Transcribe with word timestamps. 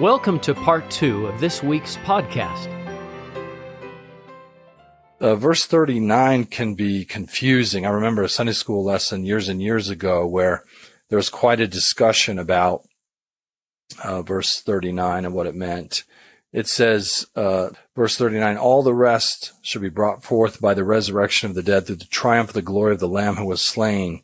Welcome 0.00 0.40
to 0.40 0.54
part 0.54 0.90
two 0.90 1.26
of 1.26 1.40
this 1.40 1.62
week's 1.62 1.98
podcast. 1.98 2.68
Uh, 5.20 5.34
verse 5.34 5.66
39 5.66 6.46
can 6.46 6.74
be 6.74 7.04
confusing. 7.04 7.84
I 7.84 7.90
remember 7.90 8.22
a 8.22 8.28
Sunday 8.30 8.54
school 8.54 8.82
lesson 8.82 9.26
years 9.26 9.50
and 9.50 9.60
years 9.60 9.90
ago 9.90 10.26
where 10.26 10.64
there 11.10 11.18
was 11.18 11.28
quite 11.28 11.60
a 11.60 11.68
discussion 11.68 12.38
about 12.38 12.88
uh, 14.02 14.22
verse 14.22 14.62
39 14.62 15.26
and 15.26 15.34
what 15.34 15.46
it 15.46 15.54
meant. 15.54 16.04
It 16.50 16.66
says, 16.66 17.26
uh, 17.36 17.68
verse 17.94 18.16
39, 18.16 18.56
all 18.56 18.82
the 18.82 18.94
rest 18.94 19.52
shall 19.60 19.82
be 19.82 19.90
brought 19.90 20.24
forth 20.24 20.62
by 20.62 20.72
the 20.72 20.82
resurrection 20.82 21.50
of 21.50 21.54
the 21.54 21.62
dead 21.62 21.86
through 21.86 21.96
the 21.96 22.06
triumph 22.06 22.48
of 22.48 22.54
the 22.54 22.62
glory 22.62 22.94
of 22.94 23.00
the 23.00 23.06
Lamb 23.06 23.34
who 23.34 23.44
was 23.44 23.60
slain, 23.60 24.22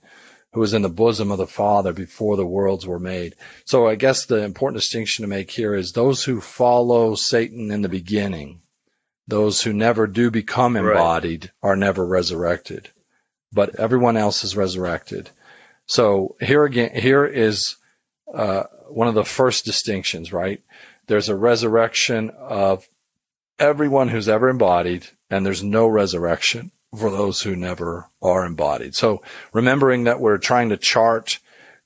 who 0.53 0.61
was 0.61 0.73
in 0.73 0.83
the 0.83 0.89
bosom 0.89 1.31
of 1.31 1.39
the 1.39 1.47
Father 1.47 1.93
before 1.93 2.37
the 2.37 2.47
worlds 2.47 2.87
were 2.87 2.99
made. 2.99 3.35
So 3.65 3.87
I 3.87 3.95
guess 3.95 4.25
the 4.25 4.43
important 4.43 4.81
distinction 4.81 5.23
to 5.23 5.29
make 5.29 5.51
here 5.51 5.75
is 5.75 5.93
those 5.93 6.25
who 6.25 6.41
follow 6.41 7.15
Satan 7.15 7.71
in 7.71 7.83
the 7.83 7.89
beginning, 7.89 8.61
those 9.29 9.63
who 9.63 9.73
never 9.73 10.07
do 10.07 10.31
become 10.31 10.77
embodied 10.77 11.53
right. 11.63 11.71
are 11.71 11.77
never 11.77 12.07
resurrected, 12.07 12.91
but 13.53 13.75
everyone 13.79 14.17
else 14.17 14.45
is 14.45 14.57
resurrected. 14.57 15.31
So 15.87 16.37
here 16.41 16.65
again, 16.65 16.91
here 16.95 17.27
is, 17.27 17.77
uh, 18.33 18.65
one 18.89 19.09
of 19.09 19.15
the 19.15 19.25
first 19.25 19.65
distinctions, 19.65 20.33
right? 20.33 20.61
There's 21.07 21.29
a 21.29 21.37
resurrection 21.37 22.31
of 22.31 22.89
everyone 23.59 24.09
who's 24.09 24.29
ever 24.29 24.49
embodied, 24.49 25.09
and 25.31 25.45
there's 25.45 25.63
no 25.63 25.87
resurrection 25.87 26.71
for 26.97 27.11
those 27.11 27.43
who 27.43 27.57
never 27.57 28.09
are 28.23 28.45
embodied. 28.45 28.95
So 28.95 29.23
remembering 29.53 30.05
that 30.05 30.21
we're 30.21 30.39
trying 30.39 30.69
to 30.71 30.77
chart 30.77 31.39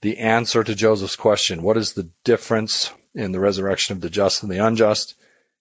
the 0.02 0.18
answer 0.18 0.64
to 0.64 0.74
Joseph's 0.74 1.16
question, 1.16 1.62
what 1.62 1.76
is 1.76 1.92
the 1.92 2.10
difference 2.24 2.92
in 3.14 3.32
the 3.32 3.40
resurrection 3.40 3.96
of 3.96 4.02
the 4.02 4.10
just 4.10 4.42
and 4.42 4.50
the 4.50 4.64
unjust? 4.64 5.14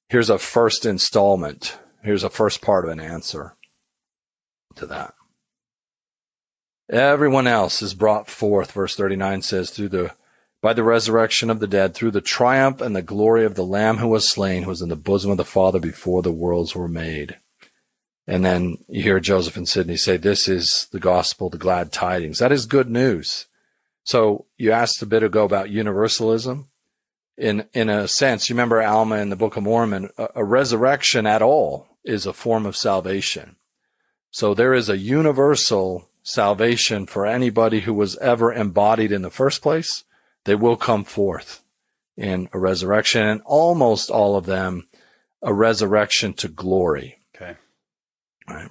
Here's 0.08 0.30
a 0.30 0.38
first 0.38 0.86
installment. 0.86 1.78
Here's 2.04 2.24
a 2.24 2.30
first 2.30 2.62
part 2.62 2.86
of 2.86 2.92
an 2.92 3.00
answer 3.00 3.54
to 4.76 4.86
that. 4.88 5.14
Everyone 6.90 7.46
else 7.46 7.82
is 7.82 7.94
brought 7.94 8.30
forth, 8.30 8.72
verse 8.72 8.96
39 8.96 9.44
says, 9.44 9.70
through 9.70 9.90
the 9.90 10.12
by 10.62 10.74
the 10.74 10.84
resurrection 10.84 11.50
of 11.50 11.60
the 11.60 11.68
dead, 11.68 11.94
through 11.94 12.12
the 12.12 12.20
triumph 12.20 12.82
and 12.82 12.94
the 12.94 13.02
glory 13.02 13.46
of 13.46 13.56
the 13.56 13.66
Lamb 13.66 13.98
who 13.98 14.10
was 14.10 14.28
slain, 14.28 14.64
who 14.64 14.70
was 14.70 14.82
in 14.82 14.90
the 14.90 14.96
bosom 14.98 15.32
of 15.32 15.38
the 15.38 15.46
Father 15.46 15.80
before 15.80 16.22
the 16.22 16.34
worlds 16.34 16.76
were 16.76 16.90
made. 16.90 17.38
And 18.30 18.46
then 18.46 18.78
you 18.88 19.02
hear 19.02 19.20
Joseph 19.20 19.58
and 19.58 19.68
Sidney 19.68 19.98
say, 19.98 20.16
This 20.16 20.48
is 20.48 20.88
the 20.92 21.00
gospel, 21.00 21.50
the 21.50 21.58
glad 21.58 21.92
tidings. 21.92 22.38
That 22.38 22.52
is 22.52 22.68
good 22.68 22.88
news. 22.88 23.48
So 24.04 24.46
you 24.56 24.72
asked 24.72 25.02
a 25.02 25.08
bit 25.08 25.24
ago 25.24 25.46
about 25.46 25.72
universalism. 25.72 26.68
In, 27.40 27.66
in 27.74 27.90
a 27.90 28.08
sense, 28.08 28.48
you 28.48 28.54
remember 28.54 28.84
Alma 28.84 29.16
in 29.16 29.30
the 29.30 29.36
Book 29.36 29.58
of 29.58 29.64
Mormon, 29.64 30.10
a, 30.16 30.28
a 30.36 30.44
resurrection 30.44 31.26
at 31.26 31.42
all 31.42 31.88
is 32.04 32.28
a 32.28 32.34
form 32.34 32.68
of 32.68 32.78
salvation. 32.78 33.56
So 34.30 34.54
there 34.54 34.76
is 34.76 34.90
a 34.90 34.98
universal 34.98 36.08
salvation 36.22 37.08
for 37.08 37.26
anybody 37.26 37.80
who 37.80 37.96
was 37.96 38.16
ever 38.18 38.54
embodied 38.54 39.12
in 39.12 39.24
the 39.24 39.32
first 39.32 39.64
place 39.64 40.04
they 40.46 40.54
will 40.54 40.78
come 40.78 41.04
forth 41.04 41.64
in 42.16 42.48
a 42.54 42.60
resurrection, 42.60 43.26
and 43.26 43.42
almost 43.44 44.12
all 44.12 44.36
of 44.36 44.46
them 44.46 44.88
a 45.42 45.54
resurrection 45.54 46.34
to 46.34 46.48
glory. 46.48 47.20
Okay. 47.36 47.58
Right. 48.50 48.70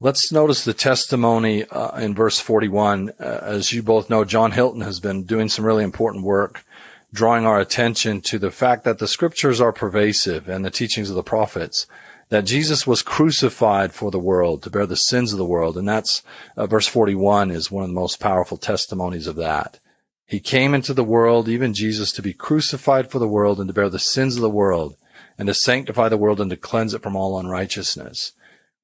Let's 0.00 0.32
notice 0.32 0.64
the 0.64 0.74
testimony 0.74 1.64
uh, 1.64 1.96
in 1.98 2.14
verse 2.14 2.40
41. 2.40 3.12
Uh, 3.20 3.22
as 3.42 3.72
you 3.72 3.82
both 3.82 4.10
know, 4.10 4.24
John 4.24 4.50
Hilton 4.50 4.80
has 4.80 4.98
been 4.98 5.24
doing 5.24 5.48
some 5.48 5.64
really 5.64 5.84
important 5.84 6.24
work 6.24 6.64
drawing 7.12 7.44
our 7.44 7.60
attention 7.60 8.20
to 8.22 8.38
the 8.38 8.50
fact 8.50 8.84
that 8.84 8.98
the 8.98 9.06
scriptures 9.06 9.60
are 9.60 9.72
pervasive 9.72 10.48
and 10.48 10.64
the 10.64 10.70
teachings 10.70 11.10
of 11.10 11.16
the 11.16 11.22
prophets 11.22 11.86
that 12.30 12.46
Jesus 12.46 12.86
was 12.86 13.02
crucified 13.02 13.92
for 13.92 14.10
the 14.10 14.18
world 14.18 14.62
to 14.62 14.70
bear 14.70 14.86
the 14.86 14.96
sins 14.96 15.32
of 15.32 15.38
the 15.38 15.44
world. 15.44 15.76
And 15.76 15.86
that's 15.86 16.22
uh, 16.56 16.66
verse 16.66 16.88
41 16.88 17.50
is 17.50 17.70
one 17.70 17.84
of 17.84 17.90
the 17.90 17.94
most 17.94 18.18
powerful 18.18 18.56
testimonies 18.56 19.26
of 19.26 19.36
that. 19.36 19.78
He 20.26 20.40
came 20.40 20.72
into 20.72 20.94
the 20.94 21.04
world, 21.04 21.46
even 21.46 21.74
Jesus, 21.74 22.10
to 22.12 22.22
be 22.22 22.32
crucified 22.32 23.10
for 23.10 23.18
the 23.18 23.28
world 23.28 23.60
and 23.60 23.68
to 23.68 23.74
bear 23.74 23.90
the 23.90 23.98
sins 23.98 24.36
of 24.36 24.42
the 24.42 24.48
world 24.48 24.96
and 25.36 25.46
to 25.46 25.54
sanctify 25.54 26.08
the 26.08 26.16
world 26.16 26.40
and 26.40 26.50
to 26.50 26.56
cleanse 26.56 26.94
it 26.94 27.02
from 27.02 27.14
all 27.14 27.38
unrighteousness. 27.38 28.32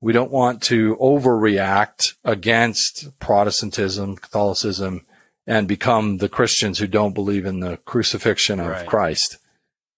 We 0.01 0.13
don't 0.13 0.31
want 0.31 0.63
to 0.65 0.97
overreact 0.97 2.15
against 2.25 3.19
Protestantism, 3.19 4.17
Catholicism, 4.17 5.05
and 5.47 5.67
become 5.67 6.19
the 6.19 6.29
Christians 6.29 6.79
who 6.79 6.87
don't 6.87 7.15
believe 7.15 7.47
in 7.47 7.61
the 7.61 7.79
crucifixion 7.79 8.61
of 8.61 8.69
right. 8.69 8.87
Christ. 8.87 9.39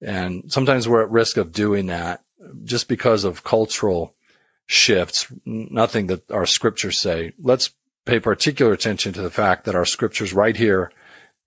And 0.01 0.51
sometimes 0.51 0.89
we're 0.89 1.03
at 1.03 1.11
risk 1.11 1.37
of 1.37 1.53
doing 1.53 1.87
that 1.87 2.23
just 2.65 2.89
because 2.89 3.25
of 3.25 3.45
cultural 3.45 4.15
shifts, 4.67 5.27
nothing 5.45 6.07
that 6.07 6.31
our 6.31 6.47
scriptures 6.47 6.99
say. 6.99 7.33
Let's 7.39 7.71
pay 8.07 8.21
particular 8.21 8.73
attention 8.73 9.13
to 9.13 9.23
the 9.23 9.31
fact 9.31 9.65
that 9.65 9.75
our 9.75 9.85
scriptures 9.85 10.33
right 10.33 10.57
here 10.57 10.91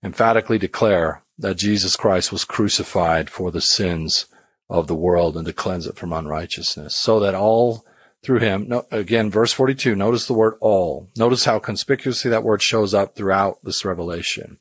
emphatically 0.04 0.58
declare 0.58 1.22
that 1.38 1.56
Jesus 1.56 1.96
Christ 1.96 2.30
was 2.30 2.44
crucified 2.44 3.30
for 3.30 3.50
the 3.50 3.60
sins 3.60 4.26
of 4.70 4.86
the 4.86 4.94
world 4.94 5.36
and 5.36 5.46
to 5.46 5.52
cleanse 5.52 5.86
it 5.86 5.96
from 5.96 6.12
unrighteousness, 6.12 6.96
so 6.96 7.18
that 7.20 7.34
all 7.34 7.84
through 8.24 8.40
him, 8.40 8.68
no, 8.68 8.86
again, 8.90 9.30
verse 9.30 9.52
42, 9.52 9.94
notice 9.94 10.26
the 10.26 10.32
word 10.32 10.54
all. 10.60 11.08
Notice 11.16 11.44
how 11.44 11.58
conspicuously 11.58 12.30
that 12.30 12.42
word 12.42 12.62
shows 12.62 12.94
up 12.94 13.14
throughout 13.14 13.58
this 13.62 13.84
revelation. 13.84 14.58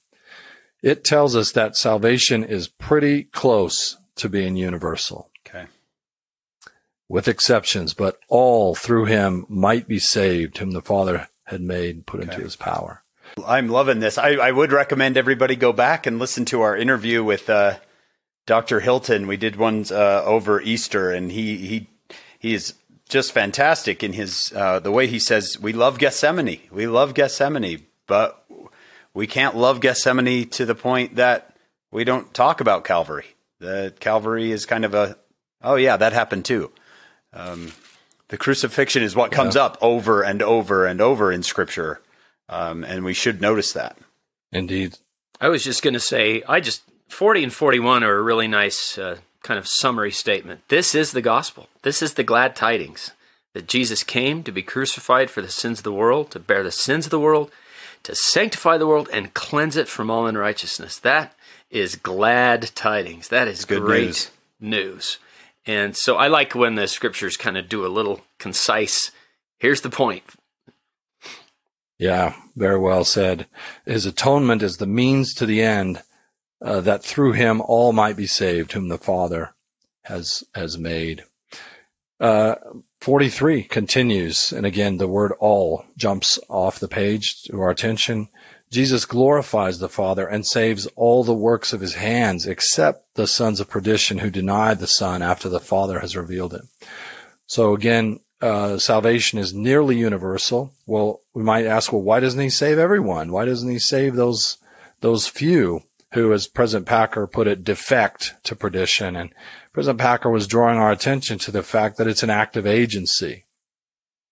It 0.81 1.05
tells 1.05 1.35
us 1.35 1.53
that 1.53 1.77
salvation 1.77 2.43
is 2.43 2.67
pretty 2.67 3.23
close 3.23 3.97
to 4.17 4.27
being 4.27 4.57
universal. 4.57 5.29
Okay. 5.47 5.67
With 7.07 7.27
exceptions, 7.27 7.93
but 7.93 8.17
all 8.27 8.75
through 8.75 9.05
him 9.05 9.45
might 9.47 9.87
be 9.87 9.99
saved, 9.99 10.57
whom 10.57 10.71
the 10.71 10.81
Father 10.81 11.29
had 11.45 11.61
made, 11.61 12.05
put 12.05 12.19
okay. 12.19 12.31
into 12.31 12.43
his 12.43 12.57
power. 12.57 13.03
I'm 13.47 13.69
loving 13.69 13.99
this. 13.99 14.17
I, 14.17 14.31
I, 14.33 14.51
would 14.51 14.71
recommend 14.71 15.17
everybody 15.17 15.55
go 15.55 15.73
back 15.73 16.05
and 16.05 16.19
listen 16.19 16.45
to 16.45 16.61
our 16.61 16.77
interview 16.77 17.23
with 17.23 17.49
uh, 17.49 17.77
Dr. 18.45 18.79
Hilton. 18.79 19.25
We 19.25 19.37
did 19.37 19.55
one 19.55 19.85
uh, 19.89 20.23
over 20.23 20.61
Easter, 20.61 21.11
and 21.11 21.31
he 21.31 21.57
he 21.57 21.87
he 22.37 22.53
is 22.53 22.73
just 23.13 23.31
fantastic 23.31 24.03
in 24.03 24.11
his 24.11 24.51
uh, 24.55 24.79
the 24.79 24.91
way 24.91 25.07
he 25.07 25.19
says 25.19 25.59
we 25.59 25.71
love 25.71 25.99
Gethsemane. 25.99 26.59
We 26.71 26.87
love 26.87 27.13
Gethsemane, 27.13 27.85
but 28.07 28.43
we 29.13 29.27
can't 29.27 29.55
love 29.55 29.79
Gethsemane 29.79 30.49
to 30.49 30.65
the 30.65 30.75
point 30.75 31.15
that 31.15 31.55
we 31.91 32.03
don't 32.03 32.33
talk 32.33 32.59
about 32.59 32.83
Calvary. 32.83 33.27
The 33.59 33.93
Calvary 33.99 34.51
is 34.51 34.65
kind 34.65 34.83
of 34.83 34.95
a 34.95 35.15
oh 35.61 35.75
yeah 35.75 35.95
that 35.95 36.11
happened 36.11 36.43
too. 36.45 36.71
Um, 37.31 37.71
the 38.29 38.37
crucifixion 38.37 39.03
is 39.03 39.15
what 39.15 39.31
comes 39.31 39.55
yeah. 39.55 39.65
up 39.65 39.77
over 39.79 40.23
and 40.23 40.41
over 40.41 40.87
and 40.87 40.99
over 40.99 41.31
in 41.31 41.43
Scripture. 41.43 42.01
Um, 42.49 42.83
and 42.83 43.05
we 43.05 43.13
should 43.13 43.41
notice 43.41 43.73
that. 43.73 43.95
Indeed. 44.51 44.97
I 45.39 45.49
was 45.49 45.63
just 45.63 45.83
going 45.83 45.93
to 45.93 45.99
say, 45.99 46.41
I 46.47 46.59
just, 46.59 46.83
40 47.09 47.43
and 47.43 47.53
41 47.53 48.03
are 48.03 48.15
a 48.15 48.21
really 48.21 48.47
nice 48.47 48.97
uh, 48.97 49.17
kind 49.43 49.57
of 49.57 49.67
summary 49.67 50.11
statement. 50.11 50.61
This 50.67 50.95
is 50.95 51.11
the 51.11 51.21
gospel. 51.21 51.67
This 51.83 52.01
is 52.01 52.15
the 52.15 52.23
glad 52.23 52.55
tidings 52.55 53.11
that 53.53 53.67
Jesus 53.67 54.03
came 54.03 54.43
to 54.43 54.51
be 54.51 54.61
crucified 54.61 55.29
for 55.29 55.41
the 55.41 55.49
sins 55.49 55.79
of 55.79 55.83
the 55.83 55.93
world, 55.93 56.31
to 56.31 56.39
bear 56.39 56.63
the 56.63 56.71
sins 56.71 57.05
of 57.05 57.11
the 57.11 57.19
world, 57.19 57.51
to 58.03 58.15
sanctify 58.15 58.77
the 58.77 58.87
world, 58.87 59.09
and 59.13 59.33
cleanse 59.33 59.77
it 59.77 59.87
from 59.87 60.09
all 60.09 60.25
unrighteousness. 60.25 60.97
That 60.99 61.35
is 61.69 61.95
glad 61.95 62.71
tidings. 62.75 63.27
That 63.27 63.47
is 63.47 63.65
Good 63.65 63.83
great 63.83 64.05
news. 64.05 64.31
news. 64.59 65.17
And 65.65 65.95
so 65.95 66.15
I 66.15 66.27
like 66.27 66.55
when 66.55 66.75
the 66.75 66.87
scriptures 66.87 67.37
kind 67.37 67.57
of 67.57 67.69
do 67.69 67.85
a 67.85 67.87
little 67.87 68.21
concise, 68.39 69.11
here's 69.59 69.81
the 69.81 69.89
point 69.89 70.23
yeah, 71.99 72.33
very 72.55 72.79
well 72.79 73.05
said. 73.05 73.47
His 73.85 74.05
atonement 74.05 74.61
is 74.61 74.75
the 74.75 74.85
means 74.85 75.33
to 75.35 75.45
the 75.45 75.61
end, 75.61 76.01
uh, 76.61 76.81
that 76.81 77.03
through 77.03 77.31
him 77.31 77.61
all 77.61 77.93
might 77.93 78.17
be 78.17 78.27
saved, 78.27 78.73
whom 78.73 78.89
the 78.89 78.97
Father 78.97 79.53
has 80.03 80.43
has 80.53 80.77
made. 80.77 81.23
Uh, 82.19 82.55
43 83.01 83.63
continues, 83.63 84.53
and 84.53 84.65
again, 84.65 84.97
the 84.97 85.07
word 85.07 85.33
all 85.39 85.85
jumps 85.97 86.39
off 86.47 86.79
the 86.79 86.87
page 86.87 87.43
to 87.43 87.59
our 87.59 87.69
attention. 87.69 88.29
Jesus 88.71 89.05
glorifies 89.05 89.79
the 89.79 89.89
Father 89.89 90.25
and 90.25 90.45
saves 90.47 90.87
all 90.95 91.23
the 91.23 91.33
works 91.33 91.73
of 91.73 91.81
his 91.81 91.95
hands, 91.95 92.47
except 92.47 93.13
the 93.15 93.27
sons 93.27 93.59
of 93.59 93.69
perdition 93.69 94.19
who 94.19 94.29
deny 94.29 94.73
the 94.73 94.87
Son 94.87 95.21
after 95.21 95.49
the 95.49 95.59
Father 95.59 95.99
has 95.99 96.15
revealed 96.15 96.53
it. 96.53 96.61
So 97.45 97.73
again, 97.73 98.19
uh, 98.41 98.77
salvation 98.77 99.37
is 99.37 99.53
nearly 99.53 99.97
universal. 99.97 100.73
Well, 100.85 101.21
we 101.33 101.43
might 101.43 101.65
ask, 101.65 101.93
well, 101.93 102.01
why 102.01 102.19
doesn't 102.19 102.39
he 102.39 102.49
save 102.49 102.79
everyone? 102.79 103.31
Why 103.31 103.45
doesn't 103.45 103.69
he 103.69 103.79
save 103.79 104.15
those 104.15 104.57
those 105.01 105.27
few 105.27 105.83
who, 106.13 106.33
as 106.33 106.47
President 106.47 106.87
Packer 106.87 107.27
put 107.27 107.47
it, 107.47 107.63
defect 107.63 108.33
to 108.43 108.55
perdition? 108.55 109.15
And 109.15 109.33
President 109.73 109.99
Packer 109.99 110.29
was 110.29 110.47
drawing 110.47 110.77
our 110.77 110.91
attention 110.91 111.39
to 111.39 111.51
the 111.51 111.63
fact 111.63 111.97
that 111.97 112.07
it's 112.07 112.23
an 112.23 112.29
active 112.29 112.67
agency. 112.67 113.45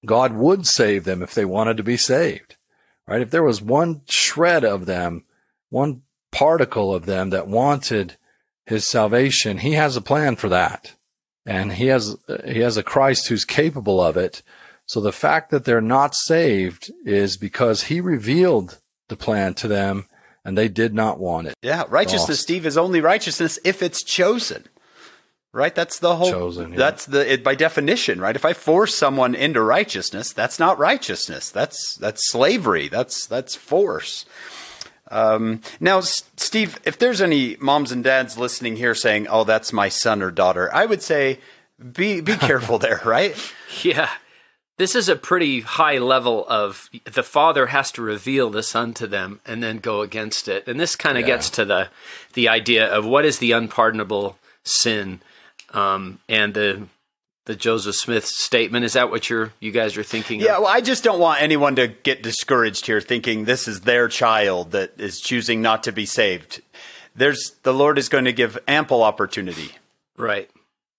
God 0.06 0.34
would 0.34 0.66
save 0.66 1.04
them 1.04 1.22
if 1.22 1.34
they 1.34 1.46
wanted 1.46 1.78
to 1.78 1.84
be 1.84 1.98
saved, 1.98 2.56
right? 3.08 3.22
If 3.22 3.32
there 3.32 3.44
was 3.44 3.62
one 3.62 4.02
shred 4.10 4.64
of 4.64 4.86
them, 4.86 5.26
one 5.70 6.04
particle 6.32 6.94
of 6.94 7.06
them 7.06 7.32
that 7.32 7.48
wanted 7.48 8.18
his 8.66 8.88
salvation, 8.88 9.60
he 9.60 9.74
has 9.74 9.96
a 9.98 10.02
plan 10.02 10.36
for 10.36 10.50
that. 10.50 10.94
And 11.46 11.74
he 11.74 11.88
has, 11.88 12.16
he 12.46 12.60
has 12.60 12.78
a 12.78 12.84
Christ 12.84 13.28
who's 13.28 13.46
capable 13.46 14.00
of 14.00 14.16
it. 14.18 14.44
So 14.86 15.02
the 15.02 15.12
fact 15.12 15.50
that 15.50 15.66
they're 15.66 15.82
not 15.82 16.14
saved 16.14 16.92
is 17.04 17.38
because 17.38 17.84
he 17.84 18.00
revealed 18.00 18.78
the 19.10 19.16
plan 19.16 19.56
to 19.56 19.68
them 19.68 20.06
and 20.46 20.58
they 20.58 20.68
did 20.68 20.94
not 20.94 21.20
want 21.20 21.48
it. 21.48 21.56
Yeah, 21.62 21.84
righteousness. 21.90 22.40
Steve, 22.40 22.66
is 22.66 22.78
only 22.78 23.02
righteousness 23.02 23.58
if 23.64 23.82
it's 23.82 24.04
chosen. 24.04 24.66
Right? 25.54 25.76
That's 25.76 26.00
the 26.00 26.16
whole 26.16 26.32
chosen, 26.32 26.72
yeah. 26.72 26.78
that's 26.78 27.06
the 27.06 27.34
it, 27.34 27.44
by 27.44 27.56
definition, 27.56 28.22
right? 28.22 28.38
If 28.38 28.46
I 28.46 28.54
force 28.54 28.96
someone 28.96 29.36
into 29.36 29.62
righteousness, 29.62 30.32
that's 30.32 30.60
not 30.60 30.80
righteousness. 30.80 31.50
That's 31.50 31.96
that's 31.96 32.32
slavery. 32.32 32.88
That's 32.88 33.28
that's 33.28 33.54
force. 33.54 34.26
Um, 35.10 35.60
now, 35.82 35.98
S- 35.98 36.24
Steve, 36.38 36.80
if 36.86 36.98
there's 36.98 37.22
any 37.22 37.58
moms 37.60 37.92
and 37.92 38.02
dads 38.02 38.38
listening 38.38 38.78
here 38.78 38.96
saying, 38.96 39.28
"Oh, 39.30 39.44
that's 39.44 39.74
my 39.74 39.90
son 39.90 40.22
or 40.22 40.32
daughter," 40.32 40.74
I 40.74 40.86
would 40.86 41.02
say, 41.02 41.40
be 41.92 42.22
be 42.22 42.38
careful 42.38 42.78
there, 42.80 43.02
right? 43.04 43.36
Yeah, 43.84 44.10
this 44.78 44.96
is 44.96 45.10
a 45.10 45.16
pretty 45.16 45.62
high 45.62 45.98
level 45.98 46.46
of 46.48 46.90
the 47.04 47.24
father 47.24 47.68
has 47.68 47.92
to 47.92 48.02
reveal 48.02 48.50
the 48.50 48.64
son 48.64 48.94
to 48.96 49.06
them 49.06 49.40
and 49.46 49.62
then 49.62 49.78
go 49.78 50.02
against 50.02 50.48
it. 50.48 50.68
And 50.68 50.80
this 50.80 50.96
kind 50.96 51.18
of 51.18 51.22
yeah. 51.22 51.36
gets 51.36 51.50
to 51.52 51.66
the 51.66 51.90
the 52.34 52.48
idea 52.48 52.88
of 52.88 53.06
what 53.06 53.26
is 53.26 53.40
the 53.40 53.52
unpardonable 53.52 54.38
sin 54.64 55.20
um, 55.72 56.20
and 56.30 56.54
the 56.54 56.88
the 57.46 57.56
Joseph 57.56 57.96
Smith 57.96 58.26
statement. 58.26 58.86
Is 58.86 58.94
that 58.94 59.10
what 59.10 59.30
you're 59.30 59.54
you 59.60 59.72
guys 59.72 59.98
are 59.98 60.04
thinking? 60.04 60.40
Yeah, 60.40 60.58
of? 60.58 60.64
well, 60.64 60.72
I 60.72 60.82
just 60.82 61.04
don't 61.04 61.20
want 61.20 61.42
anyone 61.42 61.76
to 61.78 61.88
get 61.88 62.24
discouraged 62.24 62.86
here, 62.86 63.02
thinking 63.02 63.46
this 63.46 63.68
is 63.68 63.82
their 63.82 64.08
child 64.08 64.72
that 64.72 65.00
is 65.00 65.20
choosing 65.20 65.62
not 65.62 65.84
to 65.84 65.92
be 65.92 66.06
saved. 66.06 66.62
There's 67.16 67.56
the 67.64 67.74
Lord 67.74 67.98
is 67.98 68.10
going 68.10 68.26
to 68.26 68.34
give 68.34 68.58
ample 68.68 69.04
opportunity. 69.04 69.72
Right. 70.18 70.50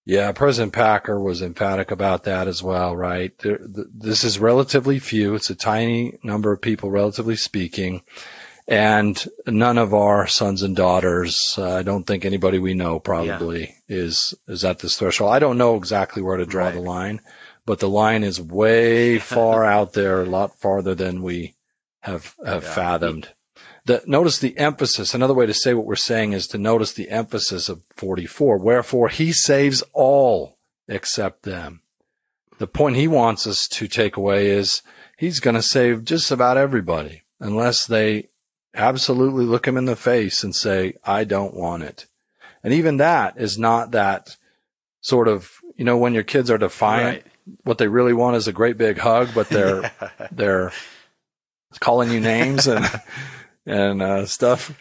Yeah, 0.05 0.33
President 0.33 0.73
Packer 0.73 1.21
was 1.21 1.43
emphatic 1.43 1.93
about 1.93 2.25
that 2.25 2.49
as 2.49 2.61
well, 2.61 2.97
right? 2.97 3.37
There, 3.39 3.61
this 3.63 4.25
is 4.25 4.41
relatively 4.41 4.99
few. 4.99 5.37
It's 5.37 5.49
a 5.49 5.55
tiny 5.55 6.19
number 6.25 6.51
of 6.51 6.61
people, 6.61 6.91
relatively 6.91 7.37
speaking. 7.37 8.03
And 8.69 9.23
none 9.47 9.77
of 9.77 9.93
our 9.93 10.27
sons 10.27 10.63
and 10.63 10.77
daughters, 10.77 11.57
uh, 11.59 11.77
I 11.77 11.83
don't 11.83 12.07
think 12.07 12.25
anybody 12.25 12.59
we 12.59 12.75
know 12.75 13.01
probably 13.01 13.75
yeah. 13.89 13.97
is, 13.97 14.35
is 14.47 14.65
at 14.65 14.79
this 14.79 14.97
threshold. 14.97 15.33
I 15.33 15.41
don't 15.41 15.59
know 15.59 15.77
exactly 15.77 16.23
where 16.23 16.37
to 16.37 16.47
draw 16.47 16.67
right. 16.67 16.75
the 16.75 16.81
line, 16.81 17.21
but 17.67 17.81
the 17.81 17.89
line 17.89 18.23
is 18.23 18.41
way 18.41 19.19
far 19.19 19.65
out 19.65 19.95
there, 19.95 20.23
a 20.23 20.27
lot 20.27 20.59
farther 20.61 20.95
than 20.95 21.23
we 21.23 21.55
have, 22.03 22.35
have 22.45 22.63
yeah. 22.63 22.75
fathomed 22.75 23.29
the, 23.85 24.03
notice 24.07 24.39
the 24.39 24.57
emphasis. 24.59 25.15
Another 25.15 25.35
way 25.35 25.47
to 25.47 25.55
say 25.55 25.75
what 25.75 25.87
we're 25.87 25.97
saying 25.97 26.33
is 26.33 26.47
to 26.49 26.59
notice 26.59 26.93
the 26.93 27.11
emphasis 27.11 27.69
of 27.69 27.83
44. 27.97 28.59
Wherefore 28.59 29.09
he 29.09 29.33
saves 29.33 29.83
all 29.93 30.59
except 30.89 31.43
them. 31.43 31.83
The 32.59 32.67
point 32.67 32.97
he 32.97 33.09
wants 33.09 33.47
us 33.47 33.67
to 33.69 33.89
take 33.89 34.17
away 34.17 34.49
is 34.49 34.83
he's 35.17 35.41
going 35.41 35.57
to 35.57 35.63
save 35.63 36.05
just 36.05 36.31
about 36.31 36.57
everybody 36.57 37.23
unless 37.41 37.87
they 37.87 38.29
absolutely 38.75 39.45
look 39.45 39.67
him 39.67 39.77
in 39.77 39.85
the 39.85 39.97
face 39.97 40.43
and 40.43 40.55
say, 40.55 40.95
I 41.05 41.25
don't 41.25 41.55
want 41.55 41.83
it. 41.83 42.07
And 42.63 42.73
even 42.73 42.99
that 42.99 43.37
is 43.37 43.59
not 43.59 43.91
that 43.93 44.37
sort 45.01 45.29
of, 45.29 45.51
you 45.77 45.85
know, 45.85 45.97
when 45.97 46.15
your 46.15 46.23
kids 46.23 46.51
are 46.51 46.59
defiant, 46.59 47.25
right. 47.25 47.57
what 47.65 47.79
they 47.79 47.89
really 47.89 48.13
want 48.13 48.37
is 48.37 48.49
a 48.49 48.53
great 48.53 48.79
big 48.79 48.99
hug, 48.99 49.31
but 49.35 49.49
they're, 49.49 49.83
yeah. 50.01 50.29
they're 50.31 50.73
calling 51.81 52.11
you 52.11 52.21
names 52.21 52.67
and, 52.67 52.89
and 53.67 54.03
uh, 54.03 54.27
stuff. 54.27 54.77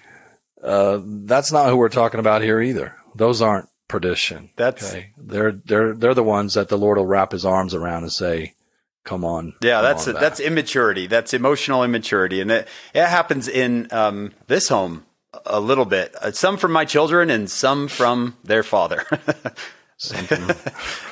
Uh, 0.63 0.99
that's 1.03 1.51
not 1.51 1.69
who 1.69 1.77
we're 1.77 1.89
talking 1.89 2.19
about 2.19 2.41
here 2.41 2.61
either. 2.61 2.95
Those 3.15 3.41
aren't 3.41 3.67
perdition. 3.91 4.49
That's 4.55 4.91
okay? 4.91 5.11
they're 5.17 5.51
they're 5.51 5.93
they're 5.93 6.13
the 6.13 6.23
ones 6.23 6.53
that 6.53 6.69
the 6.69 6.77
Lord 6.77 6.97
will 6.97 7.05
wrap 7.05 7.33
His 7.33 7.45
arms 7.45 7.73
around 7.75 8.03
and 8.03 8.11
say, 8.11 8.53
"Come 9.03 9.23
on." 9.23 9.53
Yeah, 9.61 9.75
come 9.75 9.83
that's 9.83 10.07
on 10.07 10.13
that's 10.15 10.39
immaturity. 10.39 11.07
That's 11.07 11.33
emotional 11.33 11.83
immaturity, 11.83 12.41
and 12.41 12.51
it 12.51 12.67
it 12.93 13.05
happens 13.07 13.47
in 13.47 13.87
um, 13.91 14.33
this 14.47 14.69
home 14.69 15.05
a 15.45 15.59
little 15.59 15.85
bit. 15.85 16.15
Uh, 16.21 16.31
some 16.31 16.57
from 16.57 16.71
my 16.71 16.85
children, 16.85 17.29
and 17.29 17.49
some 17.49 17.87
from 17.87 18.37
their 18.43 18.63
father. 18.63 18.99
from, 19.97 20.51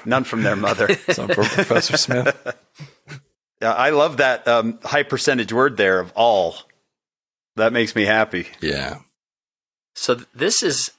None 0.06 0.24
from 0.24 0.44
their 0.44 0.56
mother. 0.56 0.96
some 1.10 1.28
from 1.28 1.46
Professor 1.46 1.98
Smith. 1.98 2.56
Yeah, 3.62 3.74
I 3.74 3.90
love 3.90 4.16
that 4.18 4.48
um, 4.48 4.80
high 4.86 5.04
percentage 5.04 5.52
word 5.52 5.76
there 5.76 6.00
of 6.00 6.14
all 6.16 6.56
that 7.58 7.74
makes 7.74 7.94
me 7.94 8.06
happy. 8.06 8.48
Yeah. 8.62 9.00
So 9.96 10.16
this 10.34 10.64
is 10.64 10.92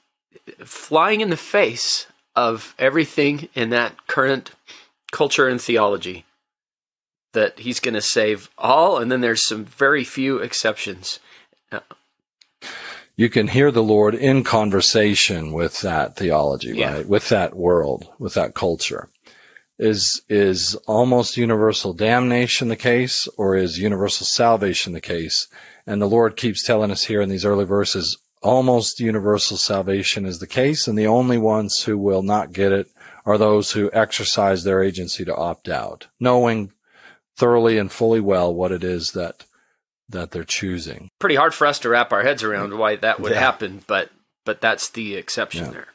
flying 0.63 1.21
in 1.21 1.31
the 1.31 1.37
face 1.37 2.05
of 2.35 2.75
everything 2.77 3.49
in 3.55 3.71
that 3.71 4.05
current 4.05 4.51
culture 5.11 5.47
and 5.47 5.59
theology 5.59 6.23
that 7.33 7.59
he's 7.59 7.79
going 7.79 7.93
to 7.93 8.01
save 8.01 8.49
all, 8.57 8.97
and 8.97 9.11
then 9.11 9.21
there's 9.21 9.45
some 9.45 9.65
very 9.65 10.03
few 10.03 10.37
exceptions. 10.37 11.19
You 13.17 13.29
can 13.29 13.49
hear 13.49 13.71
the 13.71 13.83
Lord 13.83 14.15
in 14.15 14.43
conversation 14.43 15.51
with 15.51 15.81
that 15.81 16.15
theology, 16.15 16.73
yeah. 16.75 16.93
right? 16.93 17.07
With 17.07 17.29
that 17.29 17.55
world, 17.55 18.07
with 18.17 18.33
that 18.33 18.55
culture. 18.55 19.09
Is 19.77 20.21
is 20.29 20.75
almost 20.87 21.37
universal 21.37 21.93
damnation 21.93 22.67
the 22.67 22.75
case, 22.75 23.27
or 23.37 23.55
is 23.55 23.79
universal 23.79 24.25
salvation 24.25 24.93
the 24.93 25.01
case? 25.01 25.47
And 25.85 26.01
the 26.01 26.09
Lord 26.09 26.35
keeps 26.35 26.63
telling 26.63 26.91
us 26.91 27.05
here 27.05 27.21
in 27.21 27.29
these 27.29 27.45
early 27.45 27.65
verses, 27.65 28.17
almost 28.41 28.99
universal 28.99 29.57
salvation 29.57 30.25
is 30.25 30.39
the 30.39 30.47
case, 30.47 30.87
and 30.87 30.97
the 30.97 31.07
only 31.07 31.37
ones 31.37 31.83
who 31.83 31.97
will 31.97 32.23
not 32.23 32.53
get 32.53 32.71
it 32.71 32.87
are 33.25 33.37
those 33.37 33.71
who 33.71 33.89
exercise 33.93 34.63
their 34.63 34.81
agency 34.81 35.25
to 35.25 35.35
opt 35.35 35.69
out, 35.69 36.07
knowing 36.19 36.71
thoroughly 37.41 37.79
and 37.79 37.91
fully 37.91 38.19
well 38.19 38.53
what 38.53 38.71
it 38.71 38.83
is 38.83 39.13
that 39.13 39.45
that 40.07 40.29
they're 40.29 40.43
choosing. 40.43 41.09
Pretty 41.17 41.35
hard 41.35 41.55
for 41.55 41.65
us 41.65 41.79
to 41.79 41.89
wrap 41.89 42.13
our 42.13 42.21
heads 42.21 42.43
around 42.43 42.77
why 42.77 42.97
that 42.97 43.19
would 43.19 43.31
yeah. 43.31 43.39
happen, 43.39 43.83
but 43.87 44.11
but 44.45 44.61
that's 44.61 44.89
the 44.89 45.15
exception 45.15 45.65
yeah. 45.65 45.71
there. 45.71 45.87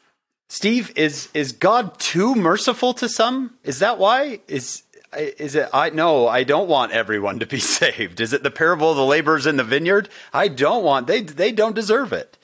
Steve, 0.49 0.91
is 0.97 1.29
is 1.33 1.53
God 1.53 1.97
too 1.99 2.35
merciful 2.35 2.93
to 2.95 3.07
some? 3.07 3.57
Is 3.63 3.79
that 3.79 3.97
why? 3.97 4.41
Is 4.49 4.83
is 5.15 5.55
it 5.55 5.69
I 5.73 5.89
no, 5.89 6.27
I 6.27 6.43
don't 6.43 6.67
want 6.67 6.91
everyone 6.91 7.39
to 7.39 7.45
be 7.45 7.59
saved. 7.79 8.19
Is 8.19 8.33
it 8.33 8.43
the 8.43 8.51
parable 8.51 8.91
of 8.91 8.97
the 8.97 9.05
laborers 9.05 9.47
in 9.47 9.55
the 9.55 9.63
vineyard? 9.63 10.09
I 10.33 10.49
don't 10.49 10.83
want 10.83 11.07
they 11.07 11.21
they 11.21 11.53
don't 11.53 11.75
deserve 11.75 12.11
it. 12.11 12.37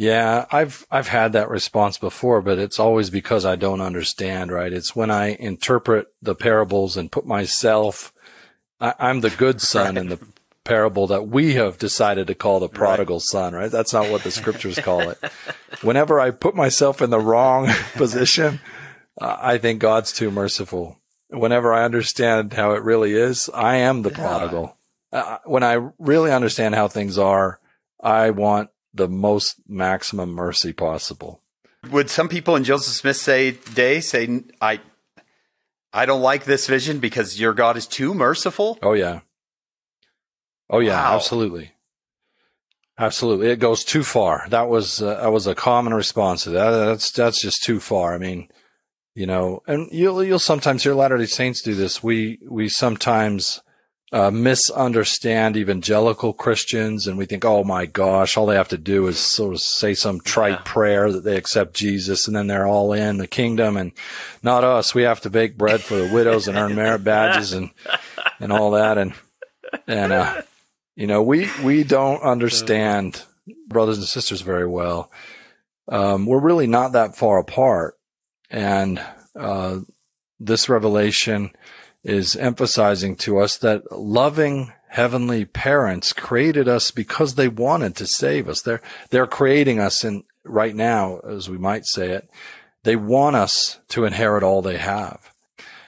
Yeah, 0.00 0.46
I've 0.50 0.86
I've 0.90 1.08
had 1.08 1.34
that 1.34 1.50
response 1.50 1.98
before, 1.98 2.40
but 2.40 2.58
it's 2.58 2.78
always 2.78 3.10
because 3.10 3.44
I 3.44 3.56
don't 3.56 3.82
understand, 3.82 4.50
right? 4.50 4.72
It's 4.72 4.96
when 4.96 5.10
I 5.10 5.34
interpret 5.34 6.08
the 6.22 6.34
parables 6.34 6.96
and 6.96 7.12
put 7.12 7.26
myself 7.26 8.12
I, 8.80 8.94
am 8.98 9.20
the 9.20 9.28
good 9.28 9.60
son 9.72 9.96
right. 9.96 9.98
in 9.98 10.08
the 10.08 10.18
parable 10.64 11.06
that 11.08 11.28
we 11.28 11.54
have 11.54 11.76
decided 11.76 12.28
to 12.28 12.34
call 12.34 12.60
the 12.60 12.68
prodigal 12.68 13.16
right. 13.16 13.22
son, 13.22 13.54
right? 13.54 13.70
That's 13.70 13.92
not 13.92 14.10
what 14.10 14.22
the 14.22 14.30
scriptures 14.30 14.78
call 14.78 15.10
it. 15.10 15.18
Whenever 15.82 16.18
I 16.18 16.30
put 16.30 16.54
myself 16.54 17.02
in 17.02 17.10
the 17.10 17.20
wrong 17.20 17.68
position, 17.94 18.60
uh, 19.20 19.36
I 19.38 19.58
think 19.58 19.80
God's 19.80 20.12
too 20.12 20.30
merciful 20.30 21.00
whenever 21.30 21.72
I 21.72 21.84
understand 21.84 22.52
how 22.52 22.72
it 22.72 22.82
really 22.82 23.12
is, 23.12 23.48
I 23.54 23.76
am 23.76 24.02
the 24.02 24.10
yeah. 24.10 24.16
prodigal. 24.16 24.76
Uh, 25.12 25.38
when 25.44 25.62
I 25.62 25.90
really 25.98 26.32
understand 26.32 26.74
how 26.74 26.88
things 26.88 27.18
are, 27.18 27.60
I 28.00 28.30
want 28.30 28.70
the 28.92 29.08
most 29.08 29.56
maximum 29.68 30.30
mercy 30.32 30.72
possible. 30.72 31.40
Would 31.90 32.10
some 32.10 32.28
people 32.28 32.56
in 32.56 32.64
Joseph 32.64 32.94
Smith's 32.94 33.22
say 33.22 33.52
day 33.52 34.00
say 34.00 34.42
I 34.60 34.80
I 35.92 36.06
don't 36.06 36.22
like 36.22 36.44
this 36.44 36.66
vision 36.66 36.98
because 36.98 37.40
your 37.40 37.52
God 37.52 37.76
is 37.76 37.86
too 37.86 38.14
merciful? 38.14 38.78
Oh 38.82 38.92
yeah. 38.92 39.20
Oh 40.68 40.78
yeah, 40.78 41.02
wow. 41.02 41.16
absolutely. 41.16 41.72
Absolutely. 42.98 43.48
It 43.48 43.60
goes 43.60 43.82
too 43.82 44.04
far. 44.04 44.44
That 44.50 44.68
was 44.68 45.00
uh, 45.00 45.20
that 45.22 45.32
was 45.32 45.46
a 45.46 45.54
common 45.54 45.94
response 45.94 46.44
to 46.44 46.50
that. 46.50 46.70
That's 46.70 47.10
that's 47.10 47.40
just 47.40 47.62
too 47.62 47.80
far. 47.80 48.14
I 48.14 48.18
mean, 48.18 48.48
you 49.14 49.26
know, 49.26 49.62
and 49.66 49.88
you'll 49.90 50.22
you'll 50.22 50.38
sometimes 50.38 50.82
hear 50.82 50.94
Latter 50.94 51.16
Day 51.16 51.26
Saints 51.26 51.62
do 51.62 51.74
this. 51.74 52.02
We 52.02 52.38
we 52.46 52.68
sometimes 52.68 53.62
uh, 54.12 54.30
misunderstand 54.30 55.56
evangelical 55.56 56.32
Christians, 56.32 57.06
and 57.06 57.16
we 57.16 57.26
think, 57.26 57.44
oh 57.44 57.62
my 57.62 57.86
gosh, 57.86 58.36
all 58.36 58.46
they 58.46 58.56
have 58.56 58.68
to 58.68 58.78
do 58.78 59.06
is 59.06 59.18
sort 59.20 59.54
of 59.54 59.60
say 59.60 59.94
some 59.94 60.20
trite 60.20 60.58
yeah. 60.58 60.62
prayer 60.64 61.12
that 61.12 61.22
they 61.22 61.36
accept 61.36 61.74
Jesus, 61.74 62.26
and 62.26 62.34
then 62.34 62.48
they're 62.48 62.66
all 62.66 62.92
in 62.92 63.18
the 63.18 63.28
kingdom. 63.28 63.76
And 63.76 63.92
not 64.42 64.64
us. 64.64 64.94
We 64.94 65.02
have 65.02 65.20
to 65.20 65.30
bake 65.30 65.56
bread 65.56 65.80
for 65.80 65.94
the 65.94 66.12
widows 66.12 66.48
and 66.48 66.58
earn 66.58 66.74
merit 66.74 67.04
badges 67.04 67.52
and 67.52 67.70
and 68.40 68.52
all 68.52 68.72
that. 68.72 68.98
And 68.98 69.14
and 69.86 70.12
uh, 70.12 70.42
you 70.96 71.06
know, 71.06 71.22
we 71.22 71.48
we 71.62 71.84
don't 71.84 72.22
understand 72.22 73.22
brothers 73.68 73.98
and 73.98 74.06
sisters 74.06 74.40
very 74.40 74.66
well. 74.66 75.10
Um, 75.88 76.26
we're 76.26 76.40
really 76.40 76.66
not 76.66 76.92
that 76.92 77.16
far 77.16 77.38
apart. 77.38 77.96
And 78.50 79.00
uh, 79.36 79.78
this 80.40 80.68
revelation 80.68 81.50
is 82.02 82.36
emphasizing 82.36 83.16
to 83.16 83.38
us 83.38 83.56
that 83.58 83.90
loving 83.92 84.72
heavenly 84.88 85.44
parents 85.44 86.12
created 86.12 86.66
us 86.68 86.90
because 86.90 87.34
they 87.34 87.48
wanted 87.48 87.94
to 87.96 88.06
save 88.06 88.48
us. 88.48 88.62
They're 88.62 88.82
they're 89.10 89.26
creating 89.26 89.78
us 89.78 90.04
in 90.04 90.24
right 90.44 90.74
now, 90.74 91.18
as 91.18 91.48
we 91.48 91.58
might 91.58 91.86
say 91.86 92.10
it. 92.10 92.28
They 92.82 92.96
want 92.96 93.36
us 93.36 93.80
to 93.88 94.04
inherit 94.04 94.42
all 94.42 94.62
they 94.62 94.78
have. 94.78 95.30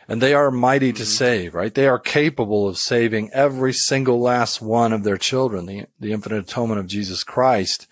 And 0.08 0.20
they 0.20 0.34
are 0.34 0.50
mighty 0.50 0.92
to 0.92 1.02
mm-hmm. 1.02 1.08
save, 1.08 1.54
right? 1.54 1.72
They 1.72 1.86
are 1.86 1.98
capable 1.98 2.68
of 2.68 2.76
saving 2.76 3.30
every 3.32 3.72
single 3.72 4.20
last 4.20 4.60
one 4.60 4.92
of 4.92 5.04
their 5.04 5.16
children. 5.16 5.66
The, 5.66 5.86
the 5.98 6.12
infinite 6.12 6.44
atonement 6.44 6.80
of 6.80 6.86
Jesus 6.86 7.24
Christ 7.24 7.86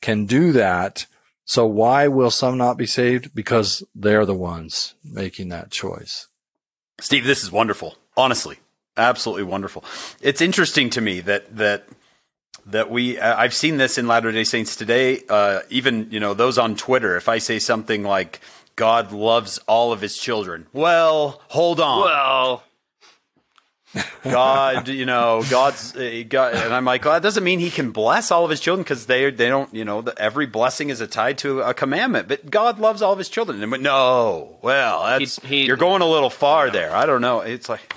can 0.00 0.24
do 0.26 0.52
that. 0.52 1.06
So 1.44 1.66
why 1.66 2.08
will 2.08 2.30
some 2.30 2.56
not 2.56 2.78
be 2.78 2.86
saved? 2.86 3.34
Because 3.34 3.84
they're 3.94 4.24
the 4.24 4.34
ones 4.34 4.94
making 5.04 5.48
that 5.50 5.70
choice. 5.70 6.28
Steve, 7.00 7.24
this 7.24 7.42
is 7.42 7.52
wonderful. 7.52 7.96
Honestly, 8.16 8.58
absolutely 8.96 9.44
wonderful. 9.44 9.84
It's 10.20 10.40
interesting 10.40 10.90
to 10.90 11.00
me 11.00 11.20
that 11.20 11.56
that 11.56 11.88
that 12.66 12.90
we 12.90 13.18
uh, 13.18 13.36
I've 13.36 13.54
seen 13.54 13.76
this 13.76 13.98
in 13.98 14.06
Latter 14.06 14.32
Day 14.32 14.44
Saints 14.44 14.76
today. 14.76 15.22
Uh, 15.28 15.60
even 15.68 16.08
you 16.10 16.20
know 16.20 16.34
those 16.34 16.58
on 16.58 16.76
Twitter. 16.76 17.16
If 17.16 17.28
I 17.28 17.38
say 17.38 17.58
something 17.58 18.02
like 18.02 18.40
God 18.74 19.12
loves 19.12 19.58
all 19.66 19.92
of 19.92 20.00
His 20.00 20.16
children, 20.16 20.66
well, 20.72 21.40
hold 21.48 21.80
on. 21.80 22.02
Well, 22.02 22.62
God, 24.24 24.88
you 24.88 25.06
know, 25.06 25.42
God's 25.50 25.94
uh, 25.96 26.22
God, 26.28 26.54
and 26.54 26.74
I'm 26.74 26.84
like, 26.84 27.04
well, 27.04 27.14
that 27.14 27.22
doesn't 27.22 27.44
mean 27.44 27.58
He 27.60 27.70
can 27.70 27.90
bless 27.92 28.30
all 28.30 28.44
of 28.44 28.50
His 28.50 28.60
children 28.60 28.82
because 28.82 29.06
they 29.06 29.30
they 29.30 29.48
don't, 29.48 29.72
you 29.74 29.84
know, 29.84 30.02
the, 30.02 30.18
every 30.20 30.46
blessing 30.46 30.90
is 30.90 31.00
a 31.00 31.06
tied 31.06 31.38
to 31.38 31.60
a 31.60 31.72
commandment. 31.74 32.28
But 32.28 32.50
God 32.50 32.78
loves 32.78 33.02
all 33.02 33.12
of 33.12 33.18
His 33.18 33.28
children, 33.28 33.62
and 33.62 33.82
no, 33.82 34.58
well, 34.62 35.04
that's 35.04 35.40
He- 35.40 35.48
he- 35.60 35.66
you're 35.66 35.76
going 35.76 36.02
a 36.02 36.06
little 36.06 36.30
far 36.30 36.70
there. 36.70 36.94
I 36.94 37.06
don't 37.06 37.20
know. 37.20 37.40
It's 37.40 37.68
like, 37.68 37.94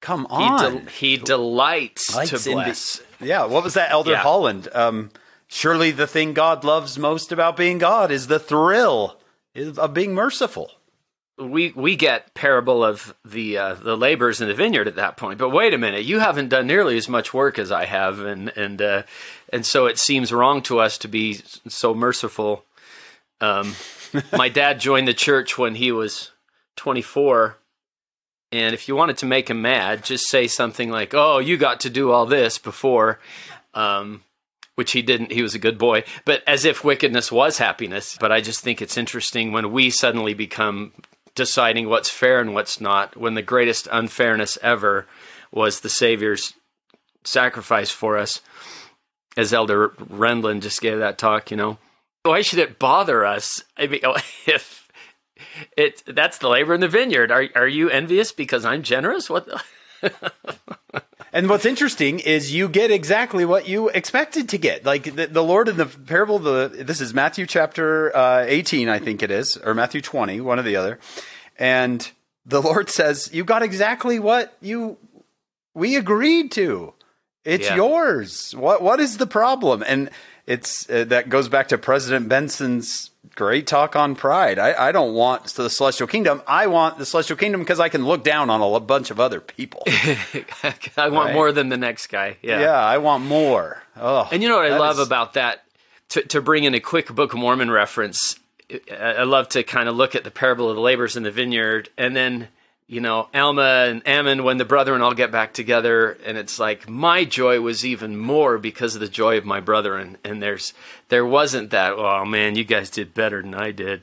come 0.00 0.26
he, 0.30 0.36
on, 0.36 0.86
he 0.86 1.16
delights 1.16 2.08
Delights 2.08 2.44
to 2.44 2.50
bless. 2.50 3.02
Yeah, 3.20 3.44
what 3.44 3.62
was 3.64 3.74
that, 3.74 3.90
Elder 3.90 4.12
Yeah. 4.12 4.16
Holland? 4.18 4.68
Um, 4.72 5.10
surely 5.46 5.90
the 5.90 6.06
thing 6.06 6.32
God 6.32 6.64
loves 6.64 6.98
most 6.98 7.30
about 7.32 7.56
being 7.56 7.78
God 7.78 8.10
is 8.10 8.26
the 8.26 8.38
thrill 8.38 9.18
of 9.54 9.92
being 9.94 10.14
merciful. 10.14 10.70
We 11.38 11.72
we 11.74 11.96
get 11.96 12.34
parable 12.34 12.84
of 12.84 13.14
the 13.24 13.58
uh, 13.58 13.74
the 13.74 13.96
laborers 13.96 14.40
in 14.40 14.48
the 14.48 14.54
vineyard 14.54 14.88
at 14.88 14.96
that 14.96 15.16
point. 15.16 15.38
But 15.38 15.50
wait 15.50 15.74
a 15.74 15.78
minute, 15.78 16.04
you 16.04 16.18
haven't 16.18 16.48
done 16.48 16.66
nearly 16.66 16.96
as 16.96 17.08
much 17.08 17.32
work 17.32 17.58
as 17.58 17.72
I 17.72 17.86
have, 17.86 18.20
and 18.20 18.48
and 18.56 18.80
uh, 18.80 19.02
and 19.52 19.64
so 19.64 19.86
it 19.86 19.98
seems 19.98 20.32
wrong 20.32 20.62
to 20.62 20.78
us 20.78 20.98
to 20.98 21.08
be 21.08 21.40
so 21.68 21.94
merciful. 21.94 22.64
Um, 23.40 23.74
my 24.32 24.48
dad 24.48 24.80
joined 24.80 25.08
the 25.08 25.14
church 25.14 25.56
when 25.56 25.74
he 25.74 25.90
was 25.90 26.30
24. 26.76 27.58
And 28.50 28.74
if 28.74 28.86
you 28.86 28.94
wanted 28.94 29.16
to 29.18 29.26
make 29.26 29.48
him 29.48 29.62
mad, 29.62 30.04
just 30.04 30.28
say 30.28 30.46
something 30.46 30.90
like, 30.90 31.14
"Oh, 31.14 31.38
you 31.38 31.56
got 31.56 31.80
to 31.80 31.90
do 31.90 32.10
all 32.10 32.26
this 32.26 32.58
before," 32.58 33.18
um, 33.72 34.24
which 34.74 34.92
he 34.92 35.00
didn't. 35.00 35.32
He 35.32 35.40
was 35.40 35.54
a 35.54 35.58
good 35.58 35.78
boy, 35.78 36.04
but 36.26 36.42
as 36.46 36.66
if 36.66 36.84
wickedness 36.84 37.32
was 37.32 37.56
happiness. 37.56 38.18
But 38.20 38.30
I 38.30 38.42
just 38.42 38.60
think 38.60 38.82
it's 38.82 38.98
interesting 38.98 39.52
when 39.52 39.72
we 39.72 39.88
suddenly 39.88 40.34
become 40.34 40.92
deciding 41.34 41.88
what's 41.88 42.10
fair 42.10 42.40
and 42.40 42.54
what's 42.54 42.80
not. 42.80 43.16
When 43.16 43.34
the 43.34 43.42
greatest 43.42 43.88
unfairness 43.90 44.58
ever 44.62 45.06
was 45.50 45.80
the 45.80 45.88
Savior's 45.88 46.54
sacrifice 47.24 47.90
for 47.90 48.18
us, 48.18 48.40
as 49.36 49.52
Elder 49.52 49.90
Renlund 49.90 50.62
just 50.62 50.80
gave 50.80 50.98
that 50.98 51.18
talk. 51.18 51.50
You 51.50 51.56
know, 51.56 51.78
why 52.22 52.42
should 52.42 52.58
it 52.58 52.78
bother 52.78 53.24
us? 53.24 53.64
I 53.76 53.86
mean, 53.86 54.00
if 54.46 54.82
it 55.76 56.02
that's 56.06 56.38
the 56.38 56.48
labor 56.48 56.74
in 56.74 56.80
the 56.80 56.88
vineyard. 56.88 57.30
Are 57.30 57.46
are 57.54 57.68
you 57.68 57.88
envious 57.90 58.32
because 58.32 58.64
I'm 58.64 58.82
generous? 58.82 59.28
What? 59.30 59.46
The? 59.46 59.62
And 61.32 61.48
what's 61.48 61.64
interesting 61.64 62.18
is 62.18 62.52
you 62.52 62.68
get 62.68 62.90
exactly 62.90 63.46
what 63.46 63.66
you 63.66 63.88
expected 63.88 64.50
to 64.50 64.58
get. 64.58 64.84
Like 64.84 65.04
the, 65.16 65.26
the 65.26 65.42
Lord 65.42 65.68
in 65.68 65.78
the 65.78 65.86
parable, 65.86 66.36
of 66.46 66.72
the 66.72 66.84
this 66.84 67.00
is 67.00 67.14
Matthew 67.14 67.46
chapter 67.46 68.14
uh, 68.14 68.44
18, 68.46 68.88
I 68.90 68.98
think 68.98 69.22
it 69.22 69.30
is, 69.30 69.56
or 69.56 69.72
Matthew 69.74 70.02
20, 70.02 70.40
one 70.42 70.58
or 70.58 70.62
the 70.62 70.76
other. 70.76 70.98
And 71.58 72.10
the 72.44 72.60
Lord 72.60 72.90
says, 72.90 73.30
"You 73.32 73.44
got 73.44 73.62
exactly 73.62 74.18
what 74.18 74.54
you 74.60 74.98
we 75.74 75.96
agreed 75.96 76.52
to. 76.52 76.92
It's 77.44 77.66
Yeah. 77.66 77.76
yours. 77.76 78.54
What 78.54 78.82
what 78.82 79.00
is 79.00 79.16
the 79.16 79.26
problem?" 79.26 79.82
And 79.86 80.10
it's 80.46 80.88
uh, 80.90 81.04
that 81.04 81.30
goes 81.30 81.48
back 81.48 81.68
to 81.68 81.78
President 81.78 82.28
Benson's 82.28 83.11
great 83.34 83.66
talk 83.66 83.96
on 83.96 84.14
pride. 84.14 84.58
I, 84.58 84.88
I 84.88 84.92
don't 84.92 85.14
want 85.14 85.44
the 85.46 85.70
celestial 85.70 86.06
kingdom. 86.06 86.42
I 86.46 86.66
want 86.66 86.98
the 86.98 87.06
celestial 87.06 87.36
kingdom 87.36 87.60
because 87.60 87.80
I 87.80 87.88
can 87.88 88.04
look 88.04 88.24
down 88.24 88.50
on 88.50 88.60
a 88.60 88.80
bunch 88.80 89.10
of 89.10 89.18
other 89.20 89.40
people. 89.40 89.82
I 90.96 91.08
want 91.08 91.26
Right. 91.28 91.34
more 91.34 91.52
than 91.52 91.68
the 91.68 91.76
next 91.76 92.08
guy. 92.08 92.36
Yeah. 92.42 92.60
yeah, 92.60 92.72
I 92.84 92.98
want 92.98 93.24
more. 93.24 93.82
Oh, 93.96 94.28
And 94.30 94.42
you 94.42 94.48
know 94.48 94.56
what 94.56 94.70
I 94.72 94.78
love 94.78 94.98
is- 94.98 95.06
about 95.06 95.34
that? 95.34 95.64
To, 96.10 96.20
to 96.24 96.42
bring 96.42 96.64
in 96.64 96.74
a 96.74 96.80
quick 96.80 97.08
Book 97.14 97.32
of 97.32 97.38
Mormon 97.38 97.70
reference, 97.70 98.36
I 98.90 98.96
I 99.20 99.22
love 99.22 99.48
to 99.50 99.62
kind 99.62 99.88
of 99.88 99.96
look 99.96 100.14
at 100.14 100.24
the 100.24 100.30
parable 100.30 100.68
of 100.68 100.76
the 100.76 100.82
laborers 100.82 101.16
in 101.16 101.22
the 101.22 101.30
vineyard, 101.30 101.88
and 101.96 102.14
then 102.14 102.48
you 102.92 103.00
know 103.00 103.28
Alma 103.32 103.86
and 103.88 104.06
Ammon 104.06 104.44
when 104.44 104.58
the 104.58 104.66
brethren 104.66 105.00
all 105.00 105.14
get 105.14 105.30
back 105.32 105.54
together, 105.54 106.18
and 106.26 106.36
it's 106.36 106.58
like 106.58 106.88
my 106.90 107.24
joy 107.24 107.58
was 107.60 107.86
even 107.86 108.18
more 108.18 108.58
because 108.58 108.94
of 108.94 109.00
the 109.00 109.08
joy 109.08 109.38
of 109.38 109.46
my 109.46 109.60
brethren, 109.60 110.18
and 110.22 110.42
there's 110.42 110.74
there 111.08 111.24
wasn't 111.24 111.70
that 111.70 111.94
oh 111.94 112.26
man 112.26 112.54
you 112.54 112.64
guys 112.64 112.90
did 112.90 113.14
better 113.14 113.40
than 113.40 113.54
I 113.54 113.70
did, 113.70 114.02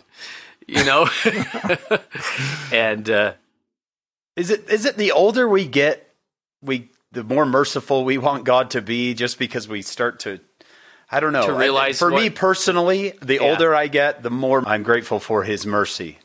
you 0.67 0.83
know, 0.83 1.07
and 2.71 3.09
uh, 3.09 3.33
Is 4.35 4.49
it 4.49 4.69
is 4.69 4.85
it 4.85 4.97
the 4.97 5.11
older 5.11 5.47
we 5.47 5.65
get, 5.67 6.11
we 6.61 6.89
the 7.11 7.23
more 7.23 7.45
merciful 7.45 8.03
we 8.05 8.17
want 8.17 8.43
God 8.43 8.71
to 8.71 8.81
be, 8.81 9.13
just 9.13 9.37
because 9.39 9.67
we 9.67 9.81
start 9.81 10.19
to, 10.21 10.39
I 11.11 11.19
don't 11.19 11.33
know. 11.33 11.45
To 11.47 11.53
I- 11.53 11.59
realize 11.59 11.99
for 11.99 12.09
me 12.09 12.29
personally, 12.29 13.13
the 13.21 13.35
Yeah. 13.35 13.41
older 13.51 13.75
I 13.75 13.87
get, 13.87 14.23
the 14.23 14.29
more 14.29 14.63
I'm 14.67 14.83
grateful 14.83 15.19
for 15.19 15.43
His 15.43 15.65
mercy. 15.65 16.17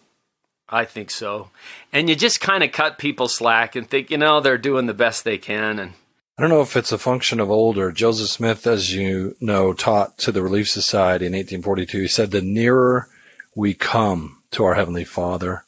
I 0.75 0.85
think 0.85 1.11
so, 1.11 1.51
and 1.93 2.09
you 2.09 2.17
just 2.17 2.41
kind 2.41 2.63
of 2.65 2.73
cut 2.73 2.99
people 2.99 3.29
slack 3.29 3.77
and 3.77 3.89
think 3.89 4.11
you 4.11 4.19
know 4.19 4.41
they're 4.41 4.59
doing 4.59 4.87
the 4.87 4.95
best 4.95 5.25
they 5.25 5.39
can, 5.39 5.79
and 5.79 5.93
I 6.37 6.43
don't 6.43 6.51
know 6.51 6.63
if 6.63 6.77
it's 6.77 6.91
a 6.93 6.99
function 6.99 7.39
of 7.39 7.49
older. 7.51 7.93
Joseph 7.93 8.29
Smith, 8.29 8.67
as 8.67 8.93
you 8.93 9.37
know, 9.41 9.73
taught 9.73 10.19
to 10.19 10.33
the 10.33 10.43
Relief 10.43 10.69
Society 10.69 11.27
in 11.27 11.33
1842. 11.33 12.01
He 12.01 12.09
said, 12.09 12.33
the 12.33 12.43
nearer 12.43 13.09
we 13.55 13.73
come 13.73 14.43
to 14.51 14.65
our 14.65 14.75
Heavenly 14.75 15.05
Father, 15.05 15.65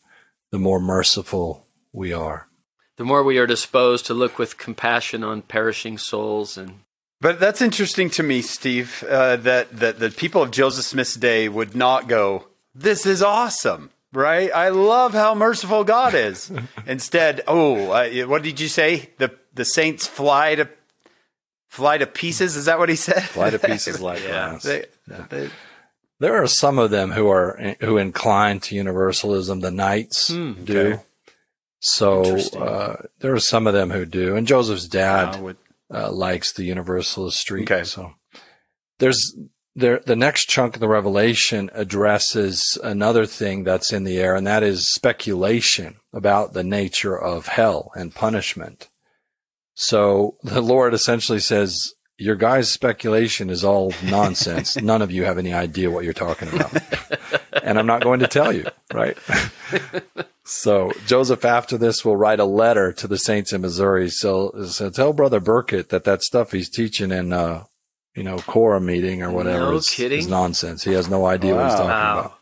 the 0.51 0.59
more 0.59 0.81
merciful 0.81 1.67
we 1.93 2.13
are. 2.13 2.49
the 2.97 3.05
more 3.05 3.23
we 3.23 3.39
are 3.39 3.47
disposed 3.47 4.07
to 4.07 4.15
look 4.15 4.39
with 4.41 4.59
compassion 4.59 5.23
on 5.23 5.43
perishing 5.43 5.99
souls 5.99 6.59
and 6.59 6.81
But 7.21 7.39
that's 7.39 7.63
interesting 7.63 8.11
to 8.11 8.23
me, 8.25 8.43
Steve. 8.43 9.05
Uh, 9.09 9.37
that 9.37 9.71
that 9.79 9.99
the 10.01 10.11
people 10.11 10.43
of 10.43 10.51
Joseph 10.51 10.85
Smith's 10.85 11.15
day 11.15 11.49
would 11.49 11.77
not 11.77 12.09
go. 12.09 12.49
This 12.75 13.07
is 13.07 13.23
awesome, 13.23 13.91
right? 14.16 14.50
I 14.52 14.70
love 14.70 15.12
how 15.12 15.35
merciful 15.35 15.85
God 15.85 16.14
is. 16.14 16.50
Instead, 16.87 17.42
oh, 17.46 17.90
uh, 17.90 18.08
what 18.26 18.42
did 18.42 18.58
you 18.61 18.68
say? 18.68 19.11
The 19.18 19.30
the 19.54 19.64
saints 19.64 20.06
fly 20.06 20.54
to 20.56 20.68
fly 21.68 21.99
to 21.99 22.06
pieces. 22.06 22.56
Is 22.56 22.64
that 22.64 22.78
what 22.78 22.88
he 22.88 22.96
said? 22.96 23.23
Fly 23.23 23.50
to 23.50 23.58
pieces 23.58 24.00
like 24.08 24.23
Yeah. 24.23 24.58
they- 24.62 25.50
There 26.18 26.42
are 26.42 26.46
some 26.46 26.78
of 26.78 26.90
them 26.90 27.11
who 27.12 27.28
are 27.28 27.76
who 27.80 27.99
incline 27.99 28.61
to 28.61 28.75
universalism. 28.75 29.61
The 29.61 29.70
Knights 29.70 30.28
do. 30.28 30.54
okay. 30.62 31.02
So 31.80 32.23
uh, 32.58 32.96
there 33.20 33.35
are 33.35 33.38
some 33.40 33.66
of 33.66 33.75
them 33.75 33.90
who 33.90 34.06
do, 34.06 34.35
and 34.35 34.46
Joseph's 34.46 34.88
dad 34.88 35.37
uh, 35.37 35.52
uh, 35.94 36.11
likes 36.11 36.52
the 36.54 36.64
universalist 36.64 37.38
streak. 37.38 37.70
Okay. 37.70 37.85
So 37.85 38.14
there's 38.99 39.37
there 39.76 40.00
the 40.04 40.16
next 40.16 40.49
chunk 40.49 40.75
of 40.75 40.80
the 40.80 40.88
revelation 40.88 41.71
addresses 41.75 42.78
another 42.83 43.26
thing 43.26 43.62
that's 43.62 43.92
in 43.92 44.04
the 44.04 44.18
air, 44.18 44.35
and 44.35 44.47
that 44.47 44.62
is 44.62 44.90
speculation 44.90 45.97
about 46.12 46.54
the 46.54 46.64
nature 46.64 47.16
of 47.16 47.47
hell 47.47 47.92
and 47.95 48.14
punishment. 48.14 48.88
So 49.75 50.37
the 50.42 50.62
Lord 50.62 50.95
essentially 50.95 51.40
says, 51.40 51.92
Your 52.16 52.37
guys' 52.37 52.73
speculation 52.73 53.50
is 53.50 53.62
all 53.62 53.92
nonsense. 54.02 54.76
None 54.83 55.02
of 55.02 55.12
you 55.12 55.25
have 55.25 55.38
any 55.38 55.52
idea 55.52 55.90
what 55.90 56.04
you're 56.04 56.14
talking 56.14 56.49
about. 56.49 56.73
and 57.62 57.78
I'm 57.78 57.87
not 57.87 58.02
going 58.02 58.21
to 58.21 58.28
tell 58.28 58.52
you, 58.52 58.66
right? 58.92 59.16
So 60.49 60.92
Joseph, 61.06 61.45
after 61.45 61.76
this, 61.76 62.04
will 62.04 62.16
write 62.16 62.38
a 62.38 62.45
letter 62.45 62.92
to 62.92 63.09
the 63.09 63.18
saints 63.18 63.52
in 63.52 63.62
Missouri. 63.62 64.09
So, 64.09 64.52
so 64.66 64.90
tell 64.90 65.12
Brother 65.12 65.40
Burkett 65.40 65.88
that 65.88 66.04
that 66.04 66.23
stuff 66.23 66.52
he's 66.52 66.71
teaching 66.71 67.11
in, 67.11 67.33
uh, 67.33 67.64
you 68.16 68.23
know, 68.25 68.38
quorum 68.38 68.87
meeting 68.87 69.23
or 69.23 69.30
whatever 69.30 69.66
No 69.70 69.76
is, 69.76 69.88
kidding? 69.90 70.18
is 70.18 70.26
nonsense. 70.26 70.82
He 70.82 70.92
has 70.94 71.08
no 71.08 71.26
idea 71.26 71.54
what 71.54 71.64
he's 71.66 71.75
talking 71.75 71.88
Wow. 71.90 72.32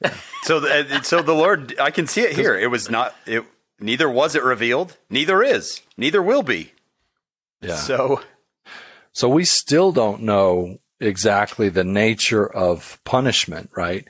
about. 0.00 0.14
so 0.44 0.60
the, 0.60 1.00
so 1.02 1.20
the 1.22 1.34
Lord, 1.34 1.74
I 1.80 1.90
can 1.90 2.06
see 2.06 2.22
it 2.22 2.34
here. 2.36 2.58
It 2.58 2.68
was 2.68 2.90
not. 2.90 3.14
It 3.26 3.44
neither 3.80 4.08
was 4.08 4.34
it 4.34 4.42
revealed. 4.42 4.96
Neither 5.10 5.42
is. 5.42 5.82
Neither 5.96 6.22
will 6.22 6.42
be. 6.42 6.72
Yeah. 7.60 7.76
So 7.76 8.20
So 9.12 9.28
we 9.28 9.44
still 9.44 9.92
don't 9.92 10.22
know 10.22 10.78
exactly 11.00 11.68
the 11.68 11.84
nature 11.84 12.46
of 12.46 12.98
punishment, 13.04 13.70
right? 13.76 14.06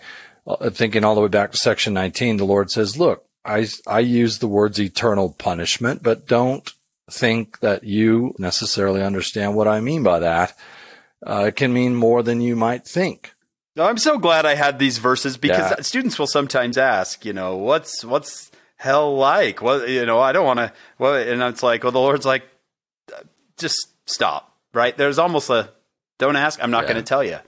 Uh, 0.47 0.71
Thinking 0.71 1.05
all 1.05 1.15
the 1.15 1.21
way 1.21 1.29
back 1.29 1.53
to 1.53 1.57
section 1.59 1.95
19, 1.95 2.37
the 2.39 2.45
Lord 2.45 2.71
says, 2.71 2.99
look, 2.99 3.25
I, 3.45 3.67
I 3.87 4.01
use 4.01 4.39
the 4.39 4.47
words 4.49 4.81
eternal 4.81 5.33
punishment, 5.33 6.03
but 6.03 6.27
don't 6.27 6.71
think 7.11 7.61
that 7.61 7.85
you 7.85 8.35
necessarily 8.39 9.03
understand 9.03 9.55
what 9.55 9.69
I 9.69 9.81
mean 9.81 10.03
by 10.03 10.19
that. 10.21 10.57
Uh, 11.27 11.47
it 11.49 11.57
can 11.57 11.73
mean 11.73 11.95
more 11.95 12.23
than 12.23 12.41
you 12.41 12.55
might 12.57 12.85
think. 12.87 13.35
No, 13.77 13.85
I'm 13.87 13.99
so 13.99 14.19
glad 14.19 14.47
I 14.47 14.55
had 14.55 14.79
these 14.79 14.99
verses 14.99 15.37
because 15.37 15.71
Yeah. 15.71 15.81
students 15.83 16.19
will 16.19 16.27
sometimes 16.29 16.77
ask, 16.79 17.25
you 17.25 17.33
know, 17.33 17.57
what's 17.57 18.05
what's 18.05 18.51
hell 18.77 19.17
like? 19.17 19.61
What 19.63 19.89
you 19.89 20.05
know, 20.07 20.21
I 20.21 20.33
don't 20.33 20.45
want 20.47 20.59
to. 20.61 20.73
Well, 20.99 21.15
and 21.17 21.43
it's 21.43 21.63
like, 21.63 21.83
well, 21.83 21.91
the 21.93 21.99
Lord's 21.99 22.27
like, 22.27 22.45
just 23.57 23.77
stop. 24.07 24.55
Right? 24.73 24.97
There's 24.97 25.19
almost 25.19 25.51
a 25.51 25.71
don't 26.19 26.37
ask. 26.37 26.63
I'm 26.63 26.71
not 26.71 26.85
Yeah. 26.85 26.93
going 26.93 27.05
to 27.05 27.09
tell 27.09 27.25
you. 27.25 27.39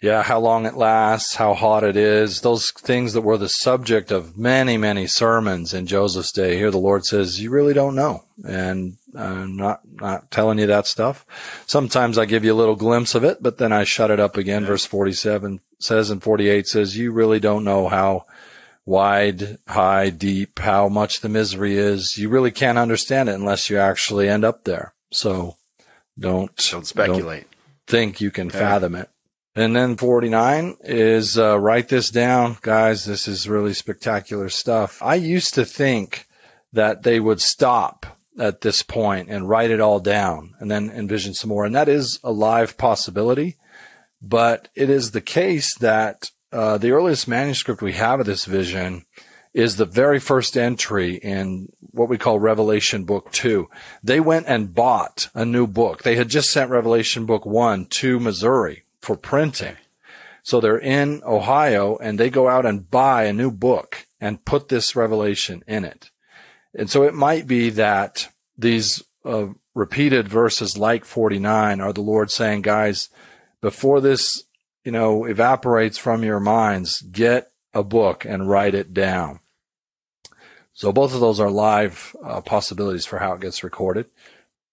Yeah, 0.00 0.22
how 0.22 0.38
long 0.38 0.64
it 0.64 0.76
lasts, 0.76 1.34
how 1.34 1.54
hot 1.54 1.82
it 1.82 1.96
is, 1.96 2.42
those 2.42 2.70
things 2.70 3.14
that 3.14 3.22
were 3.22 3.36
the 3.36 3.48
subject 3.48 4.12
of 4.12 4.38
many, 4.38 4.76
many 4.76 5.08
sermons 5.08 5.74
in 5.74 5.86
Joseph's 5.86 6.30
day. 6.30 6.56
Here 6.56 6.70
the 6.70 6.78
Lord 6.78 7.04
says, 7.04 7.40
you 7.40 7.50
really 7.50 7.74
don't 7.74 7.96
know. 7.96 8.22
And 8.46 8.96
I'm 9.16 9.56
not, 9.56 9.80
not 9.90 10.30
telling 10.30 10.60
you 10.60 10.66
that 10.66 10.86
stuff. 10.86 11.26
Sometimes 11.66 12.16
I 12.16 12.26
give 12.26 12.44
you 12.44 12.52
a 12.52 12.54
little 12.54 12.76
glimpse 12.76 13.16
of 13.16 13.24
it, 13.24 13.42
but 13.42 13.58
then 13.58 13.72
I 13.72 13.82
shut 13.82 14.12
it 14.12 14.20
up 14.20 14.36
again. 14.36 14.64
Verse 14.64 14.84
47 14.84 15.58
says 15.80 16.10
and 16.10 16.22
48 16.22 16.68
says, 16.68 16.96
you 16.96 17.10
really 17.10 17.40
don't 17.40 17.64
know 17.64 17.88
how 17.88 18.24
wide, 18.86 19.58
high, 19.66 20.10
deep, 20.10 20.60
how 20.60 20.88
much 20.88 21.22
the 21.22 21.28
misery 21.28 21.76
is. 21.76 22.16
You 22.16 22.28
really 22.28 22.52
can't 22.52 22.78
understand 22.78 23.28
it 23.28 23.34
unless 23.34 23.68
you 23.68 23.78
actually 23.78 24.28
end 24.28 24.44
up 24.44 24.62
there. 24.62 24.94
So 25.10 25.56
don't, 26.16 26.54
Don't 26.70 26.86
speculate. 26.86 27.46
think 27.88 28.20
you 28.20 28.30
can 28.30 28.48
fathom 28.48 28.94
it. 28.94 29.10
And 29.58 29.74
then 29.74 29.96
49 29.96 30.76
is 30.84 31.36
uh, 31.36 31.58
write 31.58 31.88
this 31.88 32.10
down, 32.10 32.58
guys. 32.60 33.06
This 33.06 33.26
is 33.26 33.48
really 33.48 33.74
spectacular 33.74 34.48
stuff. 34.48 35.02
I 35.02 35.16
used 35.16 35.52
to 35.54 35.64
think 35.64 36.28
that 36.72 37.02
they 37.02 37.18
would 37.18 37.40
stop 37.40 38.06
at 38.38 38.60
this 38.60 38.84
point 38.84 39.28
and 39.28 39.48
write 39.48 39.72
it 39.72 39.80
all 39.80 39.98
down 39.98 40.54
and 40.60 40.70
then 40.70 40.90
envision 40.90 41.34
some 41.34 41.48
more. 41.48 41.64
And 41.64 41.74
that 41.74 41.88
is 41.88 42.20
a 42.22 42.30
live 42.30 42.78
possibility. 42.78 43.56
But 44.22 44.68
it 44.76 44.90
is 44.90 45.10
the 45.10 45.20
case 45.20 45.76
that 45.78 46.30
uh, 46.52 46.78
the 46.78 46.92
earliest 46.92 47.26
manuscript 47.26 47.82
we 47.82 47.94
have 47.94 48.20
of 48.20 48.26
this 48.26 48.44
vision 48.44 49.06
is 49.54 49.74
the 49.74 49.84
very 49.84 50.20
first 50.20 50.56
entry 50.56 51.16
in 51.16 51.72
what 51.80 52.08
we 52.08 52.16
call 52.16 52.38
Revelation 52.38 53.02
Book 53.02 53.32
2. 53.32 53.68
They 54.04 54.20
went 54.20 54.46
and 54.46 54.72
bought 54.72 55.30
a 55.34 55.44
new 55.44 55.66
book. 55.66 56.04
They 56.04 56.14
had 56.14 56.28
just 56.28 56.52
sent 56.52 56.70
Revelation 56.70 57.26
Book 57.26 57.44
1 57.44 57.86
to 57.86 58.20
Missouri 58.20 58.84
for 59.00 59.16
printing. 59.16 59.76
So 60.42 60.60
they're 60.60 60.78
in 60.78 61.22
Ohio 61.24 61.96
and 61.96 62.18
they 62.18 62.30
go 62.30 62.48
out 62.48 62.64
and 62.64 62.90
buy 62.90 63.24
a 63.24 63.32
new 63.32 63.50
book 63.50 64.06
and 64.20 64.44
put 64.44 64.68
this 64.68 64.96
revelation 64.96 65.62
in 65.66 65.84
it. 65.84 66.10
And 66.74 66.90
so 66.90 67.02
it 67.02 67.14
might 67.14 67.46
be 67.46 67.70
that 67.70 68.28
these 68.56 69.02
uh, 69.24 69.48
repeated 69.74 70.28
verses 70.28 70.78
like 70.78 71.04
49 71.04 71.80
are 71.80 71.92
the 71.92 72.00
Lord 72.00 72.30
saying, 72.30 72.62
guys, 72.62 73.08
before 73.60 74.00
this, 74.00 74.42
you 74.84 74.92
know, 74.92 75.24
evaporates 75.24 75.98
from 75.98 76.24
your 76.24 76.40
minds, 76.40 77.02
get 77.02 77.50
a 77.74 77.82
book 77.82 78.24
and 78.24 78.48
write 78.48 78.74
it 78.74 78.94
down. 78.94 79.40
So 80.72 80.92
both 80.92 81.12
of 81.12 81.20
those 81.20 81.40
are 81.40 81.50
live 81.50 82.14
uh, 82.24 82.40
possibilities 82.40 83.04
for 83.04 83.18
how 83.18 83.34
it 83.34 83.40
gets 83.40 83.64
recorded. 83.64 84.06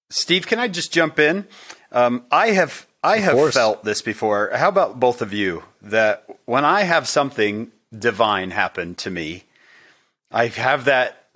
Steve, 0.10 0.46
can 0.46 0.60
I 0.60 0.68
just 0.68 0.94
jump 0.94 1.18
in? 1.18 1.48
Um, 1.92 2.26
I 2.32 2.52
have 2.52 2.88
I 3.06 3.20
have 3.20 3.54
felt 3.54 3.84
this 3.84 4.02
before. 4.02 4.50
How 4.52 4.70
about 4.70 5.00
both 5.00 5.22
of 5.22 5.32
you? 5.32 5.64
That 5.80 6.26
when 6.46 6.66
I 6.66 6.82
have 6.82 7.08
something 7.08 7.72
divine 7.98 8.50
happen 8.50 8.96
to 8.96 9.12
me, 9.12 9.44
I 10.32 10.48
have 10.48 10.86
that. 10.86 11.28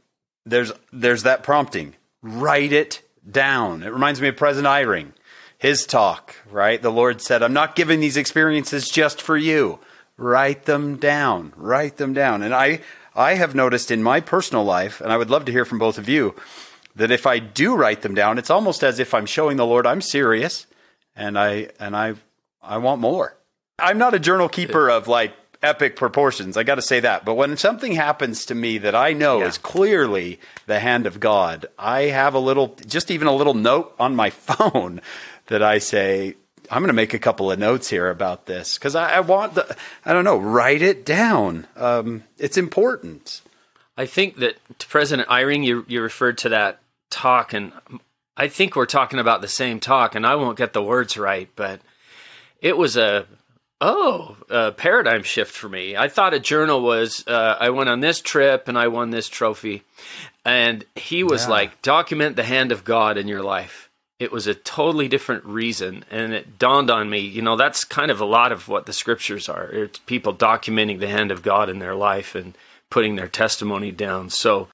There's 0.48 0.72
there's 0.92 1.24
that 1.24 1.44
prompting. 1.44 1.94
Write 2.24 2.74
it 2.74 3.04
down. 3.30 3.84
It 3.84 3.94
reminds 3.94 4.20
me 4.20 4.30
of 4.30 4.36
President 4.36 4.68
Eyring, 4.68 5.14
his 5.60 5.86
talk. 5.86 6.36
Right, 6.50 6.82
the 6.82 6.92
Lord 6.92 7.22
said, 7.22 7.44
"I'm 7.44 7.54
not 7.54 7.76
giving 7.76 8.00
these 8.00 8.18
experiences 8.18 8.90
just 8.90 9.22
for 9.22 9.38
you. 9.38 9.78
Write 10.18 10.66
them 10.66 10.96
down. 10.98 11.54
Write 11.56 11.98
them 11.98 12.14
down." 12.14 12.42
And 12.42 12.54
I 12.54 12.80
I 13.16 13.36
have 13.36 13.54
noticed 13.54 13.92
in 13.92 14.02
my 14.02 14.22
personal 14.22 14.64
life, 14.64 15.02
and 15.02 15.14
I 15.14 15.18
would 15.18 15.30
love 15.30 15.46
to 15.46 15.52
hear 15.52 15.66
from 15.66 15.78
both 15.78 16.00
of 16.00 16.10
you 16.10 16.34
that 16.96 17.12
if 17.12 17.28
I 17.28 17.38
do 17.38 17.76
write 17.76 18.02
them 18.02 18.16
down, 18.16 18.40
it's 18.40 18.50
almost 18.50 18.84
as 18.84 18.98
if 18.98 19.14
I'm 19.14 19.28
showing 19.28 19.58
the 19.58 19.68
Lord 19.68 19.86
I'm 19.86 20.02
serious 20.02 20.66
and 21.20 21.38
I 21.38 21.70
and 21.80 21.96
I 21.96 22.16
I 22.62 22.78
want 22.78 23.02
more. 23.02 23.36
I'm 23.78 23.98
not 23.98 24.14
a 24.14 24.20
journal 24.20 24.50
keeper 24.50 24.90
of 24.90 25.08
like 25.08 25.34
epic 25.62 25.96
proportions. 25.96 26.56
I 26.58 26.64
got 26.64 26.76
to 26.76 26.82
say 26.82 27.00
that. 27.02 27.26
But 27.26 27.36
when 27.36 27.58
something 27.58 27.92
happens 27.94 28.46
to 28.46 28.56
me 28.56 28.78
that 28.80 28.96
I 28.96 29.14
know 29.14 29.40
Yeah. 29.40 29.48
is 29.48 29.58
clearly 29.58 30.40
the 30.68 30.80
hand 30.80 31.06
of 31.06 31.20
God, 31.20 31.66
I 31.78 32.04
have 32.04 32.34
a 32.34 32.40
little 32.40 32.76
just 32.86 33.12
even 33.12 33.28
a 33.28 33.36
little 33.36 33.54
note 33.54 33.94
on 34.00 34.16
my 34.16 34.30
phone 34.50 35.02
that 35.48 35.62
I 35.62 35.80
say 35.80 36.36
I'm 36.72 36.82
going 36.82 36.88
to 36.90 36.94
make 36.94 37.14
a 37.14 37.20
couple 37.20 37.52
of 37.52 37.58
notes 37.60 37.90
here 37.90 38.10
about 38.10 38.46
this 38.46 38.78
because 38.78 38.96
I, 38.96 39.16
I 39.16 39.20
want 39.22 39.56
the 39.56 39.76
I 40.06 40.14
don't 40.14 40.24
know 40.26 40.38
write 40.38 40.82
it 40.82 41.06
down. 41.06 41.68
Um, 41.76 42.24
it's 42.38 42.58
important. 42.58 43.42
I 43.98 44.06
think 44.06 44.38
that 44.38 44.56
President 44.88 45.28
Eyring, 45.28 45.66
you 45.66 45.84
you 45.88 46.02
referred 46.02 46.38
to 46.40 46.50
that 46.50 46.80
talk, 47.10 47.52
and 47.54 47.74
I 48.40 48.48
think 48.48 48.78
we're 48.78 48.86
talking 48.86 49.20
about 49.20 49.42
the 49.42 49.50
same 49.50 49.82
talk, 49.82 50.16
and 50.16 50.26
I 50.26 50.36
won't 50.36 50.58
get 50.58 50.72
the 50.72 50.82
words 50.82 51.18
right, 51.18 51.50
but 51.58 51.82
it 52.62 52.78
was 52.78 52.96
a 52.96 53.26
oh 53.82 54.38
a 54.50 54.72
paradigm 54.72 55.24
shift 55.24 55.52
for 55.52 55.68
me. 55.68 55.98
I 55.98 56.08
thought 56.08 56.34
a 56.34 56.40
journal 56.40 56.82
was 56.82 57.28
uh, 57.28 57.58
I 57.60 57.70
went 57.70 57.90
on 57.90 58.00
this 58.00 58.22
trip 58.22 58.70
and 58.70 58.78
I 58.78 58.88
won 58.88 59.10
this 59.10 59.28
trophy, 59.28 59.84
and 60.46 60.86
he 60.96 61.22
was 61.22 61.50
like 61.50 61.82
document 61.82 62.38
the 62.38 62.44
hand 62.46 62.72
of 62.72 62.86
God 62.86 63.18
in 63.18 63.28
your 63.28 63.44
life. 63.44 63.90
It 64.20 64.32
was 64.32 64.48
a 64.48 64.54
totally 64.54 65.10
different 65.10 65.44
reason, 65.44 66.06
and 66.10 66.34
it 66.34 66.58
dawned 66.58 66.90
on 66.90 67.10
me. 67.10 67.20
You 67.20 67.42
know, 67.42 67.58
that's 67.58 67.84
kind 67.84 68.10
of 68.10 68.22
a 68.22 68.26
lot 68.26 68.54
of 68.54 68.70
what 68.70 68.86
the 68.86 68.94
scriptures 68.94 69.50
are. 69.50 69.70
It's 69.70 70.00
people 70.00 70.34
documenting 70.34 71.00
the 71.02 71.10
hand 71.10 71.32
of 71.32 71.42
God 71.42 71.70
in 71.70 71.80
their 71.80 71.96
life 71.96 72.36
and 72.36 72.58
putting 72.90 73.18
their 73.18 73.28
testimony 73.28 73.92
down. 73.92 74.30
So 74.30 74.70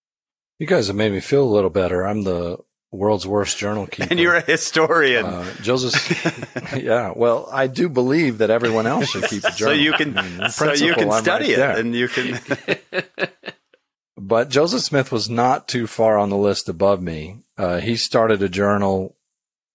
You 0.60 0.68
guys 0.68 0.86
have 0.86 0.96
made 0.96 1.12
me 1.12 1.20
feel 1.20 1.44
a 1.44 1.50
little 1.56 1.72
better. 1.72 2.06
I'm 2.06 2.24
the 2.24 2.60
world's 2.96 3.28
worst 3.28 3.58
journal 3.58 3.88
keeper. 3.88 4.08
And 4.12 4.20
you're 4.20 4.36
a 4.36 4.42
historian. 4.42 5.26
uh, 5.26 5.54
Joseph. 5.62 6.74
yeah. 6.78 7.14
Well, 7.16 7.48
I 7.52 7.68
do 7.68 7.90
believe 7.90 8.40
that 8.40 8.50
everyone 8.50 8.88
else 8.88 9.10
should 9.10 9.26
keep 9.26 9.44
a 9.44 9.52
journal. 9.56 9.76
so 9.76 9.82
you 9.82 9.94
can 9.94 10.18
I 10.18 10.22
mean, 10.24 10.50
so 10.50 10.74
you 10.74 10.94
can 10.94 11.12
I'm 11.12 11.24
study 11.24 11.56
right 11.56 11.78
it 11.78 11.80
and 11.80 11.96
you 11.96 12.08
can 12.08 12.40
But 14.18 14.50
Joseph 14.50 14.82
Smith 14.82 15.12
was 15.12 15.30
not 15.30 15.68
too 15.68 15.88
far 15.88 16.18
on 16.18 16.30
the 16.30 16.38
list 16.38 16.70
above 16.70 17.02
me. 17.02 17.38
Uh, 17.58 17.80
he 17.80 17.96
started 17.96 18.42
a 18.42 18.50
journal 18.50 19.16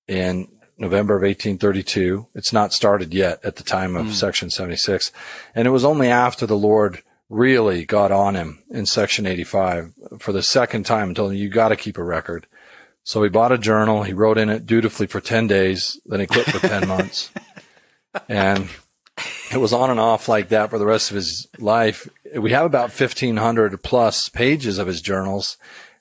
in 0.09 0.48
November 0.78 1.14
of 1.14 1.22
1832. 1.22 2.26
It's 2.35 2.52
not 2.52 2.72
started 2.72 3.12
yet 3.12 3.44
at 3.44 3.56
the 3.56 3.62
time 3.62 3.96
of 3.96 4.14
Section 4.14 4.50
76. 4.50 5.12
And 5.54 5.68
it 5.68 5.70
was 5.70 5.85
only 5.85 6.09
after 6.09 6.46
the 6.46 6.56
Lord 6.56 7.02
really 7.28 7.85
got 7.85 8.11
on 8.11 8.35
him 8.35 8.62
in 8.70 8.87
Section 8.87 9.26
85 9.26 9.92
for 10.18 10.33
the 10.33 10.42
second 10.42 10.85
time 10.85 11.09
and 11.09 11.16
told 11.16 11.33
him, 11.33 11.38
you 11.38 11.48
got 11.48 11.68
to 11.68 11.76
keep 11.76 11.96
a 11.98 12.02
record. 12.02 12.46
So 13.04 13.22
he 13.22 13.28
bought 13.28 13.52
a 13.52 13.58
journal. 13.58 14.02
He 14.02 14.12
wrote 14.12 14.38
in 14.38 14.48
it 14.48 14.66
dutifully 14.66 15.06
for 15.06 15.20
10 15.20 15.46
days. 15.46 16.00
Then 16.06 16.20
he 16.20 16.26
quit 16.26 16.46
for 16.46 16.66
10 16.66 16.88
months. 16.88 17.30
And 18.28 18.68
it 19.50 19.58
was 19.58 19.72
on 19.72 19.90
and 19.90 20.00
off 20.00 20.28
like 20.28 20.48
that 20.48 20.70
for 20.70 20.78
the 20.78 20.86
rest 20.86 21.10
of 21.10 21.16
his 21.16 21.48
life. 21.58 22.08
We 22.36 22.52
have 22.52 22.66
about 22.66 22.90
1500 22.90 23.82
plus 23.82 24.28
pages 24.28 24.78
of 24.78 24.86
his 24.86 25.00
journals, 25.00 25.56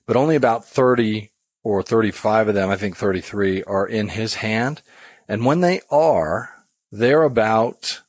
but 0.06 0.16
only 0.16 0.36
about 0.36 0.66
30 0.66 1.32
or 1.64 1.84
35 1.84 2.50
of 2.50 2.56
them, 2.56 2.70
I 2.70 2.78
think 2.78 2.96
33 2.96 3.64
are 3.64 3.88
in 3.88 4.10
his 4.10 4.36
hand. 4.36 4.82
And 5.28 5.46
when 5.46 5.62
they 5.62 5.82
are, 5.92 6.50
they're 6.92 7.24
about 7.24 8.02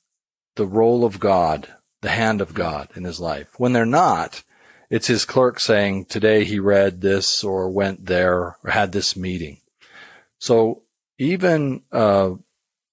the 0.56 0.66
role 0.66 1.04
of 1.04 1.20
God, 1.20 1.68
the 2.00 2.10
hand 2.10 2.40
of 2.40 2.54
God 2.54 2.88
in 2.94 3.04
his 3.04 3.20
life. 3.20 3.48
When 3.58 3.72
they're 3.72 3.86
not, 3.86 4.42
it's 4.90 5.06
his 5.06 5.24
clerk 5.24 5.60
saying, 5.60 6.06
today 6.06 6.44
he 6.44 6.58
read 6.58 7.00
this 7.00 7.42
or 7.44 7.70
went 7.70 8.06
there 8.06 8.56
or 8.62 8.70
had 8.70 8.92
this 8.92 9.16
meeting. 9.16 9.60
So 10.38 10.82
even, 11.18 11.82
uh, 11.92 12.32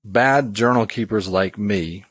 bad 0.03 0.53
journal 0.53 0.86
keepers 0.86 1.27
like 1.27 1.57
me 1.57 2.05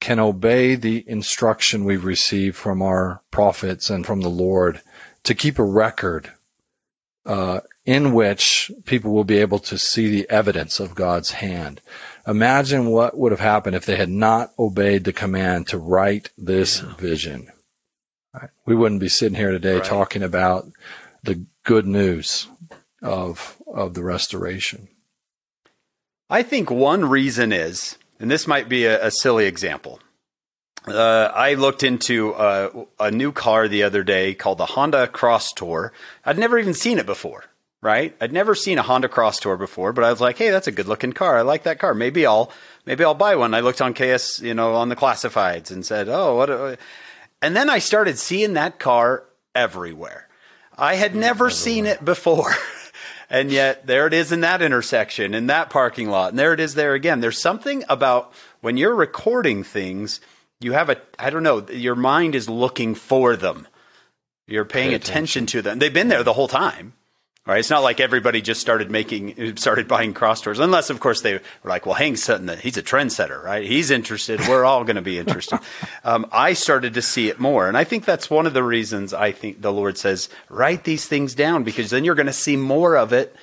can 0.00 0.18
obey 0.18 0.74
the 0.74 1.08
instruction 1.08 1.84
we've 1.84 2.04
received 2.04 2.56
from 2.56 2.82
our 2.82 3.22
prophets 3.30 3.88
and 3.88 4.04
from 4.04 4.20
the 4.20 4.28
Lord 4.28 4.82
to 5.22 5.34
keep 5.34 5.58
a 5.58 5.64
record 5.64 6.32
uh, 7.24 7.60
in 7.86 8.12
which 8.12 8.70
people 8.84 9.12
will 9.12 9.24
be 9.24 9.38
able 9.38 9.60
to 9.60 9.78
see 9.78 10.10
the 10.10 10.28
evidence 10.28 10.80
of 10.80 10.96
God's 10.96 11.32
hand. 11.32 11.80
Imagine 12.26 12.90
what 12.90 13.16
would 13.16 13.32
have 13.32 13.40
happened 13.40 13.76
if 13.76 13.86
they 13.86 13.96
had 13.96 14.08
not 14.08 14.52
obeyed 14.58 15.04
the 15.04 15.12
command 15.12 15.68
to 15.68 15.78
write 15.78 16.30
this 16.36 16.80
vision. 16.80 17.48
Right? 18.34 18.50
We 18.66 18.74
wouldn't 18.74 19.00
be 19.00 19.08
sitting 19.08 19.36
here 19.36 19.50
today 19.50 19.76
Right. 19.76 19.84
talking 19.84 20.22
about 20.22 20.66
the 21.22 21.44
good 21.64 21.86
news 21.86 22.48
of 23.02 23.56
of 23.66 23.94
the 23.94 24.02
restoration. 24.02 24.88
I 26.30 26.42
think 26.42 26.70
one 26.70 27.04
reason 27.08 27.52
is, 27.52 27.98
and 28.18 28.30
this 28.30 28.46
might 28.46 28.68
be 28.68 28.84
a, 28.86 29.06
a 29.06 29.10
silly 29.10 29.46
example. 29.46 30.00
Uh, 30.86 31.30
I 31.32 31.54
looked 31.54 31.82
into 31.84 32.32
uh, 32.34 32.84
a 32.98 33.10
new 33.10 33.30
car 33.32 33.68
the 33.68 33.82
other 33.84 34.02
day 34.02 34.34
called 34.34 34.58
the 34.58 34.66
Honda 34.66 35.06
Crosstour. 35.06 35.92
I'd 36.24 36.38
never 36.38 36.58
even 36.58 36.74
seen 36.74 36.98
it 36.98 37.06
before. 37.06 37.44
right? 37.82 38.16
I'd 38.20 38.32
never 38.32 38.54
seen 38.54 38.78
a 38.78 38.82
Honda 38.82 39.08
Crosstour 39.08 39.56
before, 39.56 39.92
but 39.92 40.04
I 40.04 40.10
was 40.10 40.20
like, 40.20 40.38
hey, 40.38 40.50
that's 40.50 40.66
a 40.66 40.72
good 40.72 40.88
looking 40.88 41.12
car. 41.12 41.38
I 41.38 41.42
like 41.42 41.62
that 41.64 41.78
car. 41.78 41.94
Maybe 41.94 42.26
I'll 42.26 42.50
maybe 42.86 43.04
I'll 43.04 43.14
buy 43.14 43.36
one. 43.36 43.54
I 43.54 43.60
looked 43.60 43.80
on 43.82 43.94
KSL, 43.94 44.42
you 44.42 44.54
know, 44.54 44.74
on 44.74 44.88
the 44.88 44.96
classifieds 44.96 45.70
and 45.70 45.84
said, 45.86 46.08
oh, 46.08 46.36
what? 46.36 46.50
A, 46.50 46.78
and 47.42 47.56
then 47.56 47.68
I 47.68 47.80
started 47.80 48.18
seeing 48.18 48.54
that 48.54 48.78
car 48.78 49.24
everywhere. 49.54 50.28
I 50.78 50.94
had 50.94 51.14
never 51.14 51.50
seen 51.50 51.86
it 51.86 52.04
before. 52.04 52.54
and 53.30 53.50
yet 53.50 53.86
there 53.86 54.06
it 54.06 54.14
is 54.14 54.32
in 54.32 54.40
that 54.40 54.62
intersection, 54.62 55.34
in 55.34 55.48
that 55.48 55.68
parking 55.68 56.08
lot. 56.08 56.30
And 56.30 56.38
there 56.38 56.54
it 56.54 56.60
is 56.60 56.74
there 56.74 56.94
again. 56.94 57.20
There's 57.20 57.40
something 57.40 57.84
about 57.88 58.32
when 58.60 58.76
you're 58.76 58.94
recording 58.94 59.64
things, 59.64 60.20
you 60.60 60.72
have 60.72 60.88
a, 60.88 60.96
I 61.18 61.30
don't 61.30 61.42
know, 61.42 61.66
your 61.68 61.96
mind 61.96 62.34
is 62.34 62.48
looking 62.48 62.94
for 62.94 63.36
them. 63.36 63.66
You're 64.46 64.64
paying 64.64 64.94
attention. 64.94 65.12
attention 65.12 65.46
to 65.46 65.62
them. 65.62 65.78
They've 65.78 65.92
been 65.92 66.08
there 66.08 66.22
the 66.22 66.32
whole 66.32 66.48
time. 66.48 66.94
Right? 67.44 67.58
It's 67.58 67.70
not 67.70 67.82
like 67.82 67.98
everybody 67.98 68.40
just 68.40 68.60
started 68.60 68.88
making, 68.88 69.56
started 69.56 69.88
buying 69.88 70.14
cross 70.14 70.46
unless 70.46 70.90
of 70.90 71.00
course 71.00 71.22
they 71.22 71.34
were 71.34 71.40
like, 71.64 71.86
well, 71.86 71.96
Hank's 71.96 72.28
he's 72.28 72.76
a 72.76 72.82
trendsetter, 72.82 73.42
right? 73.42 73.66
He's 73.66 73.90
interested. 73.90 74.38
We're 74.46 74.64
all 74.64 74.84
going 74.84 74.94
to 74.94 75.02
be 75.02 75.18
interested. 75.18 75.58
um, 76.04 76.26
I 76.30 76.52
started 76.52 76.94
to 76.94 77.02
see 77.02 77.28
it 77.28 77.40
more. 77.40 77.66
And 77.66 77.76
I 77.76 77.82
think 77.82 78.04
that's 78.04 78.30
one 78.30 78.46
of 78.46 78.54
the 78.54 78.62
reasons 78.62 79.12
I 79.12 79.32
think 79.32 79.60
the 79.60 79.72
Lord 79.72 79.98
says, 79.98 80.28
write 80.48 80.84
these 80.84 81.06
things 81.06 81.34
down 81.34 81.64
because 81.64 81.90
then 81.90 82.04
you're 82.04 82.14
going 82.14 82.26
to 82.26 82.32
see 82.32 82.56
more 82.56 82.96
of 82.96 83.12
it. 83.12 83.34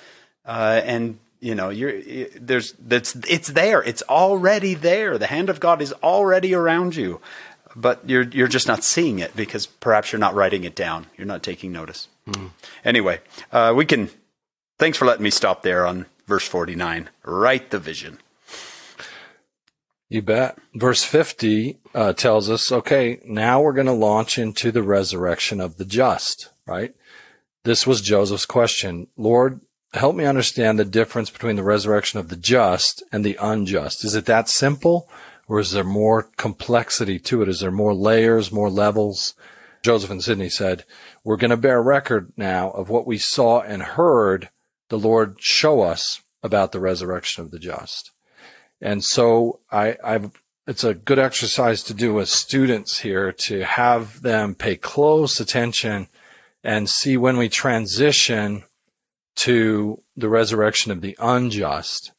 Uh, 0.45 0.79
and 0.85 1.19
you 1.41 1.55
know, 1.55 1.69
you're, 1.69 2.01
there's, 2.39 2.73
that's, 2.79 3.15
it's 3.27 3.49
there. 3.49 3.83
It's 3.83 4.03
already 4.03 4.75
there. 4.75 5.17
The 5.17 5.27
hand 5.27 5.49
of 5.49 5.59
God 5.59 5.81
is 5.81 5.91
already 6.03 6.53
around 6.53 6.95
you, 6.95 7.19
but 7.75 8.07
you're, 8.07 8.23
you're 8.23 8.47
just 8.47 8.67
not 8.67 8.83
seeing 8.83 9.19
it 9.19 9.35
because 9.35 9.65
perhaps 9.65 10.11
you're 10.11 10.19
not 10.19 10.35
writing 10.35 10.63
it 10.63 10.75
down. 10.75 11.07
You're 11.17 11.27
not 11.27 11.43
taking 11.43 11.71
notice. 11.73 12.07
Anyway, 12.83 13.19
uh, 13.51 13.73
we 13.75 13.85
can. 13.85 14.09
Thanks 14.77 14.97
for 14.97 15.05
letting 15.05 15.23
me 15.23 15.29
stop 15.29 15.61
there 15.63 15.85
on 15.85 16.05
verse 16.25 16.47
49. 16.47 17.09
Write 17.23 17.69
the 17.69 17.79
vision. 17.79 18.19
You 20.07 20.21
bet. 20.23 20.57
Verse 20.73 21.03
50 21.03 21.77
uh, 21.93 22.13
tells 22.13 22.49
us 22.49 22.71
okay, 22.71 23.19
now 23.25 23.61
we're 23.61 23.73
going 23.73 23.87
to 23.87 23.93
launch 23.93 24.39
into 24.39 24.71
the 24.71 24.81
resurrection 24.81 25.61
of 25.61 25.77
the 25.77 25.85
just, 25.85 26.49
right? 26.65 26.95
This 27.63 27.85
was 27.85 28.01
Joseph's 28.01 28.45
question. 28.45 29.07
Lord, 29.17 29.61
help 29.93 30.15
me 30.15 30.25
understand 30.25 30.79
the 30.79 30.85
difference 30.85 31.29
between 31.29 31.55
the 31.55 31.63
resurrection 31.63 32.19
of 32.19 32.29
the 32.29 32.35
just 32.35 33.03
and 33.11 33.23
the 33.23 33.37
unjust. 33.39 34.03
Is 34.03 34.15
it 34.15 34.25
that 34.25 34.49
simple? 34.49 35.09
Or 35.47 35.59
is 35.59 35.71
there 35.71 35.83
more 35.83 36.29
complexity 36.37 37.19
to 37.19 37.41
it? 37.41 37.49
Is 37.49 37.59
there 37.59 37.71
more 37.71 37.93
layers, 37.93 38.51
more 38.51 38.69
levels? 38.69 39.33
Joseph 39.81 40.09
and 40.09 40.23
Sidney 40.23 40.49
said, 40.49 40.83
we're 41.23 41.37
going 41.37 41.51
to 41.51 41.57
bear 41.57 41.81
record 41.81 42.33
now 42.35 42.69
of 42.71 42.89
what 42.89 43.07
we 43.07 43.17
saw 43.17 43.61
and 43.61 43.81
heard 43.81 44.49
the 44.89 44.99
Lord 44.99 45.37
show 45.39 45.81
us 45.81 46.21
about 46.43 46.71
the 46.71 46.79
resurrection 46.79 47.43
of 47.43 47.51
the 47.51 47.59
just. 47.59 48.11
And 48.81 49.03
so 49.03 49.59
I, 49.71 49.97
I've, 50.03 50.31
it's 50.67 50.83
a 50.83 50.93
good 50.93 51.19
exercise 51.19 51.83
to 51.83 51.93
do 51.93 52.13
with 52.13 52.29
students 52.29 52.99
here 52.99 53.31
to 53.31 53.63
have 53.63 54.21
them 54.21 54.55
pay 54.55 54.75
close 54.75 55.39
attention 55.39 56.07
and 56.63 56.89
see 56.89 57.17
when 57.17 57.37
we 57.37 57.49
transition 57.49 58.63
to 59.37 60.01
the 60.17 60.29
resurrection 60.29 60.91
of 60.91 61.01
the 61.01 61.15
unjust. 61.19 62.11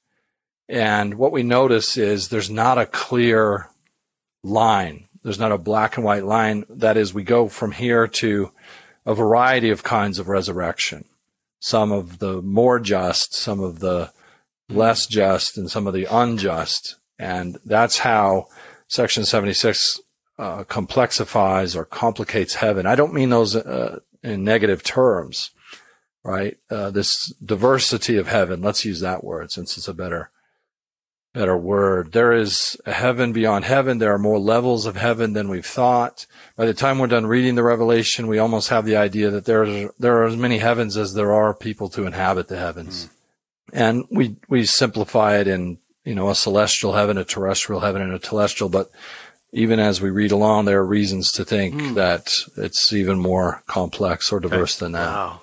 And 0.69 1.15
what 1.15 1.33
we 1.33 1.43
notice 1.43 1.97
is 1.97 2.29
there's 2.29 2.51
not 2.51 2.79
a 2.79 2.87
clear 2.87 3.69
line. 4.43 5.09
There's 5.23 5.39
not 5.39 5.53
a 5.53 5.59
black 5.59 5.97
and 5.97 6.05
white 6.05 6.25
line. 6.25 6.65
That 6.69 6.97
is, 6.97 7.13
we 7.13 7.23
go 7.23 7.49
from 7.49 7.73
here 7.73 8.07
to 8.07 8.53
a 9.05 9.15
variety 9.15 9.71
of 9.71 9.83
kinds 9.83 10.19
of 10.19 10.29
resurrection. 10.29 11.05
Some 11.59 11.93
of 11.93 12.19
the 12.19 12.41
more 12.41 12.81
just, 12.81 13.35
some 13.35 13.61
of 13.61 13.81
the 13.81 14.13
less 14.69 15.07
just, 15.07 15.59
and 15.59 15.71
some 15.71 15.87
of 15.87 15.93
the 15.93 16.07
unjust. 16.11 16.97
And 17.19 17.59
that's 17.65 17.99
how 17.99 18.47
Section 18.89 19.25
76 19.25 20.01
uh, 20.39 20.65
complexifies 20.65 21.77
or 21.77 21.85
complicates 21.85 22.55
heaven. 22.55 22.87
I 22.87 22.95
don't 22.95 23.13
mean 23.13 23.29
those 23.29 23.55
uh, 23.55 24.01
in 24.23 24.43
negative 24.43 24.83
terms, 24.83 25.51
right? 26.25 26.57
Uh, 26.71 26.91
this 26.91 27.27
diversity 27.45 28.17
of 28.17 28.29
heaven, 28.29 28.63
let's 28.63 28.87
use 28.87 29.01
that 29.01 29.23
word 29.23 29.53
since 29.53 29.77
it's 29.77 29.89
a 29.89 29.95
better 29.95 30.31
better 31.33 31.57
word. 31.57 32.13
There 32.13 32.33
is 32.33 32.77
a 32.87 32.93
heaven 32.93 33.33
beyond 33.33 33.65
heaven. 33.65 33.99
There 33.99 34.13
are 34.13 34.19
more 34.19 34.39
levels 34.39 34.87
of 34.87 34.97
heaven 34.97 35.33
than 35.33 35.49
we've 35.49 35.67
thought. 35.67 36.27
By 36.57 36.67
the 36.67 36.75
time 36.75 36.99
we're 36.99 37.07
done 37.07 37.27
reading 37.27 37.55
the 37.55 37.63
Revelation, 37.63 38.27
we 38.27 38.39
almost 38.39 38.69
have 38.69 38.85
the 38.85 38.97
idea 38.97 39.31
that 39.31 39.45
there 39.45 39.63
are, 39.63 39.91
there 39.99 40.17
are 40.19 40.27
as 40.27 40.37
many 40.37 40.59
heavens 40.59 40.97
as 40.97 41.15
there 41.15 41.33
are 41.33 41.55
people 41.55 41.89
to 41.91 42.07
inhabit 42.07 42.49
the 42.49 42.59
heavens. 42.59 43.07
Mm. 43.07 43.11
And 43.73 44.05
we, 44.11 44.37
we 44.49 44.65
simplify 44.65 45.39
it 45.39 45.47
in, 45.47 45.79
you 46.05 46.15
know, 46.15 46.31
a 46.31 46.35
celestial 46.35 46.95
heaven, 46.95 47.17
a 47.17 47.25
terrestrial 47.25 47.81
heaven, 47.81 48.03
and 48.03 48.13
a 48.13 48.19
telestial. 48.19 48.71
But 48.71 48.91
even 49.53 49.79
as 49.79 50.01
we 50.01 50.11
read 50.11 50.33
along, 50.33 50.65
there 50.65 50.81
are 50.81 50.87
reasons 50.87 51.31
to 51.33 51.45
think 51.45 51.75
mm. 51.75 51.95
that 51.95 52.35
it's 52.57 52.93
even 52.93 53.21
more 53.21 53.63
complex 53.67 54.33
or 54.33 54.41
diverse 54.41 54.77
okay. 54.77 54.87
than 54.87 54.93
that. 54.93 55.07
Wow. 55.07 55.41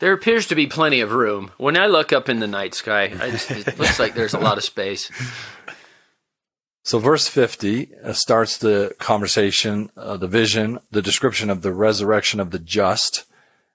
There 0.00 0.12
appears 0.12 0.46
to 0.48 0.54
be 0.54 0.66
plenty 0.66 1.00
of 1.00 1.12
room. 1.12 1.52
When 1.56 1.76
I 1.76 1.86
look 1.86 2.12
up 2.12 2.28
in 2.28 2.40
the 2.40 2.46
night 2.46 2.74
sky, 2.74 3.08
just, 3.08 3.50
it 3.50 3.78
looks 3.78 3.98
like 3.98 4.14
there's 4.14 4.34
a 4.34 4.40
lot 4.40 4.58
of 4.58 4.64
space. 4.64 5.10
So, 6.82 6.98
verse 6.98 7.28
50 7.28 7.94
uh, 8.02 8.12
starts 8.12 8.58
the 8.58 8.94
conversation, 8.98 9.90
uh, 9.96 10.16
the 10.16 10.26
vision, 10.26 10.80
the 10.90 11.00
description 11.00 11.48
of 11.48 11.62
the 11.62 11.72
resurrection 11.72 12.40
of 12.40 12.50
the 12.50 12.58
just. 12.58 13.24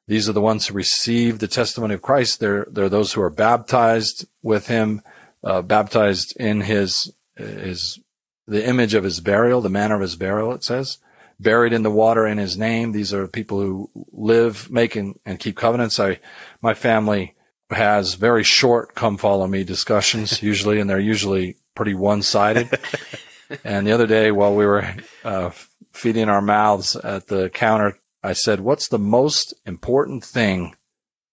These 0.07 0.27
are 0.27 0.33
the 0.33 0.41
ones 0.41 0.67
who 0.67 0.73
receive 0.73 1.39
the 1.39 1.47
testimony 1.47 1.93
of 1.93 2.01
Christ. 2.01 2.39
They're, 2.39 2.67
they're 2.69 2.89
those 2.89 3.13
who 3.13 3.21
are 3.21 3.29
baptized 3.29 4.27
with 4.43 4.67
him, 4.67 5.01
uh, 5.43 5.61
baptized 5.61 6.35
in 6.37 6.61
his, 6.61 7.13
his, 7.35 7.99
the 8.45 8.67
image 8.67 8.93
of 8.93 9.03
his 9.03 9.19
burial, 9.19 9.61
the 9.61 9.69
manner 9.69 9.95
of 9.95 10.01
his 10.01 10.15
burial, 10.15 10.51
it 10.51 10.63
says 10.63 10.97
buried 11.39 11.73
in 11.73 11.83
the 11.83 11.91
water 11.91 12.27
in 12.27 12.37
his 12.37 12.57
name. 12.57 12.91
These 12.91 13.13
are 13.13 13.27
people 13.27 13.59
who 13.59 13.89
live, 14.11 14.69
make 14.69 14.95
and, 14.95 15.17
and 15.25 15.39
keep 15.39 15.55
covenants. 15.55 15.99
I, 15.99 16.19
my 16.61 16.73
family 16.73 17.35
has 17.71 18.15
very 18.15 18.43
short 18.43 18.95
come 18.95 19.17
follow 19.17 19.47
me 19.47 19.63
discussions 19.63 20.43
usually, 20.43 20.79
and 20.79 20.89
they're 20.89 20.99
usually 20.99 21.57
pretty 21.75 21.93
one 21.93 22.21
sided. 22.21 22.69
and 23.63 23.87
the 23.87 23.91
other 23.91 24.07
day 24.07 24.31
while 24.31 24.55
we 24.55 24.65
were, 24.65 24.95
uh, 25.23 25.51
feeding 25.91 26.29
our 26.29 26.41
mouths 26.41 26.95
at 26.95 27.27
the 27.27 27.49
counter, 27.49 27.97
I 28.23 28.33
said, 28.33 28.59
what's 28.59 28.87
the 28.87 28.99
most 28.99 29.53
important 29.65 30.23
thing 30.23 30.75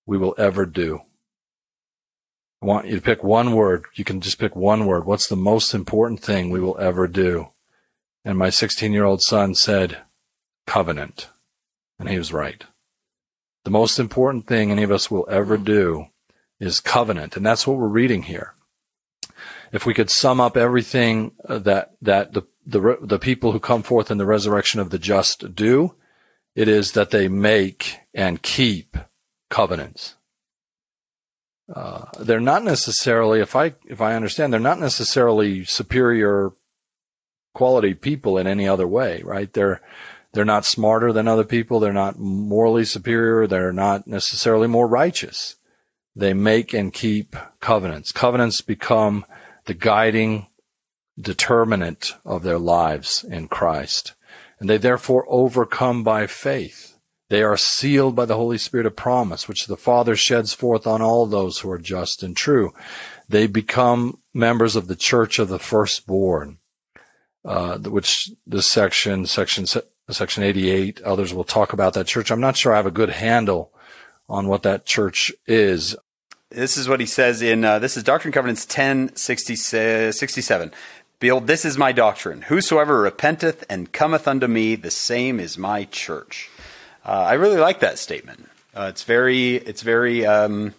we 0.06 0.18
will 0.18 0.34
ever 0.38 0.66
do? 0.66 1.00
I 2.62 2.66
want 2.66 2.86
you 2.86 2.96
to 2.96 3.02
pick 3.02 3.22
one 3.22 3.52
word. 3.52 3.84
You 3.94 4.04
can 4.04 4.20
just 4.20 4.38
pick 4.38 4.56
one 4.56 4.86
word. 4.86 5.04
What's 5.04 5.28
the 5.28 5.36
most 5.36 5.74
important 5.74 6.20
thing 6.20 6.50
we 6.50 6.60
will 6.60 6.78
ever 6.78 7.06
do? 7.06 7.48
And 8.26 8.36
my 8.36 8.50
16 8.50 8.92
year 8.92 9.04
old 9.04 9.22
son 9.22 9.54
said, 9.54 9.98
covenant. 10.66 11.28
And 12.00 12.08
he 12.08 12.18
was 12.18 12.32
right. 12.32 12.64
The 13.64 13.70
most 13.70 14.00
important 14.00 14.48
thing 14.48 14.70
any 14.70 14.82
of 14.82 14.90
us 14.90 15.10
will 15.10 15.26
ever 15.30 15.56
do 15.56 16.06
is 16.58 16.80
covenant. 16.80 17.36
And 17.36 17.46
that's 17.46 17.68
what 17.68 17.76
we're 17.76 17.86
reading 17.86 18.24
here. 18.24 18.54
If 19.72 19.86
we 19.86 19.94
could 19.94 20.10
sum 20.10 20.40
up 20.40 20.56
everything 20.56 21.32
uh, 21.48 21.58
that, 21.60 21.92
that 22.02 22.32
the, 22.32 22.42
the, 22.66 22.98
the 23.00 23.18
people 23.20 23.52
who 23.52 23.60
come 23.60 23.84
forth 23.84 24.10
in 24.10 24.18
the 24.18 24.26
resurrection 24.26 24.80
of 24.80 24.90
the 24.90 24.98
just 24.98 25.54
do, 25.54 25.94
it 26.56 26.66
is 26.66 26.92
that 26.92 27.10
they 27.10 27.28
make 27.28 27.98
and 28.12 28.42
keep 28.42 28.96
covenants. 29.50 30.16
Uh, 31.72 32.06
they're 32.18 32.40
not 32.40 32.64
necessarily, 32.64 33.40
if 33.40 33.54
I 33.54 33.74
if 33.86 34.00
I 34.00 34.14
understand, 34.14 34.52
they're 34.52 34.60
not 34.60 34.78
necessarily 34.78 35.64
superior 35.64 36.52
quality 37.56 37.94
people 37.94 38.36
in 38.36 38.46
any 38.46 38.68
other 38.68 38.86
way, 38.86 39.22
right? 39.24 39.50
They're 39.50 39.80
they're 40.34 40.44
not 40.44 40.66
smarter 40.66 41.10
than 41.14 41.26
other 41.26 41.44
people. 41.44 41.80
They're 41.80 41.94
not 41.94 42.18
morally 42.18 42.84
superior. 42.84 43.46
They're 43.46 43.72
not 43.72 44.06
necessarily 44.06 44.68
more 44.68 44.86
righteous. 44.86 45.56
They 46.14 46.34
make 46.34 46.74
and 46.74 46.92
keep 46.92 47.34
covenants. 47.60 48.12
Covenants 48.12 48.60
become 48.60 49.24
the 49.64 49.72
guiding 49.72 50.48
determinant 51.18 52.12
of 52.26 52.42
their 52.42 52.58
lives 52.58 53.24
in 53.24 53.48
Christ. 53.48 54.12
And 54.60 54.68
they 54.68 54.76
therefore 54.76 55.24
overcome 55.26 56.04
by 56.04 56.26
faith. 56.26 56.98
They 57.30 57.42
are 57.42 57.56
sealed 57.56 58.14
by 58.14 58.26
the 58.26 58.36
Holy 58.36 58.58
Spirit 58.58 58.84
of 58.84 58.94
promise, 58.94 59.48
which 59.48 59.66
the 59.66 59.78
Father 59.78 60.14
sheds 60.14 60.52
forth 60.52 60.86
on 60.86 61.00
all 61.00 61.24
those 61.24 61.60
who 61.60 61.70
are 61.70 61.78
just 61.78 62.22
and 62.22 62.36
true. 62.36 62.74
They 63.26 63.46
become 63.46 64.18
members 64.34 64.76
of 64.76 64.86
the 64.86 64.96
church 64.96 65.38
of 65.38 65.48
the 65.48 65.58
firstborn 65.58 66.58
uh, 67.46 67.78
which 67.78 68.30
this 68.46 68.70
section, 68.70 69.24
section 69.24 69.66
section 70.10 70.42
88, 70.42 71.00
others 71.02 71.32
will 71.32 71.44
talk 71.44 71.72
about 71.72 71.94
that 71.94 72.06
church. 72.06 72.30
I'm 72.30 72.40
not 72.40 72.56
sure 72.56 72.72
I 72.72 72.76
have 72.76 72.86
a 72.86 72.90
good 72.90 73.10
handle 73.10 73.72
on 74.28 74.48
what 74.48 74.62
that 74.64 74.84
church 74.84 75.32
is. 75.46 75.96
This 76.50 76.76
is 76.76 76.88
what 76.88 77.00
he 77.00 77.06
says 77.06 77.42
in 77.42 77.64
uh, 77.64 77.78
this 77.78 77.96
is 77.96 78.02
Doctrine 78.02 78.28
and 78.28 78.34
Covenants 78.34 78.66
10 78.66 79.16
67. 79.16 80.72
Behold, 81.18 81.46
this 81.46 81.64
is 81.64 81.78
my 81.78 81.92
doctrine. 81.92 82.42
Whosoever 82.42 83.00
repenteth 83.00 83.64
and 83.70 83.90
cometh 83.90 84.28
unto 84.28 84.46
me, 84.46 84.74
the 84.74 84.90
same 84.90 85.40
is 85.40 85.56
my 85.56 85.84
church. 85.84 86.50
Uh, 87.04 87.12
I 87.12 87.34
really 87.34 87.56
like 87.56 87.80
that 87.80 87.98
statement. 87.98 88.48
Uh, 88.74 88.88
it's 88.90 89.04
very, 89.04 89.54
it's 89.54 89.82
very, 89.82 90.26
um, 90.26 90.74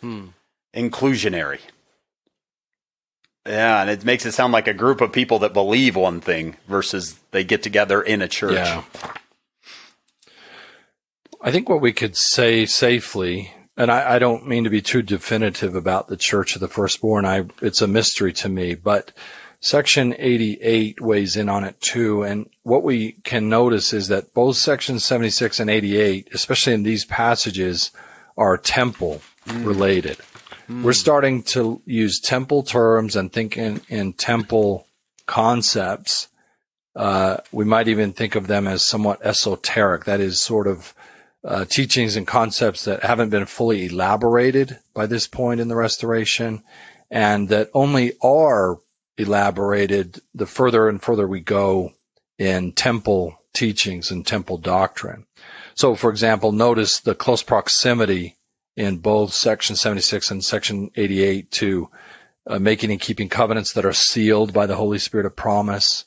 hmm. 0.00 0.26
inclusionary. 0.74 1.60
Yeah, 3.46 3.82
and 3.82 3.90
it 3.90 4.04
makes 4.04 4.24
it 4.24 4.32
sound 4.32 4.52
like 4.52 4.66
a 4.66 4.74
group 4.74 5.00
of 5.00 5.12
people 5.12 5.40
that 5.40 5.52
believe 5.52 5.96
one 5.96 6.20
thing 6.20 6.56
versus 6.66 7.18
they 7.30 7.44
get 7.44 7.62
together 7.62 8.00
in 8.00 8.22
a 8.22 8.28
church. 8.28 8.54
Yeah. 8.54 8.84
I 11.42 11.52
think 11.52 11.68
what 11.68 11.82
we 11.82 11.92
could 11.92 12.16
say 12.16 12.64
safely, 12.64 13.52
and 13.76 13.90
I, 13.90 14.14
I, 14.14 14.18
don't 14.18 14.48
mean 14.48 14.64
to 14.64 14.70
be 14.70 14.80
too 14.80 15.02
definitive 15.02 15.74
about 15.74 16.08
the 16.08 16.16
Church 16.16 16.54
of 16.54 16.60
the 16.62 16.68
Firstborn. 16.68 17.26
I 17.26 17.44
it's 17.60 17.82
a 17.82 17.86
mystery 17.86 18.32
to 18.32 18.48
me, 18.48 18.74
but 18.74 19.12
Section 19.60 20.14
88 20.18 21.02
weighs 21.02 21.36
in 21.36 21.50
on 21.50 21.64
it 21.64 21.78
too. 21.82 22.22
And 22.22 22.48
what 22.62 22.82
we 22.82 23.12
can 23.24 23.50
notice 23.50 23.92
is 23.92 24.08
that 24.08 24.32
both 24.32 24.56
sections 24.56 25.04
76 25.04 25.60
and 25.60 25.68
88, 25.68 26.28
especially 26.32 26.72
in 26.72 26.82
these 26.82 27.04
passages, 27.04 27.90
are 28.38 28.56
temple 28.56 29.20
related. 29.46 30.16
Mm. 30.16 30.33
We're 30.68 30.92
starting 30.94 31.42
to 31.44 31.82
use 31.84 32.20
temple 32.20 32.62
terms 32.62 33.16
and 33.16 33.32
think 33.32 33.56
in, 33.58 33.80
in 33.88 34.12
temple 34.14 34.86
concepts. 35.26 36.28
Uh, 36.96 37.38
we 37.52 37.64
might 37.64 37.88
even 37.88 38.12
think 38.12 38.34
of 38.34 38.46
them 38.46 38.66
as 38.66 38.86
somewhat 38.86 39.24
esoteric. 39.24 40.04
That 40.04 40.20
is 40.20 40.40
sort 40.40 40.66
of 40.66 40.94
uh, 41.44 41.64
teachings 41.66 42.16
and 42.16 42.26
concepts 42.26 42.84
that 42.84 43.02
haven't 43.02 43.30
been 43.30 43.44
fully 43.44 43.86
elaborated 43.86 44.78
by 44.94 45.06
this 45.06 45.26
point 45.26 45.60
in 45.60 45.68
the 45.68 45.76
restoration 45.76 46.62
and 47.10 47.48
that 47.50 47.68
only 47.74 48.12
are 48.22 48.78
elaborated 49.18 50.20
the 50.34 50.46
further 50.46 50.88
and 50.88 51.02
further 51.02 51.28
we 51.28 51.40
go 51.40 51.92
in 52.38 52.72
temple 52.72 53.38
teachings 53.52 54.10
and 54.10 54.26
temple 54.26 54.58
doctrine. 54.58 55.26
So, 55.74 55.94
for 55.94 56.10
example, 56.10 56.52
notice 56.52 57.00
the 57.00 57.14
close 57.14 57.42
proximity 57.42 58.33
in 58.76 58.98
both 58.98 59.32
section 59.32 59.76
76 59.76 60.30
and 60.30 60.44
section 60.44 60.90
88 60.96 61.50
to 61.52 61.88
uh, 62.46 62.58
making 62.58 62.90
and 62.90 63.00
keeping 63.00 63.28
covenants 63.28 63.72
that 63.72 63.84
are 63.84 63.92
sealed 63.92 64.52
by 64.52 64.66
the 64.66 64.76
Holy 64.76 64.98
Spirit 64.98 65.26
of 65.26 65.36
promise, 65.36 66.04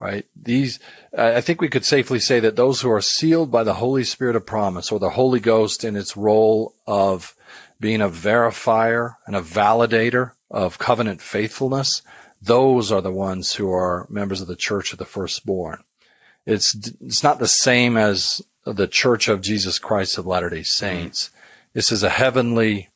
right? 0.00 0.26
These, 0.36 0.78
I 1.16 1.40
think 1.40 1.60
we 1.60 1.68
could 1.68 1.84
safely 1.84 2.20
say 2.20 2.40
that 2.40 2.56
those 2.56 2.80
who 2.80 2.90
are 2.90 3.00
sealed 3.00 3.50
by 3.50 3.64
the 3.64 3.74
Holy 3.74 4.04
Spirit 4.04 4.36
of 4.36 4.46
promise 4.46 4.92
or 4.92 4.98
the 4.98 5.10
Holy 5.10 5.40
Ghost 5.40 5.82
in 5.82 5.96
its 5.96 6.16
role 6.16 6.74
of 6.86 7.34
being 7.80 8.00
a 8.00 8.08
verifier 8.08 9.16
and 9.26 9.34
a 9.34 9.40
validator 9.40 10.32
of 10.50 10.78
covenant 10.78 11.20
faithfulness, 11.20 12.02
those 12.40 12.92
are 12.92 13.00
the 13.00 13.12
ones 13.12 13.54
who 13.54 13.72
are 13.72 14.06
members 14.10 14.40
of 14.40 14.46
the 14.46 14.56
church 14.56 14.92
of 14.92 14.98
the 14.98 15.04
firstborn. 15.04 15.82
It's, 16.46 16.74
it's 17.00 17.22
not 17.22 17.38
the 17.38 17.48
same 17.48 17.96
as 17.96 18.42
the 18.64 18.86
church 18.86 19.28
of 19.28 19.40
Jesus 19.40 19.78
Christ 19.78 20.18
of 20.18 20.26
Latter-day 20.26 20.62
Saints. 20.62 21.30
This 21.74 21.90
is 21.90 22.04
a 22.04 22.08
heavenly 22.08 22.88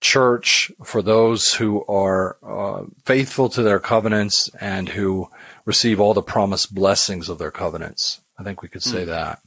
church 0.00 0.72
for 0.82 1.02
those 1.02 1.54
who 1.54 1.84
are 1.86 2.36
uh, 2.42 2.84
faithful 3.04 3.50
to 3.50 3.62
their 3.62 3.78
covenants 3.78 4.48
and 4.60 4.88
who 4.90 5.28
receive 5.66 6.00
all 6.00 6.14
the 6.14 6.22
promised 6.22 6.74
blessings 6.74 7.28
of 7.28 7.38
their 7.38 7.50
covenants. 7.50 8.20
I 8.38 8.42
think 8.42 8.62
we 8.62 8.68
could 8.68 8.82
say 8.82 9.04
mm. 9.04 9.06
that. 9.06 9.40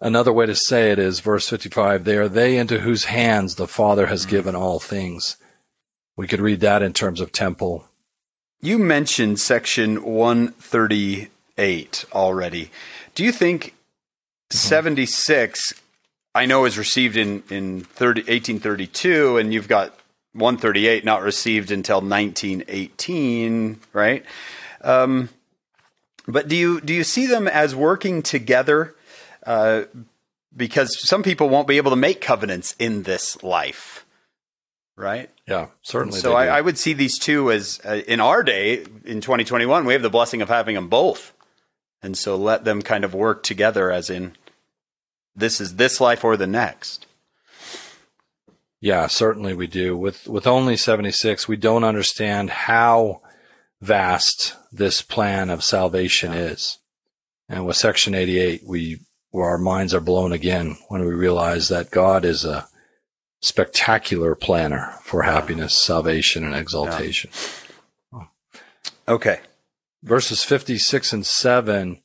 Another 0.00 0.32
way 0.32 0.46
to 0.46 0.54
say 0.54 0.90
it 0.90 0.98
is 0.98 1.20
verse 1.20 1.48
55, 1.48 2.04
they 2.04 2.16
are 2.16 2.28
they 2.28 2.56
into 2.56 2.80
whose 2.80 3.04
hands 3.04 3.54
the 3.54 3.68
Father 3.68 4.06
has 4.06 4.26
mm. 4.26 4.30
given 4.30 4.54
all 4.54 4.80
things. 4.80 5.36
We 6.16 6.26
could 6.26 6.40
read 6.40 6.60
that 6.60 6.82
in 6.82 6.92
terms 6.92 7.20
of 7.20 7.30
temple. 7.30 7.84
You 8.60 8.78
mentioned 8.78 9.40
section 9.40 10.02
138 10.02 12.04
already. 12.12 12.70
Do 13.14 13.22
you 13.22 13.32
think 13.32 13.66
mm-hmm. 13.66 14.56
76 14.56 15.74
I 16.34 16.46
know 16.46 16.64
is 16.64 16.76
received 16.76 17.16
in, 17.16 17.42
in 17.48 17.82
30, 17.82 18.22
1832 18.22 19.38
and 19.38 19.54
you've 19.54 19.68
got 19.68 19.90
138 20.32 21.04
not 21.04 21.22
received 21.22 21.70
until 21.70 22.00
1918, 22.00 23.80
right? 23.92 24.24
Um, 24.80 25.28
but 26.26 26.48
do 26.48 26.56
you 26.56 26.80
do 26.80 26.92
you 26.92 27.04
see 27.04 27.26
them 27.26 27.46
as 27.46 27.74
working 27.74 28.22
together? 28.22 28.94
Uh, 29.46 29.84
because 30.56 30.98
some 31.06 31.22
people 31.22 31.48
won't 31.48 31.68
be 31.68 31.76
able 31.76 31.90
to 31.90 31.96
make 31.96 32.20
covenants 32.20 32.74
in 32.78 33.02
this 33.02 33.42
life, 33.42 34.06
right? 34.96 35.30
Yeah, 35.46 35.66
certainly. 35.82 36.18
So 36.18 36.34
I, 36.34 36.46
I, 36.46 36.60
would 36.60 36.78
see 36.78 36.94
these 36.94 37.18
two 37.18 37.50
as 37.50 37.80
uh, 37.84 38.00
in 38.06 38.20
our 38.20 38.42
day 38.42 38.84
in 39.04 39.20
2021 39.20 39.84
we 39.84 39.92
have 39.92 40.02
the 40.02 40.10
blessing 40.10 40.40
of 40.40 40.48
having 40.48 40.76
them 40.76 40.88
both, 40.88 41.32
and 42.02 42.16
so 42.16 42.36
let 42.36 42.64
them 42.64 42.82
kind 42.82 43.04
of 43.04 43.14
work 43.14 43.42
together, 43.42 43.90
as 43.90 44.08
in 44.08 44.36
this 45.36 45.60
is 45.60 45.76
this 45.76 46.00
life 46.00 46.24
or 46.24 46.36
the 46.36 46.46
next. 46.46 47.06
Yeah, 48.80 49.06
certainly 49.06 49.54
we 49.54 49.66
do. 49.66 49.96
With 49.96 50.28
with 50.28 50.46
only 50.46 50.76
76, 50.76 51.48
we 51.48 51.56
don't 51.56 51.84
understand 51.84 52.50
how 52.50 53.22
vast 53.80 54.56
this 54.72 55.02
plan 55.02 55.50
of 55.50 55.64
salvation 55.64 56.32
is. 56.32 56.78
And 57.48 57.66
with 57.66 57.76
section 57.76 58.14
88, 58.14 58.62
we, 58.66 59.00
our 59.34 59.58
minds 59.58 59.94
are 59.94 60.00
blown 60.00 60.32
again 60.32 60.76
when 60.88 61.02
we 61.02 61.12
realize 61.12 61.68
that 61.68 61.90
God 61.90 62.24
is 62.24 62.44
a 62.44 62.66
spectacular 63.42 64.34
planner 64.34 64.94
for 65.02 65.22
happiness, 65.22 65.74
salvation, 65.74 66.44
and 66.44 66.54
exaltation. 66.54 67.30
Yeah. 68.12 68.24
Okay. 69.06 69.40
Verses 70.02 70.42
56 70.42 71.12
and 71.12 71.26
7, 71.26 72.02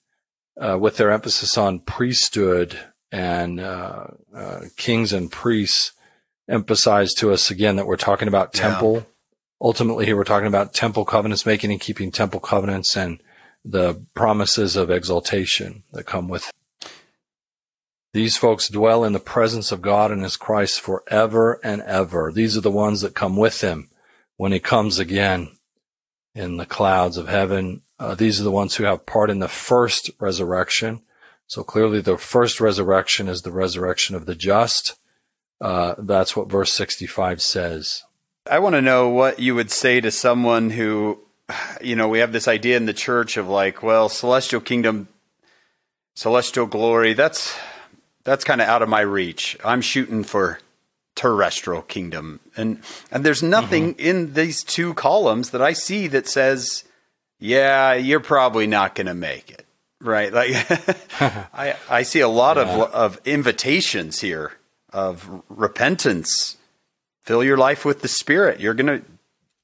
uh, 0.59 0.77
with 0.79 0.97
their 0.97 1.11
emphasis 1.11 1.57
on 1.57 1.79
priesthood 1.79 2.79
and 3.11 3.59
uh, 3.59 4.07
uh, 4.35 4.61
kings 4.77 5.13
and 5.13 5.31
priests, 5.31 5.93
emphasize 6.47 7.13
to 7.13 7.31
us 7.31 7.51
again 7.51 7.75
that 7.75 7.85
we're 7.85 7.95
talking 7.95 8.27
about 8.27 8.53
temple 8.53 8.95
yeah 8.95 9.03
ultimately 9.61 10.05
here 10.05 10.15
we're 10.15 10.23
talking 10.23 10.47
about 10.47 10.73
temple 10.73 11.05
covenants, 11.05 11.45
making 11.45 11.71
and 11.71 11.81
keeping 11.81 12.11
temple 12.11 12.39
covenants 12.39 12.95
and 12.95 13.19
the 13.65 14.01
promises 14.13 14.75
of 14.75 14.89
exaltation 14.89 15.83
that 15.91 16.05
come 16.05 16.27
with 16.27 16.47
it. 16.47 16.89
These 18.13 18.37
folks 18.37 18.69
dwell 18.69 19.03
in 19.03 19.13
the 19.13 19.19
presence 19.19 19.71
of 19.71 19.81
God 19.81 20.11
and 20.11 20.23
his 20.23 20.37
Christ 20.37 20.79
forever 20.79 21.59
and 21.63 21.81
ever. 21.81 22.31
These 22.31 22.57
are 22.57 22.61
the 22.61 22.71
ones 22.71 23.01
that 23.01 23.13
come 23.13 23.35
with 23.35 23.61
him 23.61 23.89
when 24.37 24.51
he 24.51 24.59
comes 24.59 24.97
again 24.97 25.49
in 26.33 26.57
the 26.57 26.65
clouds 26.65 27.17
of 27.17 27.27
heaven. 27.27 27.81
Uh, 27.99 28.15
these 28.15 28.39
are 28.39 28.45
the 28.45 28.51
ones 28.51 28.75
who 28.75 28.85
have 28.85 29.05
part 29.05 29.29
in 29.29 29.39
the 29.39 29.47
first 29.47 30.09
resurrection. 30.19 31.01
So 31.49 31.63
clearly 31.63 31.99
the 31.99 32.15
first 32.15 32.61
resurrection 32.61 33.27
is 33.27 33.41
the 33.41 33.51
resurrection 33.51 34.15
of 34.15 34.27
the 34.27 34.35
just. 34.35 34.95
Uh, 35.59 35.95
that's 35.97 36.35
what 36.35 36.47
verse 36.47 36.71
65 36.71 37.41
says. 37.41 38.03
I 38.49 38.59
want 38.59 38.75
to 38.75 38.83
know 38.83 39.09
what 39.09 39.39
you 39.39 39.55
would 39.55 39.71
say 39.71 39.99
to 39.99 40.11
someone 40.11 40.69
who, 40.69 41.19
you 41.81 41.95
know, 41.95 42.07
we 42.07 42.19
have 42.19 42.31
this 42.33 42.47
idea 42.47 42.77
in 42.77 42.85
the 42.85 42.93
church 42.93 43.35
of 43.35 43.49
like, 43.49 43.81
well, 43.81 44.09
celestial 44.09 44.61
kingdom, 44.61 45.07
celestial 46.13 46.67
glory, 46.67 47.13
that's 47.13 47.57
that's 48.23 48.43
kind 48.43 48.61
of 48.61 48.67
out 48.67 48.83
of 48.83 48.89
my 48.89 49.01
reach. 49.01 49.57
I'm 49.65 49.81
shooting 49.81 50.23
for 50.23 50.59
terrestrial 51.15 51.81
kingdom. 51.81 52.41
And 52.55 52.79
and 53.11 53.25
there's 53.25 53.41
nothing 53.41 53.95
mm-hmm. 53.95 54.05
in 54.05 54.33
these 54.33 54.63
two 54.63 54.93
columns 54.93 55.49
that 55.49 55.63
I 55.63 55.73
see 55.73 56.05
that 56.09 56.27
says, 56.27 56.83
yeah, 57.39 57.95
you're 57.95 58.19
probably 58.19 58.67
not 58.67 58.93
going 58.93 59.07
to 59.07 59.15
make 59.15 59.49
it. 59.49 59.65
Right? 60.01 60.31
Like 60.31 60.51
I 61.53 61.75
I 61.89 62.03
see 62.03 62.21
a 62.21 62.27
lot 62.27 62.57
yeah. 62.57 62.63
of 62.63 62.93
of 62.93 63.21
invitations 63.25 64.21
here 64.21 64.53
of 64.91 65.43
repentance 65.49 66.57
fill 67.29 67.43
your 67.43 67.57
life 67.57 67.85
with 67.85 68.01
the 68.01 68.07
Spirit. 68.07 68.59
You're 68.59 68.73
going 68.73 69.01
to, 69.01 69.05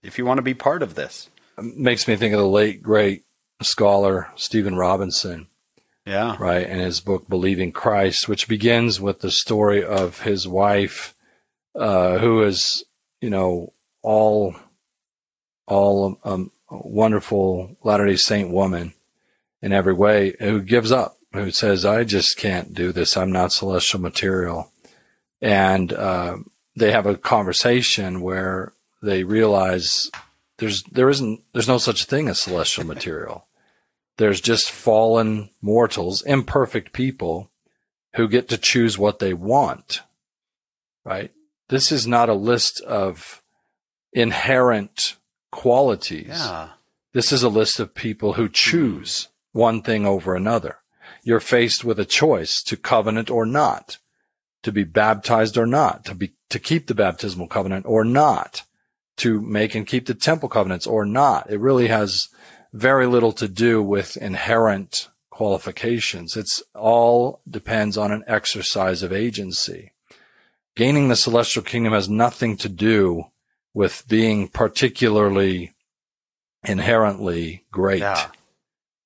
if 0.03 0.19
you 0.19 0.25
want 0.25 0.37
to 0.37 0.43
be 0.43 0.53
part 0.53 0.83
of 0.83 0.93
this. 0.93 1.31
It 1.57 1.75
makes 1.75 2.07
me 2.07 2.15
think 2.15 2.31
of 2.31 2.39
the 2.39 2.47
late, 2.47 2.83
great 2.83 3.23
scholar 3.63 4.31
Stephen 4.35 4.75
Robinson. 4.75 5.47
Yeah. 6.05 6.35
Right. 6.37 6.67
And 6.67 6.79
his 6.79 7.01
book, 7.01 7.27
Believing 7.27 7.71
Christ, 7.71 8.29
which 8.29 8.47
begins 8.47 9.01
with 9.01 9.21
the 9.21 9.31
story 9.31 9.83
of 9.83 10.21
his 10.21 10.47
wife, 10.47 11.15
uh, 11.73 12.19
who 12.19 12.43
is, 12.43 12.83
you 13.19 13.31
know, 13.31 13.73
all, 14.03 14.55
all 15.65 16.19
um, 16.23 16.51
wonderful 16.69 17.75
Latter 17.83 18.05
day 18.05 18.15
Saint 18.15 18.51
woman 18.51 18.93
in 19.65 19.73
every 19.73 19.93
way, 19.93 20.35
who 20.37 20.61
gives 20.61 20.91
up, 20.91 21.17
who 21.33 21.49
says, 21.49 21.85
I 21.85 22.03
just 22.03 22.37
can't 22.37 22.73
do 22.75 22.91
this. 22.91 23.17
I'm 23.17 23.31
not 23.31 23.51
celestial 23.51 23.99
material. 23.99 24.71
And, 25.41 25.91
uh, 25.91 26.37
they 26.75 26.91
have 26.91 27.05
a 27.05 27.15
conversation 27.15 28.21
where 28.21 28.73
they 29.01 29.23
realize 29.23 30.11
there's 30.57 30.83
there 30.83 31.09
isn't 31.09 31.41
there's 31.53 31.67
no 31.67 31.77
such 31.77 32.05
thing 32.05 32.27
as 32.27 32.41
celestial 32.41 32.85
material. 32.85 33.47
There's 34.17 34.39
just 34.39 34.71
fallen 34.71 35.49
mortals, 35.61 36.21
imperfect 36.21 36.93
people 36.93 37.49
who 38.15 38.29
get 38.29 38.47
to 38.47 38.57
choose 38.57 38.97
what 38.97 39.19
they 39.19 39.33
want. 39.33 40.03
Right? 41.03 41.31
This 41.67 41.91
is 41.91 42.07
not 42.07 42.29
a 42.29 42.33
list 42.33 42.79
of 42.81 43.41
inherent 44.13 45.15
qualities. 45.51 46.27
Yeah. 46.29 46.69
This 47.11 47.33
is 47.33 47.43
a 47.43 47.49
list 47.49 47.81
of 47.81 47.93
people 47.93 48.33
who 48.33 48.47
choose 48.47 49.27
one 49.55 49.81
thing 49.81 50.05
over 50.05 50.35
another. 50.35 50.77
You're 51.23 51.39
faced 51.39 51.83
with 51.83 51.99
a 51.99 52.05
choice 52.05 52.61
to 52.63 52.77
covenant 52.77 53.29
or 53.29 53.45
not 53.45 53.97
to 54.65 54.71
be 54.71 54.83
baptized 54.83 55.57
or 55.57 55.67
not, 55.67 56.03
to 56.05 56.15
be, 56.15 56.33
to 56.49 56.57
keep 56.57 56.87
the 56.87 56.95
baptismal 56.95 57.47
covenant 57.47 57.85
or 57.87 58.03
not, 58.03 58.63
to 59.15 59.39
make 59.39 59.75
and 59.75 59.85
keep 59.85 60.07
the 60.07 60.15
temple 60.15 60.49
covenants 60.49 60.87
or 60.87 61.05
not. 61.05 61.47
It 61.51 61.59
really 61.59 61.87
has 61.87 62.29
very 62.73 63.05
little 63.05 63.31
to 63.33 63.47
do 63.47 63.83
with 63.83 64.17
inherent 64.17 65.07
qualifications. 65.29 66.35
It's 66.35 66.63
all 66.73 67.41
depends 67.47 67.95
on 67.95 68.11
an 68.11 68.23
exercise 68.25 69.03
of 69.03 69.13
agency. 69.13 69.91
Gaining 70.75 71.09
the 71.09 71.15
celestial 71.15 71.61
kingdom 71.61 71.93
has 71.93 72.09
nothing 72.09 72.57
to 72.57 72.67
do 72.67 73.25
with 73.71 74.03
being 74.07 74.47
particularly 74.47 75.73
inherently 76.63 77.65
great. 77.69 77.99
Yeah. 77.99 78.29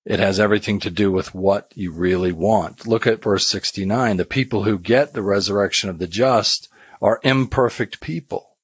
It 0.06 0.20
has 0.20 0.40
everything 0.40 0.80
to 0.82 0.90
do 0.90 1.12
with 1.12 1.36
what 1.36 1.72
you 1.76 1.92
really 1.92 2.32
want. 2.32 2.88
Look 2.88 3.06
at 3.06 3.22
verse 3.22 3.48
69. 3.48 4.18
The 4.18 4.26
people 4.26 4.64
who 4.64 4.80
get 4.80 5.14
the 5.14 5.22
resurrection 5.22 5.90
of 5.90 6.00
the 6.00 6.08
just 6.08 6.70
are 7.02 7.20
imperfect 7.24 8.00
people 8.02 8.56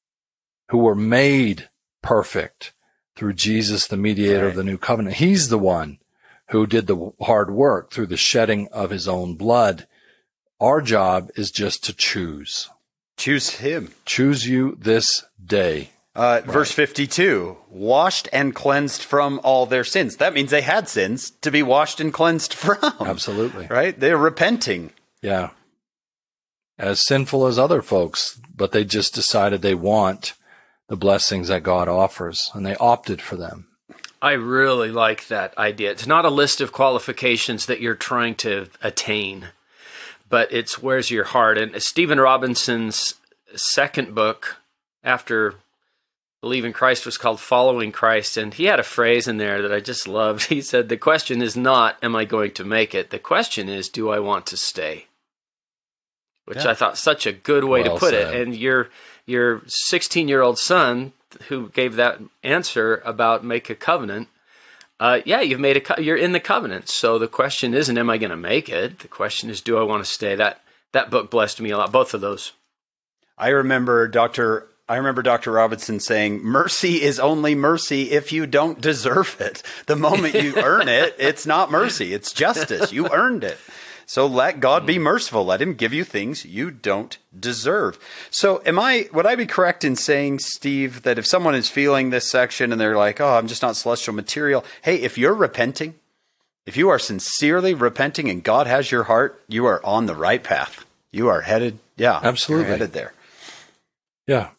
who 0.70 0.80
were 0.80 0.96
made 0.96 1.70
perfect 2.02 2.74
through 3.16 3.34
Jesus, 3.34 3.88
the 3.88 3.98
mediator 3.98 4.44
Right. 4.44 4.50
of 4.50 4.56
the 4.56 4.64
new 4.64 4.78
covenant. 4.78 5.18
He's 5.18 5.50
the 5.50 5.60
one 5.60 6.00
who 6.50 6.66
did 6.66 6.88
the 6.88 7.12
hard 7.22 7.52
work 7.52 7.92
through 7.92 8.08
the 8.08 8.18
shedding 8.18 8.68
of 8.72 8.90
his 8.90 9.08
own 9.08 9.36
blood. 9.36 9.88
Our 10.60 10.82
job 10.82 11.30
is 11.36 11.52
just 11.52 11.84
to 11.86 11.94
choose. 11.94 12.70
Choose 13.18 13.50
him. 13.58 13.94
Choose 14.06 14.48
you 14.48 14.78
this 14.80 15.24
day. 15.44 15.92
Uh, 16.16 16.42
Verse 16.46 16.72
52 16.72 17.58
washed 17.70 18.30
and 18.32 18.56
cleansed 18.56 19.04
from 19.04 19.42
all 19.44 19.66
their 19.66 19.84
sins. 19.84 20.16
That 20.16 20.34
means 20.34 20.50
they 20.50 20.62
had 20.62 20.88
sins 20.88 21.32
to 21.42 21.52
be 21.52 21.62
washed 21.62 22.00
and 22.00 22.14
cleansed 22.14 22.54
from. 22.56 22.94
Absolutely. 23.02 23.68
Right? 23.68 24.00
They're 24.00 24.18
repenting. 24.18 24.92
Yeah. 25.22 25.50
As 26.78 27.06
sinful 27.06 27.48
as 27.48 27.60
other 27.60 27.82
folks, 27.82 28.40
but 28.56 28.72
they 28.72 28.86
just 28.86 29.14
decided 29.14 29.62
they 29.62 29.76
want 29.76 30.34
the 30.88 30.96
blessings 30.96 31.48
that 31.50 31.64
God 31.64 31.88
offers 31.88 32.52
and 32.54 32.66
they 32.66 32.76
opted 32.76 33.22
for 33.22 33.36
them. 33.36 33.68
I 34.22 34.34
really 34.34 34.92
like 34.92 35.28
that 35.28 35.58
idea. 35.58 35.92
It's 35.92 36.08
not 36.08 36.26
a 36.26 36.30
list 36.30 36.62
of 36.62 36.72
qualifications 36.72 37.66
that 37.66 37.82
you're 37.82 37.96
trying 37.96 38.36
to 38.36 38.70
attain, 38.82 39.50
but 40.30 40.52
it's 40.52 40.82
where's 40.82 41.12
your 41.12 41.26
heart. 41.26 41.58
And 41.58 41.82
Stephen 41.82 42.20
Robinson's 42.20 43.16
second 43.56 44.16
book 44.16 44.58
after 45.04 45.56
Believing 46.46 46.70
in 46.70 46.74
Christ 46.74 47.08
was 47.08 47.18
called 47.18 47.40
Following 47.40 47.92
Christ. 47.92 48.38
And 48.38 48.54
he 48.54 48.66
had 48.66 48.80
a 48.80 48.84
phrase 48.84 49.28
in 49.28 49.38
there 49.38 49.64
that 49.64 49.74
I 49.74 49.80
just 49.80 50.08
loved. 50.08 50.44
He 50.50 50.62
said, 50.62 50.90
The 50.90 50.96
question 50.96 51.42
is 51.42 51.58
not, 51.58 51.98
Am 52.04 52.16
I 52.16 52.24
going 52.26 52.52
to 52.52 52.64
make 52.64 52.94
it? 52.94 53.10
The 53.10 53.18
question 53.18 53.68
is, 53.68 53.90
Do 53.90 54.12
I 54.12 54.20
want 54.20 54.46
to 54.46 54.56
stay? 54.56 55.08
Which 56.46 56.60
Yeah. 56.60 56.70
I 56.70 56.76
thought 56.76 57.00
such 57.00 57.26
a 57.26 57.34
good 57.34 57.64
way 57.64 57.82
Well 57.82 57.96
to 57.96 58.00
put 58.00 58.12
said. 58.12 58.36
it. 58.36 58.42
And 58.44 58.56
your 58.56 58.90
your 59.26 59.64
16 59.66 60.28
year 60.28 60.44
old 60.44 60.60
son 60.60 61.14
who 61.48 61.70
gave 61.70 61.96
that 61.96 62.20
answer 62.44 63.02
about 63.04 63.44
make 63.44 63.72
a 63.72 63.76
covenant 63.76 64.28
uh, 65.00 65.22
yeah, 65.26 65.42
you've 65.42 65.60
made 65.60 65.78
a 65.78 65.82
co- 65.82 66.00
you're 66.00 66.16
in 66.16 66.32
the 66.32 66.40
covenant. 66.40 66.90
So 66.90 67.18
the 67.18 67.28
question 67.28 67.74
isn't, 67.74 67.98
am 67.98 68.12
I 68.12 68.20
going 68.20 68.30
to 68.30 68.38
make 68.38 68.70
it? 68.70 69.00
The 69.00 69.08
question 69.08 69.50
is, 69.50 69.62
do 69.62 69.80
I 69.80 69.84
want 69.84 70.06
to 70.06 70.10
stay? 70.10 70.36
That 70.36 70.62
that 70.92 71.10
book 71.10 71.32
blessed 71.32 71.60
me 71.60 71.72
a 71.72 71.78
lot. 71.80 71.92
Both 71.92 72.14
of 72.14 72.22
those. 72.22 72.52
I 73.36 73.50
remember 73.50 74.08
Dr. 74.08 74.68
I 74.88 74.98
remember 74.98 75.24
Dr. 75.24 75.52
Robinson 75.52 76.00
saying, 76.00 76.44
"Mercy 76.44 77.02
is 77.02 77.20
only 77.20 77.56
mercy 77.56 78.12
if 78.12 78.32
you 78.32 78.46
don't 78.46 78.80
deserve 78.80 79.38
it. 79.40 79.64
The 79.88 79.96
moment 79.96 80.36
you 80.36 80.56
earn 80.64 80.88
it, 80.88 81.16
it's 81.18 81.46
not 81.46 81.72
mercy; 81.72 82.14
it's 82.14 82.32
justice. 82.32 82.92
You 82.92 83.10
earned 83.10 83.44
it. 83.44 83.58
So 84.06 84.28
let 84.28 84.60
God 84.60 84.86
be 84.86 84.98
hmm. 84.98 85.04
merciful. 85.04 85.44
Let 85.44 85.62
Him 85.62 85.74
give 85.74 85.92
you 85.92 86.04
things 86.04 86.46
you 86.46 86.70
don't 86.70 87.18
deserve." 87.38 87.98
So, 88.30 88.62
am 88.64 88.78
I? 88.78 89.10
Would 89.12 89.26
I 89.26 89.36
be 89.36 89.48
correct 89.48 89.84
in 89.84 89.96
saying, 89.96 90.40
Steve, 90.40 91.02
that 91.02 91.18
if 91.18 91.26
someone 91.26 91.56
is 91.56 91.68
feeling 91.68 92.12
this 92.12 92.30
section 92.30 92.72
and 92.72 92.80
they're 92.80 92.98
like, 92.98 93.20
"Oh, 93.20 93.38
I'm 93.38 93.48
just 93.48 93.64
not 93.64 93.76
celestial 93.76 94.14
material," 94.14 94.64
hey, 94.84 94.98
if 94.98 95.18
you're 95.18 95.34
repenting, 95.34 95.96
if 96.68 96.78
you 96.78 96.90
are 96.90 97.00
sincerely 97.00 97.74
repenting 97.74 98.30
and 98.30 98.44
God 98.44 98.68
has 98.68 98.92
your 98.92 99.04
heart, 99.04 99.42
you 99.48 99.66
are 99.66 99.84
on 99.84 100.06
the 100.06 100.16
right 100.16 100.44
path. 100.44 100.86
You 101.12 101.28
are 101.30 101.42
headed, 101.42 101.80
yeah, 101.96 102.20
you're 102.20 102.30
Absolutely. 102.30 102.68
headed 102.68 102.94
there. 102.94 103.14
Yeah. 104.28 104.50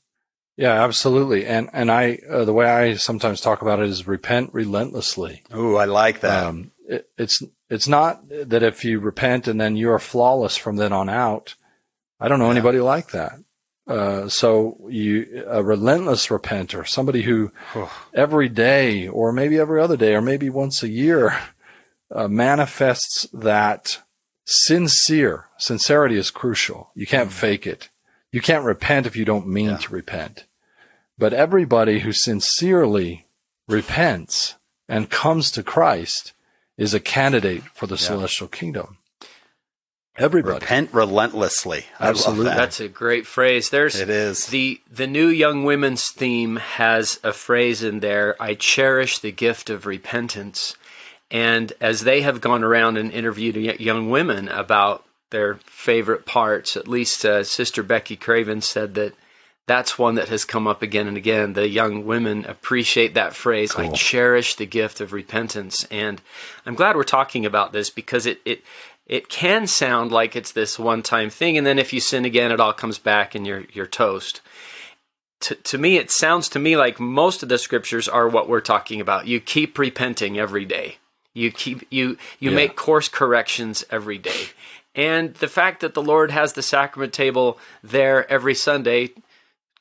Yeah, 0.57 0.83
absolutely. 0.85 1.47
And, 1.47 1.69
and 1.73 1.90
I, 1.90 2.19
uh, 2.31 2.45
the 2.45 2.53
way 2.53 2.66
I 2.66 2.95
sometimes 2.95 3.40
talk 3.40 3.62
about 3.62 3.81
it 3.81 3.88
is 3.88 4.07
repent 4.07 4.55
relentlessly. 4.55 5.42
Ooh, 5.55 5.77
I 5.77 5.85
like 5.85 6.21
that. 6.21 6.47
Um, 6.47 6.73
it, 6.88 7.09
it's, 7.19 7.42
it's 7.69 7.88
not 7.88 8.27
that 8.29 8.62
if 8.62 8.85
you 8.85 8.99
repent 9.01 9.49
and 9.49 9.61
then 9.61 9.77
you're 9.77 9.99
flawless 9.99 10.57
from 10.57 10.77
then 10.77 10.92
on 10.92 11.09
out. 11.09 11.55
I 12.19 12.29
don't 12.29 12.38
know 12.38 12.51
anybody 12.51 12.79
like 12.79 13.11
that. 13.11 13.38
Uh, 13.87 14.29
so 14.29 14.79
you, 14.88 15.45
a 15.47 15.62
relentless 15.62 16.27
repenter, 16.29 16.88
somebody 16.88 17.23
who 17.23 17.53
every 18.14 18.49
day 18.49 19.07
or 19.07 19.33
maybe 19.33 19.59
every 19.59 19.81
other 19.81 19.97
day 19.97 20.14
or 20.14 20.23
maybe 20.23 20.51
once 20.51 20.83
a 20.83 20.88
year, 20.88 21.38
uh, 22.11 22.27
manifests 22.27 23.29
that 23.33 24.01
sincere, 24.45 25.47
sincerity 25.59 26.16
is 26.16 26.31
crucial. 26.31 26.90
You 26.95 27.07
can't 27.07 27.31
fake 27.31 27.66
it. 27.66 27.90
You 28.33 28.41
can't 28.41 28.65
repent 28.65 29.07
if 29.07 29.17
you 29.17 29.25
don't 29.25 29.47
mean 29.47 29.71
Yeah. 29.71 29.77
to 29.79 29.93
repent. 29.93 30.45
But 31.19 31.33
everybody 31.33 32.01
who 32.01 32.12
sincerely 32.12 33.27
repents 33.69 34.55
and 34.89 35.09
comes 35.11 35.51
to 35.53 35.62
Christ 35.62 36.33
is 36.77 36.93
a 36.93 37.01
candidate 37.01 37.62
for 37.75 37.87
the 37.87 37.97
celestial 37.97 38.49
kingdom. 38.49 38.99
Everybody. 40.19 40.55
Repent 40.55 40.91
relentlessly. 40.95 41.85
I 42.01 42.09
Absolutely. 42.09 42.45
love 42.47 42.55
that. 42.55 42.61
That's 42.61 42.81
a 42.81 42.89
great 42.89 43.27
phrase. 43.27 43.69
There's 43.69 44.01
It 44.01 44.09
is. 44.09 44.47
the 44.47 44.81
the 44.91 45.07
new 45.07 45.29
young 45.29 45.65
women's 45.65 46.09
theme 46.11 46.57
has 46.57 47.21
a 47.23 47.33
phrase 47.35 47.83
in 47.83 48.01
there. 48.01 48.35
I 48.41 48.55
cherish 48.55 49.19
the 49.19 49.33
gift 49.33 49.69
of 49.69 49.85
repentance. 49.85 50.75
And 51.31 51.73
as 51.81 52.03
they 52.05 52.23
have 52.23 52.41
gone 52.41 52.62
around 52.65 52.97
and 52.97 53.11
interviewed 53.11 53.57
young 53.57 54.09
women 54.11 54.49
about 54.49 55.05
their 55.31 55.55
favorite 55.65 56.25
parts, 56.27 56.77
at 56.77 56.89
least 56.89 57.25
uh, 57.25 57.43
Sister 57.45 57.83
Becky 57.83 58.17
Craven 58.17 58.61
said 58.61 58.95
that 58.95 59.15
that's 59.67 59.99
one 59.99 60.15
that 60.15 60.29
has 60.29 60.45
come 60.45 60.69
up 60.69 60.81
again 60.81 61.09
and 61.09 61.17
again. 61.17 61.55
The 61.55 61.69
young 61.69 62.07
women 62.07 62.45
appreciate 62.45 63.15
that 63.15 63.35
phrase. 63.35 63.75
I 63.75 63.89
cherish 63.91 64.55
the 64.55 64.67
gift 64.67 65.01
of 65.01 65.12
repentance, 65.12 65.85
and 65.91 66.23
I'm 66.65 66.77
glad 66.77 66.95
we're 66.95 67.03
talking 67.03 67.45
about 67.45 67.73
this 67.73 67.91
because 67.91 68.27
it 68.27 68.41
it 68.45 68.62
it 69.07 69.29
can 69.29 69.67
sound 69.67 70.12
like 70.12 70.37
it's 70.37 70.53
this 70.53 70.79
one 70.79 71.03
time 71.03 71.31
thing, 71.31 71.59
and 71.59 71.67
then 71.67 71.79
if 71.79 71.93
you 71.93 71.99
sin 72.01 72.25
again, 72.25 72.53
it 72.53 72.61
all 72.61 72.73
comes 72.73 72.99
back 72.99 73.35
and 73.35 73.45
you're 73.47 73.65
you're 73.73 73.87
toast. 73.87 74.41
To, 75.41 75.55
to 75.55 75.79
me, 75.79 75.97
it 75.97 76.11
sounds 76.11 76.49
to 76.51 76.59
me 76.59 76.77
like 76.77 76.99
most 76.99 77.43
of 77.43 77.49
the 77.49 77.59
scriptures 77.59 78.09
are 78.09 78.29
what 78.29 78.49
we're 78.49 78.61
talking 78.61 79.01
about. 79.01 79.27
You 79.27 79.39
keep 79.41 79.79
repenting 79.79 80.39
every 80.39 80.65
day. 80.65 80.97
You 81.35 81.51
keep 81.53 81.87
you 81.91 82.17
you 82.39 82.51
Yeah. 82.51 82.57
make 82.57 82.77
course 82.77 83.09
corrections 83.09 83.85
every 83.91 84.19
day. 84.19 84.47
And 84.97 85.35
the 85.35 85.47
fact 85.49 85.81
that 85.83 85.95
the 85.95 86.03
Lord 86.03 86.31
has 86.33 86.55
the 86.55 86.63
sacrament 86.63 87.13
table 87.13 87.59
there 87.85 88.29
every 88.33 88.55
Sunday 88.55 89.11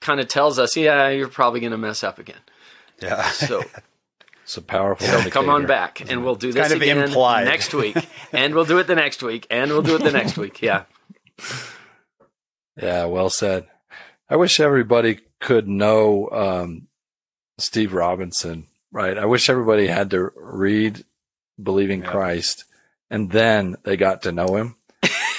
kind 0.02 0.20
of 0.20 0.28
tells 0.28 0.60
us, 0.60 0.76
yeah, 0.76 1.08
you're 1.10 1.30
probably 1.30 1.62
going 1.62 1.72
to 1.72 1.78
mess 1.78 2.04
up 2.04 2.20
again. 2.20 2.42
yeah. 3.02 3.24
So 3.32 3.64
It's 4.44 4.58
a 4.58 4.62
powerful 4.62 5.08
come 5.32 5.50
on 5.50 5.66
back 5.66 6.08
and 6.08 6.24
we'll 6.24 6.36
do 6.36 6.52
this 6.52 6.62
kind 6.68 6.74
of 6.76 6.82
again 6.84 7.00
implied. 7.00 7.46
next 7.46 7.74
week. 7.74 7.98
And 8.32 8.54
we'll 8.54 8.66
do 8.66 8.78
it 8.78 8.86
the 8.86 8.94
next 8.94 9.24
week. 9.24 9.48
And 9.50 9.72
we'll 9.72 9.82
do 9.82 9.96
it 9.96 10.04
the 10.04 10.12
next 10.12 10.38
week. 10.38 10.62
Yeah. 10.62 10.84
Yeah, 12.80 13.06
well 13.06 13.30
said. 13.30 13.66
I 14.30 14.36
wish 14.36 14.60
everybody 14.60 15.20
could 15.40 15.68
know 15.68 16.30
um, 16.32 16.88
Steve 17.58 17.94
Robinson, 17.94 18.68
right? 18.92 19.18
I 19.18 19.26
wish 19.26 19.50
everybody 19.50 19.88
had 19.88 20.10
to 20.12 20.32
read 20.36 21.06
Believing 21.62 22.02
Yeah. 22.04 22.12
Christ 22.12 22.66
and 23.10 23.32
then 23.32 23.78
they 23.84 23.96
got 23.98 24.24
to 24.24 24.32
know 24.32 24.56
him 24.58 24.76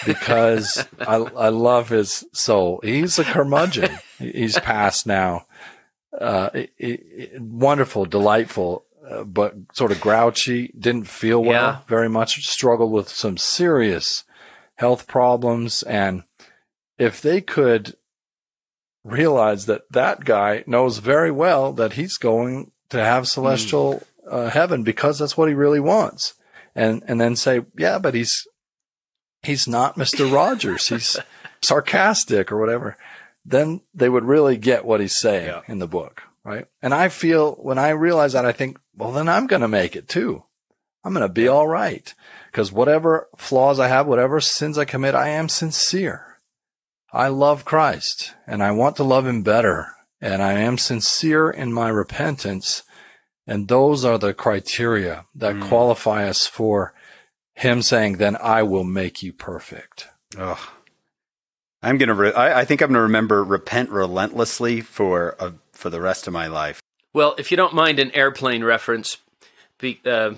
because 0.06 0.86
I, 1.00 1.16
I 1.16 1.48
love 1.50 1.88
his 1.90 2.24
soul. 2.32 2.80
He's 2.82 3.18
a 3.18 3.24
curmudgeon. 3.24 3.98
He's 4.18 4.58
passed 4.58 5.06
now. 5.06 5.46
Uh, 6.18 6.48
it- 6.54 6.72
it- 6.78 7.42
wonderful, 7.42 8.06
delightful, 8.06 8.84
uh, 9.06 9.24
but 9.24 9.54
sort 9.74 9.92
of 9.92 10.00
grouchy, 10.00 10.72
didn't 10.78 11.08
feel 11.08 11.42
well 11.42 11.50
Yeah. 11.52 11.78
very 11.88 12.08
much, 12.08 12.46
struggled 12.46 12.92
with 12.92 13.08
some 13.10 13.36
serious 13.36 14.24
health 14.76 15.06
problems. 15.06 15.82
And 15.82 16.22
if 16.98 17.20
they 17.20 17.40
could 17.42 17.96
realize 19.04 19.66
that 19.66 19.82
that 19.92 20.24
guy 20.24 20.64
knows 20.66 20.98
very 20.98 21.30
well 21.30 21.72
that 21.74 21.92
he's 21.94 22.16
going 22.16 22.72
to 22.88 22.98
have 22.98 23.28
celestial 23.28 24.02
uh, 24.28 24.48
heaven 24.50 24.82
because 24.82 25.18
that's 25.18 25.36
what 25.36 25.48
he 25.48 25.54
really 25.54 25.80
wants. 25.80 26.34
And, 26.74 27.02
and 27.06 27.20
then 27.20 27.36
say, 27.36 27.64
yeah, 27.78 27.98
but 27.98 28.14
he's, 28.14 28.46
he's 29.46 29.66
not 29.66 29.96
Mr. 29.96 30.30
Rogers. 30.30 30.88
He's 30.88 31.16
sarcastic 31.62 32.52
or 32.52 32.58
whatever. 32.58 32.96
Then 33.44 33.80
they 33.94 34.08
would 34.08 34.24
really 34.24 34.56
get 34.56 34.84
what 34.84 35.00
he's 35.00 35.18
saying 35.18 35.48
Yeah. 35.48 35.62
in 35.66 35.78
the 35.78 35.86
book. 35.86 36.22
Right. 36.44 36.66
And 36.80 36.94
I 36.94 37.08
feel 37.08 37.54
when 37.54 37.78
I 37.78 37.90
realize 37.90 38.34
that, 38.34 38.44
I 38.44 38.52
think, 38.52 38.78
well, 38.94 39.10
then 39.10 39.28
I'm 39.28 39.46
going 39.48 39.62
to 39.62 39.68
make 39.68 39.96
it 39.96 40.08
too. 40.08 40.44
I'm 41.04 41.12
going 41.12 41.26
to 41.26 41.32
be 41.32 41.48
all 41.48 41.66
right 41.66 42.12
because 42.50 42.72
whatever 42.72 43.28
flaws 43.36 43.80
I 43.80 43.88
have, 43.88 44.06
whatever 44.06 44.40
sins 44.40 44.78
I 44.78 44.84
commit, 44.84 45.14
I 45.14 45.28
am 45.28 45.48
sincere. 45.48 46.38
I 47.12 47.28
love 47.28 47.64
Christ 47.64 48.34
and 48.46 48.62
I 48.62 48.72
want 48.72 48.96
to 48.96 49.04
love 49.04 49.26
him 49.26 49.42
better 49.42 49.88
and 50.20 50.42
I 50.42 50.54
am 50.54 50.78
sincere 50.78 51.50
in 51.50 51.72
my 51.72 51.88
repentance. 51.88 52.82
And 53.46 53.68
those 53.68 54.04
are 54.04 54.18
the 54.18 54.34
criteria 54.34 55.26
that 55.34 55.54
mm. 55.54 55.68
qualify 55.68 56.28
us 56.28 56.46
for 56.46 56.94
him 57.56 57.82
saying, 57.82 58.18
then 58.18 58.36
I 58.36 58.62
will 58.62 58.84
make 58.84 59.22
you 59.22 59.32
perfect. 59.32 60.08
Oh, 60.38 60.72
I'm 61.82 61.98
going 61.98 62.08
to, 62.08 62.14
re- 62.14 62.32
I, 62.32 62.60
I, 62.60 62.64
think 62.64 62.80
I'm 62.80 62.88
going 62.88 62.94
to 62.94 63.02
remember 63.02 63.42
repent 63.42 63.90
relentlessly 63.90 64.80
for, 64.80 65.36
uh, 65.40 65.52
for 65.72 65.90
the 65.90 66.00
rest 66.00 66.26
of 66.26 66.32
my 66.32 66.46
life. 66.46 66.80
Well, 67.12 67.34
if 67.38 67.50
you 67.50 67.56
don't 67.56 67.74
mind 67.74 67.98
an 67.98 68.10
airplane 68.12 68.62
reference, 68.62 69.16
be, 69.78 70.00
uh, 70.04 70.34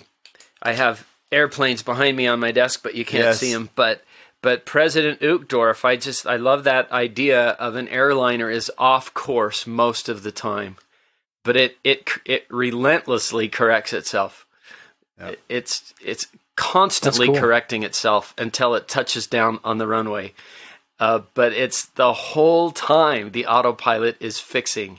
I 0.62 0.72
have 0.72 1.06
airplanes 1.32 1.82
behind 1.82 2.16
me 2.16 2.26
on 2.26 2.40
my 2.40 2.52
desk, 2.52 2.82
but 2.82 2.94
you 2.94 3.04
can't 3.04 3.24
yes. 3.24 3.40
see 3.40 3.52
them. 3.52 3.70
But 3.74 4.02
but 4.40 4.64
President 4.64 5.20
Uchtdorf, 5.20 5.84
I 5.84 5.96
just 5.96 6.26
I 6.26 6.36
love 6.36 6.64
that 6.64 6.90
idea 6.92 7.50
of 7.50 7.74
an 7.74 7.88
airliner 7.88 8.50
is 8.50 8.70
off 8.78 9.12
course 9.12 9.66
most 9.66 10.08
of 10.08 10.22
the 10.22 10.32
time, 10.32 10.76
but 11.44 11.56
it 11.56 11.76
it 11.82 12.08
it 12.24 12.46
relentlessly 12.48 13.48
corrects 13.48 13.92
itself. 13.92 14.46
Yep. 15.18 15.38
It's 15.48 15.94
it's 16.00 16.28
constantly 16.58 17.28
cool. 17.28 17.36
correcting 17.36 17.84
itself 17.84 18.34
until 18.36 18.74
it 18.74 18.88
touches 18.88 19.28
down 19.28 19.60
on 19.62 19.78
the 19.78 19.86
runway. 19.86 20.34
Uh, 20.98 21.20
but 21.34 21.52
it's 21.52 21.86
the 21.86 22.12
whole 22.12 22.72
time 22.72 23.30
the 23.30 23.46
autopilot 23.46 24.16
is 24.20 24.40
fixing 24.40 24.98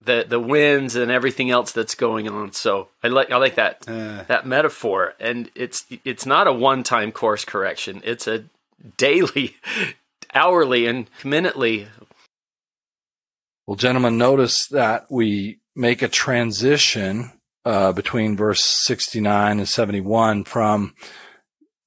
the 0.00 0.24
the 0.26 0.38
winds 0.38 0.94
and 0.94 1.10
everything 1.10 1.50
else 1.50 1.72
that's 1.72 1.96
going 1.96 2.28
on. 2.28 2.52
So 2.52 2.88
I 3.02 3.08
like 3.08 3.32
I 3.32 3.36
like 3.36 3.56
that 3.56 3.84
uh. 3.88 4.22
that 4.28 4.46
metaphor, 4.46 5.14
and 5.18 5.50
it's 5.56 5.84
it's 6.04 6.24
not 6.24 6.46
a 6.46 6.52
one 6.52 6.84
time 6.84 7.10
course 7.10 7.44
correction. 7.44 8.00
It's 8.04 8.28
a 8.28 8.44
daily, 8.96 9.56
hourly, 10.34 10.86
and 10.86 11.10
minutely. 11.24 11.88
Well, 13.66 13.76
gentlemen, 13.76 14.16
notice 14.16 14.68
that 14.68 15.06
we 15.10 15.58
make 15.74 16.02
a 16.02 16.08
transition 16.08 17.32
uh, 17.66 17.92
between 17.92 18.36
verse 18.36 18.62
69 18.62 19.58
and 19.58 19.68
71 19.68 20.44
from 20.44 20.94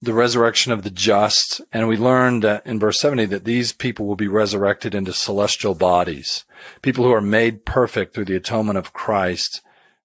the 0.01 0.13
resurrection 0.13 0.73
of 0.73 0.83
the 0.83 0.89
just. 0.89 1.61
And 1.71 1.87
we 1.87 1.95
learned 1.95 2.43
in 2.65 2.79
verse 2.79 2.99
70 2.99 3.25
that 3.27 3.45
these 3.45 3.71
people 3.71 4.05
will 4.05 4.17
be 4.17 4.27
resurrected 4.27 4.93
into 4.93 5.13
celestial 5.13 5.75
bodies. 5.75 6.43
People 6.81 7.05
who 7.05 7.13
are 7.13 7.21
made 7.21 7.65
perfect 7.65 8.13
through 8.13 8.25
the 8.25 8.35
atonement 8.35 8.77
of 8.77 8.91
Christ, 8.91 9.61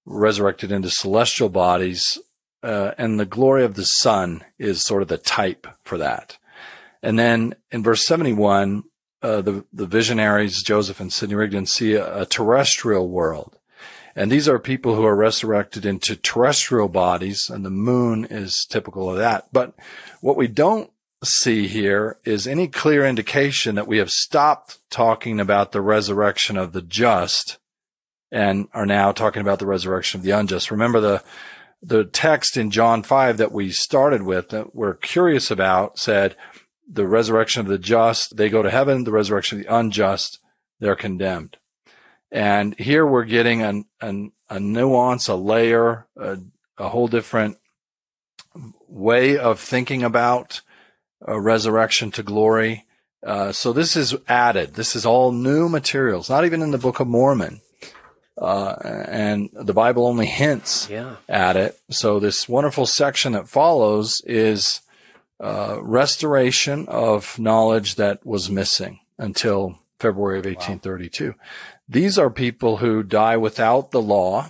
resurrected 0.07 0.71
into 0.71 0.91
celestial 0.91 1.49
bodies. 1.49 2.19
Uh, 2.63 2.93
and 2.97 3.19
the 3.19 3.27
glory 3.27 3.65
of 3.65 3.75
the 3.75 3.85
sun 3.85 4.45
is 4.59 4.83
sort 4.83 5.03
of 5.03 5.09
the 5.09 5.19
type 5.19 5.67
for 5.83 5.99
that. 5.99 6.39
And 7.03 7.19
then 7.19 7.57
in 7.73 7.83
verse 7.83 8.07
71, 8.07 8.85
uh, 9.23 9.43
the, 9.43 9.65
the 9.73 9.87
visionaries, 9.87 10.63
Joseph 10.63 11.01
and 11.01 11.13
Sidney 11.13 11.35
Rigdon, 11.35 11.67
see 11.67 11.95
a, 11.95 12.23
a 12.23 12.27
terrestrial 12.27 13.09
world. 13.09 13.59
And 14.17 14.31
these 14.31 14.49
are 14.49 14.59
people 14.59 14.95
who 14.95 15.05
are 15.05 15.17
resurrected 15.17 15.85
into 15.85 16.15
terrestrial 16.15 16.89
bodies, 16.89 17.51
and 17.51 17.65
the 17.65 17.71
moon 17.71 18.25
is 18.25 18.65
typical 18.65 19.11
of 19.11 19.17
that. 19.17 19.49
But 19.53 19.75
what 20.21 20.37
we 20.37 20.47
don't 20.47 20.91
see 21.25 21.67
here 21.67 22.19
is 22.25 22.47
any 22.47 22.69
clear 22.69 23.05
indication 23.05 23.75
that 23.75 23.89
we 23.89 23.99
have 23.99 24.11
stopped 24.11 24.79
talking 24.91 25.41
about 25.41 25.73
the 25.73 25.81
resurrection 25.81 26.57
of 26.57 26.73
the 26.73 26.83
just 26.83 27.59
and 28.31 28.69
are 28.73 28.87
now 28.87 29.11
talking 29.13 29.43
about 29.43 29.59
the 29.59 29.67
resurrection 29.67 30.21
of 30.21 30.25
the 30.25 30.33
unjust. 30.33 30.71
Remember 30.71 31.01
the 31.01 31.23
the 31.85 32.05
text 32.05 32.57
in 32.57 32.71
John 32.71 33.03
5 33.03 33.37
that 33.37 33.53
we 33.53 33.71
started 33.71 34.23
with 34.23 34.49
that 34.49 34.75
we're 34.75 34.95
curious 34.95 35.51
about 35.51 35.99
said, 35.99 36.35
the 36.91 37.07
resurrection 37.07 37.61
of 37.61 37.67
the 37.67 37.79
just, 37.79 38.37
they 38.37 38.49
go 38.49 38.63
to 38.63 38.71
heaven. 38.71 39.05
The 39.05 39.13
resurrection 39.13 39.59
of 39.59 39.67
the 39.67 39.75
unjust, 39.75 40.39
they're 40.81 40.97
condemned. 40.97 41.59
And 42.35 42.77
here 42.81 43.07
we're 43.07 43.25
getting 43.25 43.63
an, 43.63 43.85
an, 44.01 44.33
a 44.51 44.59
nuance, 44.59 45.29
a 45.29 45.37
layer, 45.37 46.09
a, 46.17 46.39
a 46.77 46.89
whole 46.89 47.07
different 47.07 47.59
way 48.89 49.39
of 49.39 49.61
thinking 49.61 50.03
about 50.03 50.61
a 51.23 51.41
resurrection 51.41 52.11
to 52.11 52.25
glory. 52.25 52.87
Uh, 53.25 53.53
so 53.53 53.73
this 53.73 53.95
is 53.95 54.17
added. 54.27 54.75
This 54.75 54.97
is 54.97 55.07
all 55.07 55.31
new 55.31 55.69
materials, 55.69 56.29
not 56.29 56.45
even 56.45 56.61
in 56.61 56.73
the 56.73 56.79
Book 56.79 56.99
of 56.99 57.07
Mormon. 57.07 57.61
Uh, 58.37 58.75
and 58.83 59.49
the 59.53 59.73
Bible 59.73 60.05
only 60.05 60.27
hints 60.27 60.89
yeah. 60.91 61.15
at 61.29 61.55
it. 61.57 61.79
So 61.89 62.19
this 62.19 62.49
wonderful 62.49 62.85
section 62.85 63.35
that 63.35 63.49
follows 63.49 64.21
is 64.27 64.81
uh, 65.39 65.79
restoration 65.81 66.87
of 66.89 67.39
knowledge 67.39 67.95
that 67.95 68.27
was 68.27 68.51
missing 68.51 68.99
until 69.19 69.79
February 70.01 70.41
of 70.41 70.47
1832. 70.47 71.29
Wow. 71.29 71.35
These 71.89 72.19
are 72.19 72.31
people 72.31 72.79
who 72.79 73.03
die 73.03 73.37
without 73.37 73.91
the 73.91 74.03
law. 74.03 74.49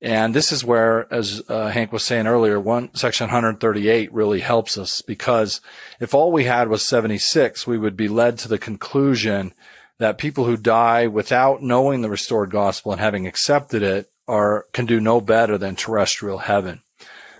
And 0.00 0.34
this 0.34 0.52
is 0.52 0.64
where, 0.64 1.12
as 1.12 1.42
uh, 1.48 1.68
Hank 1.68 1.90
was 1.90 2.04
saying 2.04 2.26
earlier, 2.26 2.60
one 2.60 2.94
section 2.94 3.28
138 3.28 4.12
really 4.12 4.40
helps 4.40 4.76
us 4.76 5.00
because 5.00 5.62
if 5.98 6.14
all 6.14 6.30
we 6.30 6.44
had 6.44 6.68
was 6.68 6.86
76, 6.86 7.66
we 7.66 7.78
would 7.78 7.96
be 7.96 8.08
led 8.08 8.38
to 8.38 8.48
the 8.48 8.58
conclusion 8.58 9.54
that 9.98 10.18
people 10.18 10.44
who 10.44 10.56
die 10.56 11.06
without 11.06 11.62
knowing 11.62 12.02
the 12.02 12.10
restored 12.10 12.50
gospel 12.50 12.92
and 12.92 13.00
having 13.00 13.26
accepted 13.26 13.82
it 13.82 14.10
are 14.28 14.66
can 14.72 14.86
do 14.86 15.00
no 15.00 15.20
better 15.20 15.56
than 15.56 15.74
terrestrial 15.74 16.38
heaven. 16.38 16.82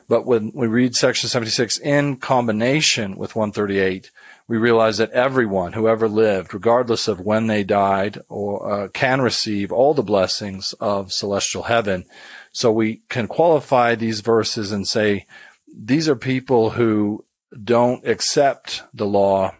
But 0.09 0.27
when 0.27 0.53
we 0.55 0.67
read 0.67 0.95
section 0.95 1.29
76 1.29 1.79
in 1.79 2.17
combination 2.17 3.17
with 3.17 3.35
138, 3.35 4.11
we 4.47 4.57
realize 4.59 4.99
that 4.99 5.11
everyone 5.13 5.73
who 5.73 5.89
ever 5.89 6.09
lived, 6.09 6.53
regardless 6.53 7.09
of 7.09 7.21
when 7.21 7.47
they 7.47 7.65
died, 7.65 8.21
or 8.29 8.71
uh, 8.71 8.89
can 8.89 9.21
receive 9.21 9.73
all 9.73 9.95
the 9.95 10.03
blessings 10.03 10.75
of 10.81 11.13
celestial 11.13 11.65
heaven. 11.65 12.05
So 12.53 12.71
we 12.71 13.03
can 13.09 13.27
qualify 13.27 13.95
these 13.95 14.21
verses 14.21 14.71
and 14.71 14.87
say 14.87 15.27
these 15.75 16.09
are 16.09 16.17
people 16.17 16.71
who 16.71 17.25
don't 17.63 18.07
accept 18.07 18.83
the 18.93 19.07
law 19.07 19.55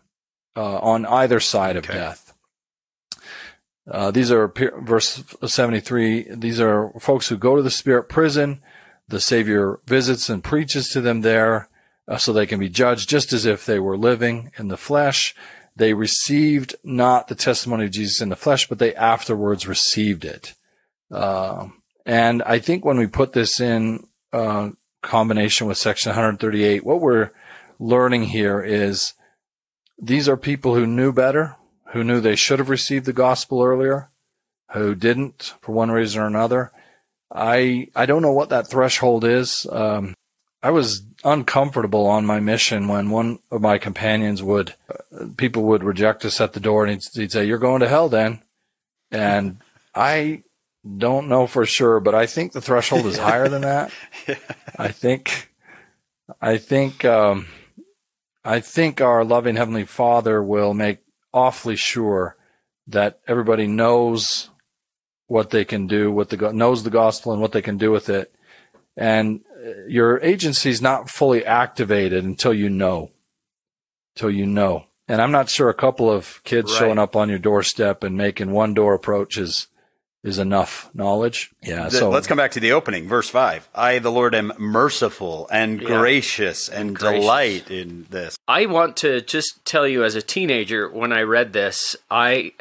uh, 0.57 0.79
on 0.79 1.07
either 1.07 1.41
side 1.41 1.77
of 1.77 1.85
okay. 1.85 1.95
death. 1.95 2.35
Uh, 3.91 4.11
these 4.11 4.31
are 4.31 4.49
verse 4.49 5.25
73. 5.45 6.29
These 6.37 6.61
are 6.61 6.93
folks 7.01 7.29
who 7.29 7.37
go 7.37 7.57
to 7.57 7.63
the 7.63 7.71
spirit 7.71 8.09
prison 8.09 8.61
the 9.09 9.21
Savior 9.21 9.81
visits 9.87 10.29
and 10.29 10.43
preaches 10.43 10.89
to 10.91 11.01
them 11.01 11.21
there 11.21 11.69
uh, 12.09 12.17
so 12.17 12.33
they 12.33 12.47
can 12.47 12.61
be 12.61 12.69
judged 12.69 13.09
just 13.09 13.33
as 13.33 13.47
if 13.47 13.65
they 13.65 13.79
were 13.79 13.97
living 13.97 14.51
in 14.59 14.69
the 14.69 14.77
flesh. 14.77 15.35
They 15.77 15.95
received 15.95 16.77
not 16.85 17.29
the 17.29 17.35
testimony 17.35 17.87
of 17.87 17.91
Jesus 17.91 18.21
in 18.21 18.29
the 18.29 18.37
flesh, 18.37 18.69
but 18.69 18.79
they 18.79 18.95
afterwards 18.95 19.67
received 19.67 20.25
it. 20.25 20.55
Uh, 21.11 21.69
and 22.07 22.43
I 22.43 22.59
think 22.59 22.85
when 22.85 22.99
we 22.99 23.07
put 23.07 23.33
this 23.33 23.61
in 23.61 24.07
uh, 24.33 24.71
combination 25.03 25.67
with 25.67 25.79
section 25.79 26.11
138, 26.11 26.85
what 26.85 27.01
we're 27.01 27.31
learning 27.79 28.25
here 28.25 28.63
is 28.63 29.15
these 29.99 30.29
are 30.29 30.37
people 30.37 30.75
who 30.75 30.87
knew 30.87 31.13
better, 31.13 31.57
who 31.93 32.05
knew 32.05 32.21
they 32.21 32.37
should 32.37 32.59
have 32.59 32.69
received 32.69 33.07
the 33.07 33.13
gospel 33.13 33.63
earlier, 33.63 34.11
who 34.73 34.95
didn't 34.95 35.55
for 35.61 35.73
one 35.73 35.91
reason 35.91 36.23
or 36.23 36.27
another, 36.27 36.73
I 37.33 37.89
I 37.97 38.07
don't 38.07 38.23
know 38.23 38.33
what 38.33 38.51
that 38.51 38.69
threshold 38.69 39.25
is. 39.25 39.67
Um, 39.71 40.15
I 40.63 40.71
was 40.71 41.01
uncomfortable 41.25 42.07
on 42.07 42.27
my 42.27 42.39
mission 42.41 42.89
when 42.89 43.11
one 43.11 43.39
of 43.51 43.61
my 43.61 43.79
companions 43.79 44.43
would 44.43 44.75
uh, 44.91 45.27
people 45.37 45.65
would 45.65 45.83
reject 45.83 46.25
us 46.25 46.41
at 46.41 46.53
the 46.53 46.61
door 46.61 46.85
and 46.85 46.93
he'd, 46.93 47.21
he'd 47.21 47.33
say, 47.33 47.45
"You're 47.45 47.59
going 47.59 47.81
to 47.81 47.89
hell, 47.89 48.09
then," 48.09 48.43
and 49.11 49.59
I 49.95 50.43
don't 50.99 51.29
know 51.29 51.47
for 51.47 51.65
sure, 51.65 52.01
but 52.01 52.15
I 52.15 52.27
think 52.27 52.53
the 52.53 52.61
threshold 52.61 53.07
is 53.07 53.19
higher 53.19 53.49
than 53.49 53.63
that. 53.63 53.91
I 54.79 54.89
think 54.89 55.51
I 56.41 56.59
think 56.59 57.05
um, 57.05 57.47
I 58.45 58.61
think 58.61 59.01
our 59.01 59.25
loving 59.25 59.57
heavenly 59.57 59.85
Father 59.85 60.43
will 60.43 60.75
make 60.75 60.99
awfully 61.33 61.77
sure 61.77 62.37
that 62.87 63.21
everybody 63.27 63.67
knows 63.67 64.51
what 65.27 65.51
they 65.51 65.65
can 65.65 65.87
do, 65.87 66.13
what 66.13 66.29
the 66.29 66.53
knows 66.53 66.83
the 66.83 66.91
gospel 66.91 67.33
and 67.33 67.41
what 67.41 67.53
they 67.53 67.63
can 67.63 67.79
do 67.79 67.91
with 67.91 68.09
it. 68.09 68.35
And 68.97 69.41
your 69.89 70.21
agency 70.21 70.71
is 70.71 70.83
not 70.83 71.11
fully 71.11 71.45
activated 71.45 72.25
until 72.25 72.55
you 72.55 72.71
know, 72.71 73.11
until 74.15 74.31
you 74.31 74.47
know. 74.47 74.87
And 75.07 75.21
I'm 75.21 75.33
not 75.33 75.49
sure 75.51 75.69
a 75.69 75.75
couple 75.75 76.11
of 76.11 76.43
kids 76.45 76.73
right. 76.73 76.79
showing 76.79 76.99
up 76.99 77.15
on 77.15 77.29
your 77.29 77.39
doorstep 77.39 78.03
and 78.03 78.17
making 78.17 78.53
one 78.53 78.75
door 78.75 78.95
approach 78.95 79.37
is 79.37 79.67
is 80.23 80.39
enough 80.39 80.89
knowledge. 80.95 81.51
Yeah. 81.63 81.89
So 81.91 82.09
let's 82.09 82.27
come 82.27 82.39
back 82.39 82.53
to 82.53 82.61
the 82.61 82.73
opening, 82.73 83.07
verse 83.07 83.29
five. 83.29 83.69
I, 83.75 83.99
the 83.99 84.11
Lord, 84.11 84.35
am 84.35 84.55
merciful 84.59 85.47
and 85.53 85.83
yeah. 85.83 85.89
gracious 85.89 86.69
and 86.69 86.97
gracious. 86.97 87.21
delight 87.21 87.71
in 87.71 88.07
this. 88.09 88.39
I 88.49 88.65
want 88.65 88.97
to 88.99 89.21
just 89.21 89.63
tell 89.67 89.87
you, 89.87 90.03
as 90.03 90.15
a 90.15 90.23
teenager, 90.23 90.89
when 90.89 91.13
I 91.13 91.23
read 91.23 91.53
this, 91.53 91.95
I 92.11 92.53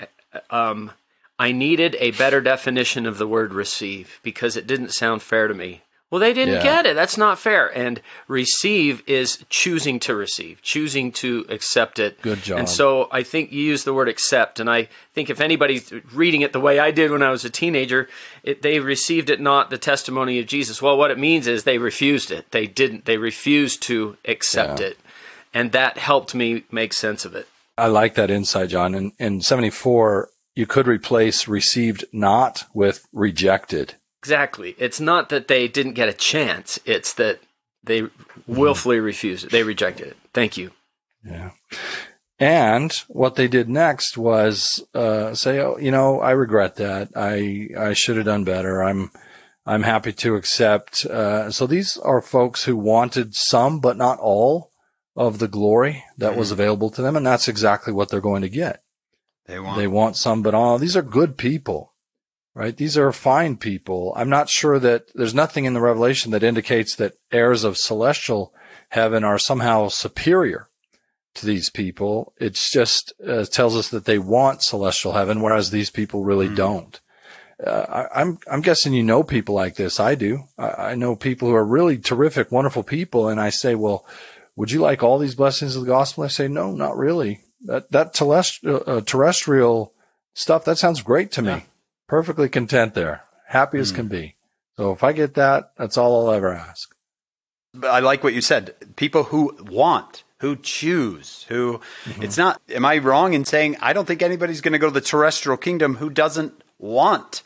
um, 0.50 0.92
I 1.40 1.54
needed 1.54 1.96
a 2.00 2.12
better 2.12 2.42
definition 2.42 3.06
of 3.06 3.18
the 3.18 3.28
word 3.28 3.54
receive 3.54 4.20
because 4.24 4.58
it 4.58 4.68
didn't 4.68 4.92
sound 4.92 5.22
fair 5.22 5.48
to 5.48 5.54
me. 5.54 5.83
Well, 6.14 6.20
they 6.20 6.32
didn't 6.34 6.54
Yeah. 6.58 6.62
get 6.64 6.86
it. 6.86 6.96
That's 6.96 7.18
not 7.18 7.40
fair. 7.40 7.76
And 7.76 8.00
receive 8.28 9.02
is 9.08 9.44
choosing 9.50 10.00
to 10.02 10.14
receive, 10.14 10.62
choosing 10.62 11.12
to 11.14 11.44
accept 11.50 11.98
it. 11.98 12.22
Good 12.22 12.44
job. 12.44 12.60
And 12.60 12.70
so 12.70 13.08
I 13.12 13.24
think 13.24 13.52
you 13.52 13.64
use 13.64 13.84
the 13.84 13.96
word 13.96 14.08
accept. 14.08 14.60
And 14.60 14.70
I 14.70 14.90
think 15.16 15.32
if 15.32 15.42
anybody's 15.42 15.92
reading 16.14 16.42
it 16.42 16.54
the 16.54 16.60
way 16.60 16.78
I 16.78 16.92
did 16.92 17.10
when 17.10 17.24
I 17.24 17.32
was 17.32 17.44
a 17.46 17.50
teenager, 17.50 18.08
it, 18.44 18.62
they 18.62 18.80
received 18.80 19.32
it 19.32 19.42
not 19.42 19.72
the 19.72 19.80
testimony 19.80 20.38
of 20.38 20.46
Jesus. 20.46 20.84
Well, 20.84 20.98
what 21.00 21.10
it 21.10 21.18
means 21.18 21.48
is 21.48 21.64
they 21.64 21.80
refused 21.80 22.30
it. 22.30 22.52
They 22.52 22.68
didn't. 22.68 23.06
They 23.06 23.18
refused 23.18 23.82
to 23.84 24.16
accept 24.26 24.82
Yeah. 24.82 24.88
it. 24.90 25.00
And 25.52 25.72
that 25.72 25.98
helped 25.98 26.36
me 26.36 26.62
make 26.70 26.94
sense 26.94 27.26
of 27.26 27.34
it. 27.34 27.48
I 27.76 27.88
like 27.88 28.14
that 28.14 28.30
insight, 28.30 28.70
John. 28.70 28.94
In, 28.94 29.14
in 29.18 29.42
74, 29.42 30.30
you 30.56 30.68
could 30.68 30.86
replace 30.88 31.48
received 31.48 32.06
not 32.14 32.66
with 32.72 33.08
rejected. 33.12 33.96
Exactly. 34.24 34.76
It's 34.78 35.00
not 35.00 35.30
that 35.30 35.48
they 35.48 35.68
didn't 35.68 35.94
get 35.94 36.08
a 36.08 36.14
chance. 36.14 36.80
It's 36.86 37.14
that 37.16 37.40
they 37.84 38.04
willfully 38.48 39.00
refused 39.00 39.46
it. 39.46 39.52
They 39.52 39.64
rejected 39.64 40.08
it. 40.08 40.18
Thank 40.34 40.56
you. 40.58 40.72
Yeah. 41.26 41.52
And 42.40 42.92
what 43.10 43.36
they 43.36 43.48
did 43.48 43.68
next 43.68 44.18
was 44.18 44.84
uh, 44.94 45.34
say, 45.36 45.60
"Oh, 45.60 45.78
you 45.78 45.92
know, 45.92 46.20
I 46.20 46.32
regret 46.32 46.78
that. 46.78 47.10
I 47.16 47.68
I 47.78 47.94
should 47.94 48.18
have 48.18 48.26
done 48.26 48.44
better. 48.44 48.82
I'm 48.82 49.12
I'm 49.66 49.84
happy 49.84 50.14
to 50.14 50.36
accept." 50.36 51.06
Uh, 51.06 51.52
so 51.52 51.68
these 51.68 51.98
are 51.98 52.22
folks 52.22 52.64
who 52.64 52.76
wanted 52.76 53.36
some, 53.36 53.80
but 53.80 53.98
not 53.98 54.20
all, 54.20 54.72
of 55.16 55.40
the 55.40 55.48
glory 55.48 56.04
that 56.18 56.36
was 56.36 56.52
available 56.52 56.90
to 56.90 57.02
them, 57.02 57.16
and 57.16 57.26
that's 57.26 57.48
exactly 57.48 57.94
what 57.94 58.10
they're 58.10 58.22
going 58.22 58.42
to 58.42 58.50
get. 58.50 58.82
They 59.46 59.60
want. 59.60 59.78
They 59.78 59.88
want 59.88 60.18
some, 60.18 60.42
but 60.42 60.56
all. 60.56 60.78
These 60.78 60.98
are 60.98 61.02
good 61.02 61.38
people, 61.38 61.93
right? 62.56 62.76
These 62.76 62.98
are 62.98 63.12
fine 63.12 63.58
people. 63.58 64.14
I'm 64.16 64.30
not 64.30 64.50
sure 64.50 64.80
that 64.80 65.06
there's 65.16 65.34
nothing 65.34 65.66
in 65.66 65.74
the 65.74 65.82
Revelation 65.82 66.32
that 66.32 66.44
indicates 66.44 66.96
that 66.96 67.14
heirs 67.32 67.64
of 67.64 67.78
celestial 67.78 68.54
heaven 68.90 69.24
are 69.24 69.40
somehow 69.40 69.88
superior 69.88 70.68
to 71.36 71.46
these 71.46 71.70
people. 71.70 72.34
It's 72.38 72.72
just 72.72 73.14
uh, 73.28 73.46
tells 73.46 73.76
us 73.76 73.90
that 73.90 74.06
they 74.06 74.20
want 74.20 74.62
celestial 74.62 75.14
heaven, 75.14 75.42
whereas 75.42 75.72
these 75.72 75.90
people 75.90 76.24
really 76.24 76.54
don't. 76.54 77.00
Uh, 77.66 78.08
I, 78.14 78.22
I'm 78.22 78.40
I'm 78.52 78.62
guessing 78.62 78.94
you 78.94 79.04
know 79.04 79.24
people 79.24 79.56
like 79.56 79.76
this. 79.76 80.00
I 80.00 80.16
do. 80.16 80.44
I, 80.58 80.70
I 80.70 80.96
know 80.96 81.16
people 81.16 81.48
who 81.48 81.56
are 81.56 81.66
really 81.66 81.98
terrific, 81.98 82.52
wonderful 82.52 82.84
people, 82.84 83.30
and 83.30 83.40
I 83.40 83.50
say, 83.50 83.76
well, 83.76 84.06
would 84.56 84.72
you 84.72 84.80
like 84.82 85.02
all 85.02 85.18
these 85.18 85.36
blessings 85.36 85.76
of 85.76 85.84
the 85.84 85.88
gospel? 85.88 86.24
I 86.24 86.28
say, 86.28 86.48
no, 86.48 86.72
not 86.72 86.98
really. 86.98 87.42
That 87.62 87.92
that 87.92 88.14
terrestrial, 88.14 88.84
uh, 88.86 89.02
terrestrial 89.02 89.94
stuff 90.34 90.66
that 90.66 90.78
sounds 90.78 91.02
great 91.02 91.32
to 91.34 91.42
me. 91.42 91.50
Yeah. 91.50 91.62
Perfectly 92.14 92.48
content 92.48 92.94
there, 92.94 93.24
happy 93.48 93.80
as 93.80 93.90
hmm. 93.90 93.96
can 93.96 94.08
be. 94.08 94.36
So 94.78 94.92
if 94.92 95.04
I 95.04 95.14
get 95.14 95.34
that, 95.34 95.72
that's 95.80 95.98
all 95.98 96.28
I'll 96.28 96.36
ever 96.36 96.54
ask. 96.54 96.94
I 97.82 98.02
like 98.02 98.24
what 98.24 98.36
you 98.36 98.42
said. 98.42 98.76
People 98.98 99.24
who 99.24 99.58
want, 99.64 100.24
who 100.38 100.56
choose, 100.56 101.48
who 101.50 101.82
mm-hmm. 102.06 102.22
it's 102.22 102.38
not. 102.38 102.62
Am 102.70 102.86
I 102.86 103.00
wrong 103.00 103.34
in 103.34 103.46
saying 103.46 103.78
I 103.82 103.94
don't 103.94 104.06
think 104.06 104.22
anybody's 104.22 104.62
going 104.62 104.74
to 104.74 104.78
go 104.78 104.90
to 104.90 104.94
the 104.94 105.02
terrestrial 105.02 105.58
kingdom 105.58 105.96
who 105.96 106.12
doesn't 106.12 106.64
want 106.78 107.42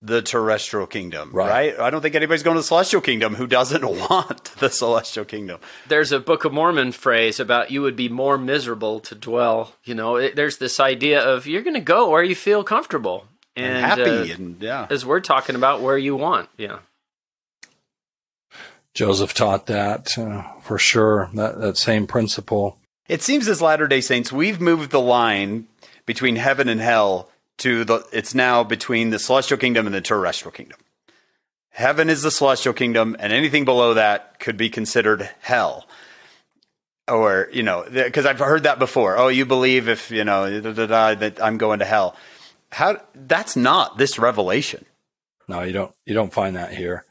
the 0.00 0.22
terrestrial 0.22 0.86
kingdom, 0.86 1.32
Right. 1.32 1.74
right? 1.74 1.80
I 1.80 1.90
don't 1.90 2.02
think 2.02 2.14
anybody's 2.14 2.44
going 2.44 2.54
to 2.54 2.60
the 2.60 2.66
celestial 2.68 3.00
kingdom 3.00 3.34
who 3.34 3.48
doesn't 3.48 3.82
want 4.10 4.44
the 4.60 4.70
celestial 4.70 5.24
kingdom. 5.24 5.58
There's 5.88 6.12
a 6.12 6.20
Book 6.20 6.44
of 6.44 6.52
Mormon 6.52 6.92
phrase 6.92 7.40
about 7.40 7.72
you 7.72 7.82
would 7.82 7.96
be 7.96 8.08
more 8.08 8.38
miserable 8.38 9.00
to 9.00 9.16
dwell. 9.16 9.72
You 9.82 9.96
know, 9.96 10.14
it, 10.14 10.36
there's 10.36 10.58
this 10.58 10.78
idea 10.78 11.20
of 11.20 11.48
you're 11.48 11.62
going 11.62 11.74
to 11.74 11.80
go 11.80 12.10
where 12.10 12.22
you 12.22 12.36
feel 12.36 12.62
comfortable 12.62 13.26
and, 13.56 13.66
And, 13.66 13.86
happy 13.86 14.32
uh, 14.32 14.34
and 14.34 14.62
yeah. 14.62 14.86
as 14.90 15.04
we're 15.04 15.20
talking 15.20 15.56
about 15.56 15.80
where 15.80 15.98
you 15.98 16.16
want. 16.16 16.48
Yeah. 16.56 16.78
Joseph 18.94 19.34
taught 19.34 19.66
that 19.66 20.16
uh, 20.16 20.42
for 20.62 20.78
sure. 20.78 21.28
That 21.34 21.60
that 21.60 21.76
same 21.76 22.06
principle. 22.06 22.78
It 23.08 23.22
seems 23.22 23.46
as 23.46 23.62
Latter 23.62 23.86
Day 23.86 24.00
Saints, 24.00 24.32
we've 24.32 24.60
moved 24.60 24.90
the 24.90 25.00
line 25.00 25.68
between 26.06 26.36
heaven 26.36 26.68
and 26.68 26.80
hell 26.80 27.30
to 27.58 27.84
the. 27.84 28.06
It's 28.12 28.34
now 28.34 28.64
between 28.64 29.10
the 29.10 29.18
celestial 29.18 29.58
kingdom 29.58 29.86
and 29.86 29.94
the 29.94 30.00
terrestrial 30.00 30.52
kingdom. 30.52 30.78
Heaven 31.70 32.08
is 32.08 32.22
the 32.22 32.30
celestial 32.30 32.72
kingdom, 32.72 33.16
and 33.18 33.34
anything 33.34 33.66
below 33.66 33.94
that 33.94 34.40
could 34.40 34.56
be 34.56 34.70
considered 34.70 35.28
hell. 35.40 35.86
Or 37.06 37.48
you 37.52 37.62
know, 37.62 37.84
because 37.88 38.24
I've 38.24 38.38
heard 38.38 38.62
that 38.62 38.78
before. 38.78 39.18
Oh, 39.18 39.28
you 39.28 39.44
believe 39.44 39.90
if 39.90 40.10
you 40.10 40.24
know 40.24 40.60
da, 40.60 40.72
da, 40.72 40.86
da, 40.86 41.14
that 41.16 41.42
I'm 41.42 41.58
going 41.58 41.80
to 41.80 41.84
hell. 41.84 42.16
How? 42.76 43.00
That's 43.14 43.56
not 43.56 43.96
this 43.96 44.18
revelation. 44.18 44.84
No, 45.48 45.62
you 45.62 45.72
don't. 45.72 45.94
You 46.04 46.12
don't 46.12 46.32
find 46.32 46.56
that 46.56 46.74
here. 46.74 47.06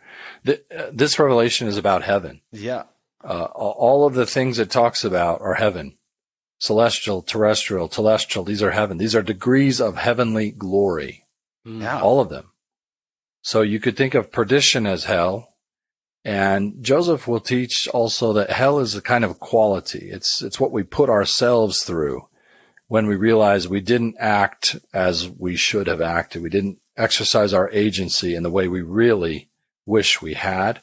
Th- 0.46 0.62
uh, 0.70 0.92
this 0.94 1.18
revelation 1.18 1.68
is 1.68 1.76
about 1.76 2.04
heaven. 2.04 2.42
Yeah. 2.52 2.84
Uh, 3.24 3.46
all 3.46 4.06
of 4.06 4.14
the 4.14 4.28
things 4.28 4.60
it 4.60 4.70
talks 4.70 5.04
about 5.04 5.42
are 5.42 5.56
heaven, 5.56 5.98
celestial, 6.60 7.24
terrestrial, 7.24 7.90
telestial. 7.90 8.46
These 8.46 8.62
are 8.62 8.70
heaven. 8.70 9.00
These 9.00 9.16
are 9.16 9.24
degrees 9.24 9.82
of 9.82 9.98
heavenly 9.98 10.52
glory. 10.52 11.24
Yeah. 11.64 12.00
All 12.00 12.20
of 12.20 12.30
them. 12.30 12.52
So 13.42 13.64
you 13.64 13.80
could 13.80 13.98
think 13.98 14.14
of 14.14 14.32
perdition 14.32 14.86
as 14.86 15.06
hell. 15.06 15.50
And 16.24 16.84
Joseph 16.84 17.28
will 17.28 17.40
teach 17.40 17.88
also 17.92 18.34
that 18.34 18.52
hell 18.52 18.78
is 18.78 18.94
a 18.94 19.02
kind 19.02 19.26
of 19.26 19.40
quality. 19.40 20.12
It's, 20.12 20.44
it's 20.44 20.60
what 20.60 20.72
we 20.72 20.84
put 20.84 21.10
ourselves 21.10 21.84
through 21.84 22.28
when 22.88 23.08
we 23.08 23.16
realize 23.16 23.68
we 23.68 23.82
didn't 23.82 24.16
act 24.20 24.78
as 24.94 25.30
we 25.30 25.56
should 25.56 25.88
have 25.88 26.02
acted. 26.02 26.42
We 26.42 26.50
didn't 26.50 26.80
exercise 26.98 27.54
our 27.54 27.70
agency 27.72 28.36
in 28.36 28.44
the 28.44 28.52
way 28.52 28.68
we 28.68 28.82
really 28.82 29.50
wish 29.86 30.22
we 30.22 30.34
had. 30.34 30.82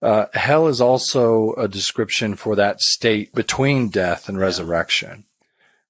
Uh, 0.00 0.26
hell 0.34 0.66
is 0.66 0.80
also 0.80 1.52
a 1.54 1.68
description 1.68 2.34
for 2.34 2.56
that 2.56 2.80
state 2.80 3.32
between 3.34 3.88
death 3.88 4.28
and 4.28 4.38
resurrection, 4.38 5.24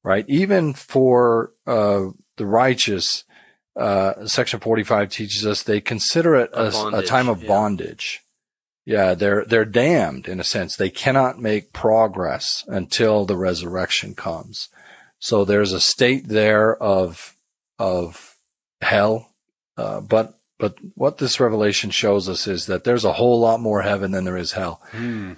right? 0.02 0.26
Even 0.28 0.74
for 0.74 1.52
uh, 1.66 2.04
the 2.36 2.46
righteous, 2.46 3.24
uh, 3.74 4.26
section 4.26 4.60
45 4.60 5.08
teaches 5.08 5.46
us 5.46 5.62
they 5.62 5.80
consider 5.80 6.34
it 6.36 6.50
A 6.52 6.64
a, 6.64 6.98
a 6.98 7.02
time 7.02 7.28
of 7.28 7.42
yeah. 7.42 7.48
bondage. 7.48 8.20
Yeah, 8.84 9.14
they're 9.14 9.44
they're 9.44 9.64
damned 9.64 10.26
in 10.26 10.40
a 10.40 10.44
sense. 10.44 10.76
They 10.76 10.90
cannot 10.90 11.38
make 11.38 11.72
progress 11.72 12.64
until 12.66 13.24
the 13.24 13.36
resurrection 13.36 14.14
comes. 14.14 14.68
So 15.22 15.44
there's 15.44 15.72
a 15.72 15.78
state 15.78 16.26
there 16.26 16.74
of 16.74 17.36
of 17.78 18.34
hell, 18.80 19.30
uh, 19.76 20.00
but 20.00 20.34
but 20.58 20.74
what 20.96 21.18
this 21.18 21.38
revelation 21.38 21.90
shows 21.90 22.28
us 22.28 22.48
is 22.48 22.66
that 22.66 22.82
there's 22.82 23.04
a 23.04 23.12
whole 23.12 23.38
lot 23.38 23.60
more 23.60 23.82
heaven 23.82 24.10
than 24.10 24.24
there 24.24 24.36
is 24.36 24.52
hell. 24.52 24.82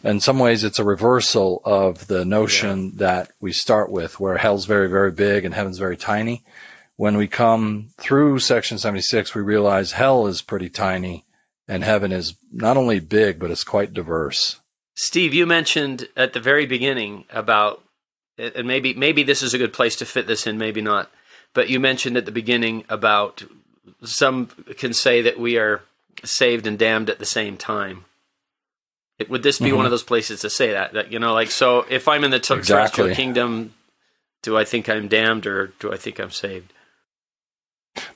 In 0.03 0.21
some 0.21 0.39
ways, 0.39 0.65
it's 0.65 0.79
a 0.79 0.85
reversal 0.85 1.61
of 1.67 2.07
the 2.07 2.25
notion 2.25 2.97
that 2.97 3.33
we 3.43 3.53
start 3.53 3.91
with, 3.91 4.19
where 4.19 4.39
hell's 4.39 4.65
very 4.65 4.89
very 4.89 5.13
big 5.13 5.45
and 5.45 5.53
heaven's 5.53 5.79
very 5.79 5.99
tiny. 5.99 6.45
When 6.97 7.19
we 7.19 7.29
come 7.29 7.91
through 8.01 8.39
section 8.39 8.79
76, 8.79 9.35
we 9.35 9.43
realize 9.43 9.93
hell 9.93 10.27
is 10.27 10.41
pretty 10.41 10.71
tiny 10.71 11.27
and 11.69 11.85
heaven 11.85 12.11
is 12.11 12.37
not 12.51 12.79
only 12.79 13.01
big, 13.01 13.39
but 13.39 13.51
it's 13.51 13.65
quite 13.65 13.93
diverse. 13.93 14.61
Steve, 14.95 15.35
you 15.35 15.45
mentioned 15.45 16.09
at 16.17 16.33
the 16.33 16.41
very 16.41 16.65
beginning 16.65 17.27
about, 17.29 17.84
and 18.39 18.67
maybe 18.67 18.95
maybe 18.95 19.23
this 19.23 19.43
is 19.43 19.55
a 19.55 19.59
good 19.59 19.73
place 19.73 19.97
to 19.97 20.07
fit 20.07 20.27
this 20.27 20.47
in, 20.47 20.59
maybe 20.59 20.81
not. 20.81 21.11
But 21.53 21.69
you 21.69 21.79
mentioned 21.81 22.17
at 22.17 22.25
the 22.27 22.33
beginning 22.33 22.85
about 22.89 23.45
some 24.03 24.47
can 24.77 24.93
say 24.93 25.23
that 25.23 25.39
we 25.39 25.57
are 25.59 25.83
saved 26.25 26.67
and 26.67 26.79
damned 26.79 27.11
at 27.11 27.19
the 27.19 27.27
same 27.27 27.57
time. 27.57 28.05
It, 29.19 29.31
would 29.31 29.43
this 29.45 29.59
be 29.61 29.67
Mm-hmm. 29.67 29.77
one 29.77 29.85
of 29.85 29.91
those 29.93 30.03
places 30.03 30.41
to 30.41 30.51
say 30.51 30.73
that? 30.73 30.93
That 30.95 31.13
you 31.13 31.19
know, 31.21 31.33
like, 31.33 31.51
so 31.51 31.87
if 31.89 32.09
I'm 32.09 32.25
in 32.25 32.31
the 32.33 32.41
terrestrial 32.41 32.81
Exactly. 32.89 33.15
kingdom, 33.15 33.75
do 34.43 34.57
I 34.59 34.65
think 34.65 34.89
I'm 34.89 35.07
damned 35.09 35.47
or 35.47 35.69
do 35.79 35.93
I 35.93 35.97
think 35.97 36.19
I'm 36.19 36.31
saved? 36.33 36.73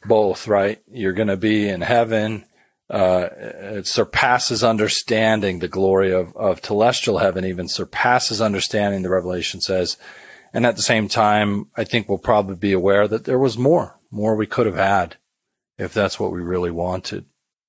both, 0.05 0.49
right? 0.49 0.81
You're 0.91 1.13
going 1.13 1.29
to 1.29 1.37
be 1.37 1.69
in 1.69 1.83
heaven. 1.83 2.45
Uh, 2.91 3.29
it 3.77 3.87
surpasses 3.87 4.65
understanding 4.65 5.59
the 5.59 5.69
glory 5.69 6.13
of, 6.13 6.35
of 6.37 6.65
celestial 6.65 7.19
heaven, 7.19 7.45
even 7.45 7.69
surpasses 7.69 8.41
understanding, 8.41 9.03
the 9.03 9.11
revelation 9.11 9.61
says. 9.61 9.99
And 10.55 10.65
at 10.65 10.77
the 10.77 10.83
same 10.83 11.09
time, 11.09 11.67
I 11.77 11.85
think 11.85 12.09
we'll 12.09 12.19
probably 12.19 12.57
be 12.57 12.73
aware 12.73 13.07
that 13.07 13.25
there 13.25 13.39
was 13.39 13.59
more, 13.59 13.97
more 14.11 14.35
we 14.35 14.47
could 14.47 14.67
have 14.67 14.77
had 14.77 15.17
if 15.77 15.93
that's 15.93 16.19
what 16.19 16.33
we 16.33 16.41
really 16.41 16.71
wanted. 16.71 17.27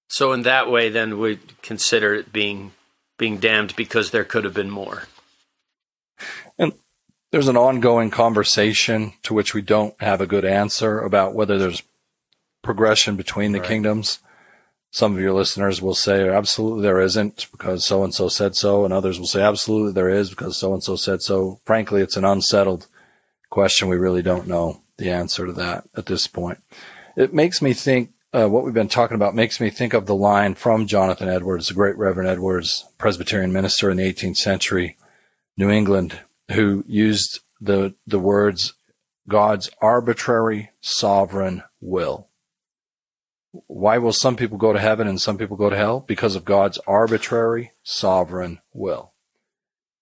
So 0.08 0.32
in 0.32 0.44
that 0.44 0.72
way, 0.72 0.90
then 0.90 1.20
we 1.20 1.40
consider 1.62 2.16
it 2.16 2.34
being 2.34 2.72
being 3.18 3.38
damned 3.38 3.76
because 3.76 4.12
there 4.12 4.24
could 4.24 4.46
have 4.46 4.54
been 4.54 4.70
more. 4.70 5.04
And 6.58 6.72
there's 7.32 7.50
an 7.50 7.58
ongoing 7.58 8.10
conversation 8.10 9.14
to 9.24 9.34
which 9.34 9.54
we 9.54 9.62
don't 9.62 9.94
have 10.02 10.22
a 10.22 10.26
good 10.26 10.46
answer 10.46 11.00
about 11.00 11.36
whether 11.36 11.58
there's 11.58 11.84
progression 12.64 13.18
between 13.18 13.52
the 13.52 13.60
kingdoms. 13.60 14.20
Some 14.92 15.14
of 15.14 15.22
your 15.22 15.34
listeners 15.34 15.82
will 15.82 15.96
say 15.96 16.28
absolutely 16.28 16.82
there 16.82 17.00
isn't 17.00 17.48
because 17.52 17.86
so 17.86 18.04
and 18.04 18.14
so 18.14 18.28
said 18.28 18.56
so, 18.56 18.86
and 18.86 18.94
others 18.94 19.20
will 19.20 19.28
say 19.28 19.42
absolutely 19.42 19.94
there 19.94 20.10
is 20.10 20.30
because 20.30 20.58
so 20.58 20.74
and 20.74 20.84
so 20.84 20.96
said 20.96 21.22
so. 21.22 21.60
Frankly, 21.64 22.02
it's 22.02 22.18
an 22.18 22.26
unsettled 22.26 22.88
question. 23.50 23.88
We 23.88 23.98
really 23.98 24.24
don't 24.24 24.48
know 24.48 24.82
the 24.98 25.12
answer 25.12 25.46
to 25.46 25.54
that 25.54 25.86
at 25.96 26.08
this 26.08 26.28
point. 26.28 26.60
It 27.16 27.34
makes 27.34 27.62
me 27.62 27.74
think 27.74 28.12
uh, 28.34 28.48
what 28.48 28.64
we've 28.64 28.74
been 28.74 28.88
talking 28.88 29.16
about 29.16 29.36
makes 29.36 29.60
me 29.60 29.70
think 29.70 29.94
of 29.94 30.06
the 30.06 30.16
line 30.16 30.56
from 30.56 30.88
Jonathan 30.88 31.30
Edwards, 31.30 31.68
the 31.68 31.74
great 31.74 31.98
Reverend 31.98 32.30
Edwards, 32.30 32.86
Presbyterian 32.98 33.52
minister 33.52 33.90
in 33.90 33.98
the 33.98 34.14
18th 34.14 34.38
century, 34.38 34.98
New 35.58 35.70
England, 35.70 36.20
who 36.52 36.84
used 36.88 37.40
the 37.62 37.94
the 38.08 38.20
words 38.20 38.74
God's 39.28 39.70
arbitrary 39.82 40.72
sovereign 40.82 41.64
will. 41.82 42.29
Why 43.52 43.98
will 43.98 44.14
some 44.14 44.36
people 44.36 44.58
go 44.58 44.74
to 44.74 44.80
heaven 44.80 45.08
and 45.08 45.20
some 45.20 45.38
people 45.38 45.58
go 45.58 45.70
to 45.70 45.76
hell? 45.76 46.04
Because 46.08 46.36
of 46.36 46.46
God's 46.46 46.78
arbitrary 46.88 47.72
sovereign 47.84 48.60
will. 48.74 49.14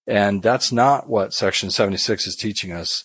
And 0.06 0.42
that's 0.42 0.72
not 0.72 1.08
what 1.08 1.34
section 1.34 1.70
76 1.70 2.26
is 2.26 2.36
teaching 2.36 2.72
us. 2.72 3.04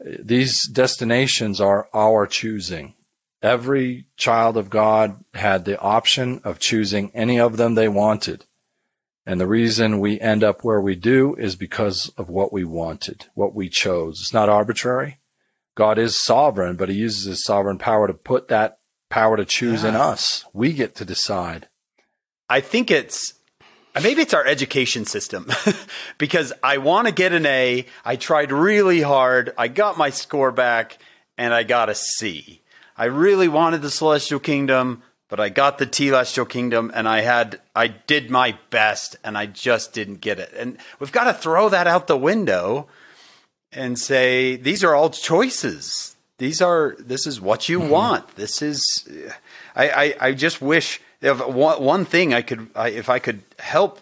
These 0.00 0.68
destinations 0.68 1.60
are 1.60 1.88
our 1.94 2.26
choosing. 2.26 2.94
Every 3.42 4.06
child 4.16 4.56
of 4.56 4.70
God 4.70 5.24
had 5.34 5.64
the 5.64 5.78
option 5.78 6.40
of 6.44 6.58
choosing 6.58 7.10
any 7.14 7.38
of 7.38 7.56
them 7.56 7.74
they 7.74 7.88
wanted. 7.88 8.44
And 9.26 9.40
the 9.40 9.46
reason 9.46 10.00
we 10.00 10.20
end 10.20 10.44
up 10.44 10.62
where 10.62 10.80
we 10.80 10.94
do 10.94 11.34
is 11.36 11.56
because 11.56 12.08
of 12.16 12.28
what 12.28 12.52
we 12.52 12.64
wanted, 12.64 13.26
what 13.34 13.54
we 13.54 13.68
chose. 13.68 14.20
It's 14.20 14.34
not 14.34 14.48
arbitrary. 14.48 15.18
God 15.74 15.98
is 15.98 16.22
sovereign, 16.22 16.76
but 16.76 16.88
he 16.88 16.96
uses 16.96 17.24
his 17.24 17.44
sovereign 17.44 17.78
power 17.78 18.06
to 18.06 18.14
put 18.14 18.48
that 18.48 18.78
power 19.14 19.36
to 19.36 19.44
choose 19.44 19.84
yeah. 19.84 19.90
in 19.90 19.94
us. 19.94 20.44
We 20.52 20.72
get 20.72 20.96
to 20.96 21.04
decide. 21.04 21.68
I 22.50 22.60
think 22.60 22.90
it's 22.90 23.34
maybe 24.02 24.22
it's 24.22 24.34
our 24.34 24.44
education 24.44 25.04
system 25.04 25.46
because 26.18 26.52
I 26.64 26.78
want 26.78 27.06
to 27.06 27.14
get 27.14 27.32
an 27.32 27.46
A. 27.46 27.86
I 28.04 28.16
tried 28.16 28.50
really 28.50 29.02
hard. 29.02 29.54
I 29.56 29.68
got 29.68 29.96
my 29.96 30.10
score 30.10 30.50
back 30.50 30.98
and 31.38 31.54
I 31.54 31.62
got 31.62 31.88
a 31.88 31.94
C. 31.94 32.60
I 32.96 33.04
really 33.04 33.46
wanted 33.46 33.82
the 33.82 33.90
celestial 33.90 34.40
kingdom, 34.40 35.04
but 35.28 35.38
I 35.38 35.48
got 35.48 35.78
the 35.78 35.86
telestial 35.86 36.48
kingdom 36.48 36.90
and 36.92 37.08
I 37.08 37.20
had 37.20 37.60
I 37.72 37.86
did 37.86 38.30
my 38.30 38.58
best 38.70 39.14
and 39.22 39.38
I 39.38 39.46
just 39.46 39.92
didn't 39.92 40.22
get 40.22 40.40
it. 40.40 40.52
And 40.56 40.76
we've 40.98 41.12
got 41.12 41.24
to 41.24 41.34
throw 41.34 41.68
that 41.68 41.86
out 41.86 42.08
the 42.08 42.16
window 42.16 42.88
and 43.70 43.96
say 43.96 44.56
these 44.56 44.82
are 44.82 44.96
all 44.96 45.10
choices. 45.10 46.13
These 46.38 46.60
are 46.60 46.96
this 46.98 47.26
is 47.26 47.40
what 47.40 47.68
you 47.68 47.80
mm-hmm. 47.80 47.90
want. 47.90 48.36
This 48.36 48.62
is 48.62 49.08
I, 49.74 49.88
I, 49.88 50.14
I 50.20 50.32
just 50.32 50.60
wish 50.60 51.00
if 51.20 51.46
one, 51.46 51.82
one 51.82 52.04
thing 52.04 52.34
I 52.34 52.42
could 52.42 52.68
I, 52.74 52.88
if 52.90 53.08
I 53.08 53.18
could 53.18 53.42
help 53.58 54.00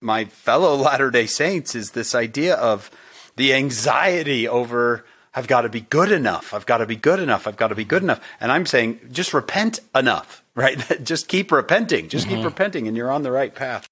my 0.00 0.26
fellow 0.26 0.76
Latter-day 0.88 1.26
Saints 1.26 1.74
is 1.74 1.92
this 1.92 2.14
idea 2.14 2.54
of 2.54 2.90
the 3.36 3.52
anxiety 3.54 4.46
over 4.46 5.04
I've 5.34 5.46
got 5.46 5.60
to 5.60 5.68
be 5.68 5.82
good 5.82 6.10
enough. 6.10 6.52
I've 6.52 6.66
got 6.66 6.78
to 6.78 6.86
be 6.86 6.96
good 6.96 7.20
enough. 7.20 7.46
I've 7.46 7.56
got 7.56 7.68
to 7.68 7.76
be 7.76 7.84
good 7.84 8.02
enough. 8.02 8.20
And 8.40 8.50
I'm 8.50 8.66
saying 8.66 9.00
just 9.12 9.32
repent 9.34 9.80
enough, 9.94 10.42
right? 10.54 11.04
just 11.04 11.28
keep 11.28 11.52
repenting. 11.52 12.08
Just 12.08 12.26
mm-hmm. 12.26 12.36
keep 12.36 12.44
repenting 12.44 12.88
and 12.88 12.96
you're 12.96 13.10
on 13.10 13.22
the 13.22 13.30
right 13.30 13.54
path. 13.54 13.88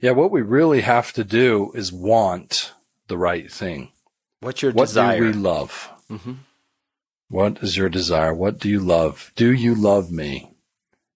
Yeah, 0.00 0.12
what 0.12 0.30
we 0.30 0.42
really 0.42 0.80
have 0.80 1.12
to 1.14 1.24
do 1.24 1.72
is 1.74 1.92
want 1.92 2.72
the 3.08 3.18
right 3.18 3.50
thing. 3.50 3.90
What's 4.40 4.62
your 4.62 4.72
what 4.72 4.86
desire? 4.86 5.24
What 5.24 5.32
do 5.32 5.38
we 5.38 5.44
love? 5.44 5.90
Mm-hmm. 6.10 6.32
What 7.28 7.62
is 7.62 7.76
your 7.76 7.88
desire? 7.88 8.32
What 8.32 8.58
do 8.58 8.68
you 8.68 8.80
love? 8.80 9.32
Do 9.34 9.52
you 9.52 9.74
love 9.74 10.10
me? 10.10 10.54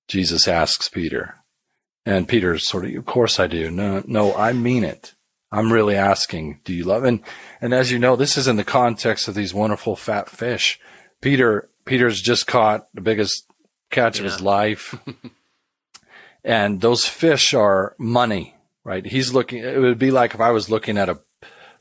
Jesus 0.09 0.49
asks 0.49 0.89
Peter. 0.89 1.37
And 2.05 2.29
Peter's 2.29 2.67
sort 2.67 2.87
of, 2.87 2.95
of 2.95 3.07
course 3.07 3.39
I 3.39 3.47
do. 3.47 3.71
No, 3.71 4.03
no, 4.07 4.35
I 4.35 4.53
mean 4.53 4.85
it. 4.85 5.15
I'm 5.53 5.73
really 5.73 5.97
asking, 5.97 6.61
do 6.65 6.73
you 6.73 6.85
love? 6.85 7.05
And 7.05 7.21
and 7.61 7.75
as 7.75 7.91
you 7.91 7.99
know, 7.99 8.17
this 8.17 8.37
is 8.37 8.49
in 8.49 8.57
the 8.57 8.65
context 8.65 9.29
of 9.29 9.35
these 9.35 9.53
wonderful 9.53 9.97
fat 9.97 10.29
fish. 10.29 10.79
Peter 11.21 11.69
Peter's 11.85 12.23
just 12.23 12.47
caught 12.47 12.87
the 12.95 13.01
biggest 13.01 13.47
catch 13.91 14.19
yeah. 14.19 14.27
of 14.27 14.33
his 14.33 14.41
life, 14.41 14.95
and 16.45 16.81
those 16.81 17.05
fish 17.05 17.53
are 17.53 17.97
money, 17.99 18.55
right? 18.85 19.05
He's 19.05 19.35
looking. 19.35 19.59
It 19.59 19.81
would 19.81 19.99
be 19.99 20.13
like 20.13 20.35
if 20.35 20.41
I 20.41 20.53
was 20.53 20.71
looking 20.71 20.97
at 20.97 21.09
a 21.09 21.19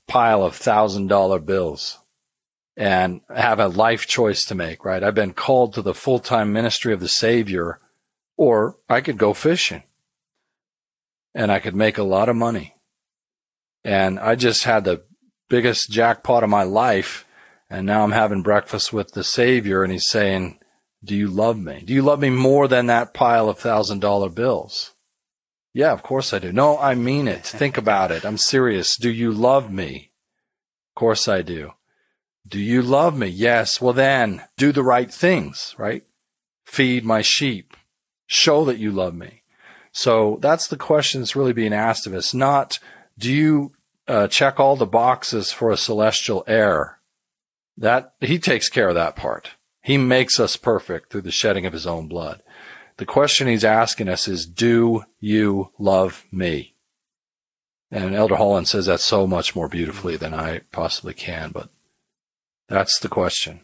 pile 0.07 0.43
of 0.43 0.55
thousand 0.55 1.07
dollar 1.07 1.37
bills 1.37 1.98
and 2.79 3.21
have 3.35 3.59
a 3.59 3.67
life 3.67 4.07
choice 4.07 4.43
to 4.45 4.55
make, 4.55 4.83
right? 4.83 5.03
I've 5.03 5.13
been 5.13 5.33
called 5.33 5.75
to 5.75 5.83
the 5.83 5.93
full 5.93 6.17
time 6.17 6.51
ministry 6.51 6.93
of 6.93 6.99
the 6.99 7.07
Savior, 7.07 7.79
or 8.37 8.77
I 8.89 9.01
could 9.01 9.19
go 9.19 9.35
fishing 9.35 9.83
and 11.35 11.51
I 11.51 11.59
could 11.59 11.75
make 11.75 11.99
a 11.99 12.03
lot 12.03 12.29
of 12.29 12.35
money 12.35 12.73
and 13.83 14.19
I 14.19 14.35
just 14.35 14.63
had 14.63 14.83
the 14.83 15.03
biggest 15.49 15.89
jackpot 15.89 16.43
of 16.43 16.49
my 16.49 16.63
life. 16.63 17.25
And 17.69 17.85
now 17.85 18.03
I'm 18.03 18.11
having 18.11 18.41
breakfast 18.41 18.91
with 18.91 19.11
the 19.11 19.23
Savior, 19.23 19.83
and 19.83 19.91
He's 19.91 20.07
saying, 20.07 20.59
Do 21.03 21.15
you 21.15 21.27
love 21.27 21.57
me? 21.57 21.83
Do 21.85 21.93
you 21.93 22.01
love 22.01 22.19
me 22.19 22.29
more 22.29 22.67
than 22.67 22.87
that 22.87 23.13
pile 23.13 23.47
of 23.47 23.59
thousand 23.59 23.99
dollar 23.99 24.29
bills? 24.29 24.91
Yeah, 25.73 25.91
of 25.91 26.01
course 26.01 26.33
I 26.33 26.39
do. 26.39 26.51
No, 26.51 26.79
I 26.79 26.95
mean 26.95 27.27
it. 27.27 27.45
Think 27.45 27.77
about 27.77 28.11
it. 28.11 28.25
I'm 28.25 28.37
serious. 28.37 28.97
Do 28.97 29.11
you 29.11 29.31
love 29.31 29.71
me? 29.71 30.11
Of 30.91 30.99
course 30.99 31.27
I 31.27 31.43
do. 31.43 31.73
Do 32.47 32.59
you 32.59 32.81
love 32.81 33.17
me? 33.17 33.27
Yes. 33.27 33.79
Well, 33.79 33.93
then 33.93 34.43
do 34.57 34.71
the 34.71 34.83
right 34.83 35.11
things, 35.11 35.75
right? 35.77 36.03
Feed 36.65 37.05
my 37.05 37.21
sheep. 37.21 37.75
Show 38.27 38.65
that 38.65 38.77
you 38.77 38.91
love 38.91 39.15
me. 39.15 39.43
So 39.91 40.37
that's 40.41 40.67
the 40.67 40.77
question 40.77 41.21
that's 41.21 41.35
really 41.35 41.53
being 41.53 41.73
asked 41.73 42.05
of 42.07 42.13
us, 42.13 42.33
not 42.33 42.79
do 43.17 43.31
you 43.31 43.73
uh, 44.07 44.27
check 44.27 44.59
all 44.59 44.75
the 44.75 44.85
boxes 44.85 45.51
for 45.51 45.71
a 45.71 45.77
celestial 45.77 46.43
heir? 46.47 46.99
That 47.77 48.13
he 48.19 48.39
takes 48.39 48.69
care 48.69 48.89
of 48.89 48.95
that 48.95 49.15
part. 49.15 49.51
He 49.81 49.97
makes 49.97 50.39
us 50.39 50.57
perfect 50.57 51.11
through 51.11 51.21
the 51.21 51.31
shedding 51.31 51.65
of 51.65 51.73
his 51.73 51.87
own 51.87 52.07
blood. 52.07 52.43
The 52.97 53.05
question 53.05 53.47
he's 53.47 53.63
asking 53.63 54.09
us 54.09 54.27
is, 54.27 54.45
do 54.45 55.05
you 55.19 55.71
love 55.79 56.25
me? 56.31 56.75
And 57.89 58.13
Elder 58.13 58.35
Holland 58.35 58.67
says 58.67 58.85
that 58.85 58.99
so 58.99 59.25
much 59.25 59.55
more 59.55 59.69
beautifully 59.69 60.17
than 60.17 60.33
I 60.33 60.59
possibly 60.71 61.13
can, 61.13 61.51
but 61.51 61.69
that's 62.69 62.99
the 62.99 63.09
question. 63.09 63.61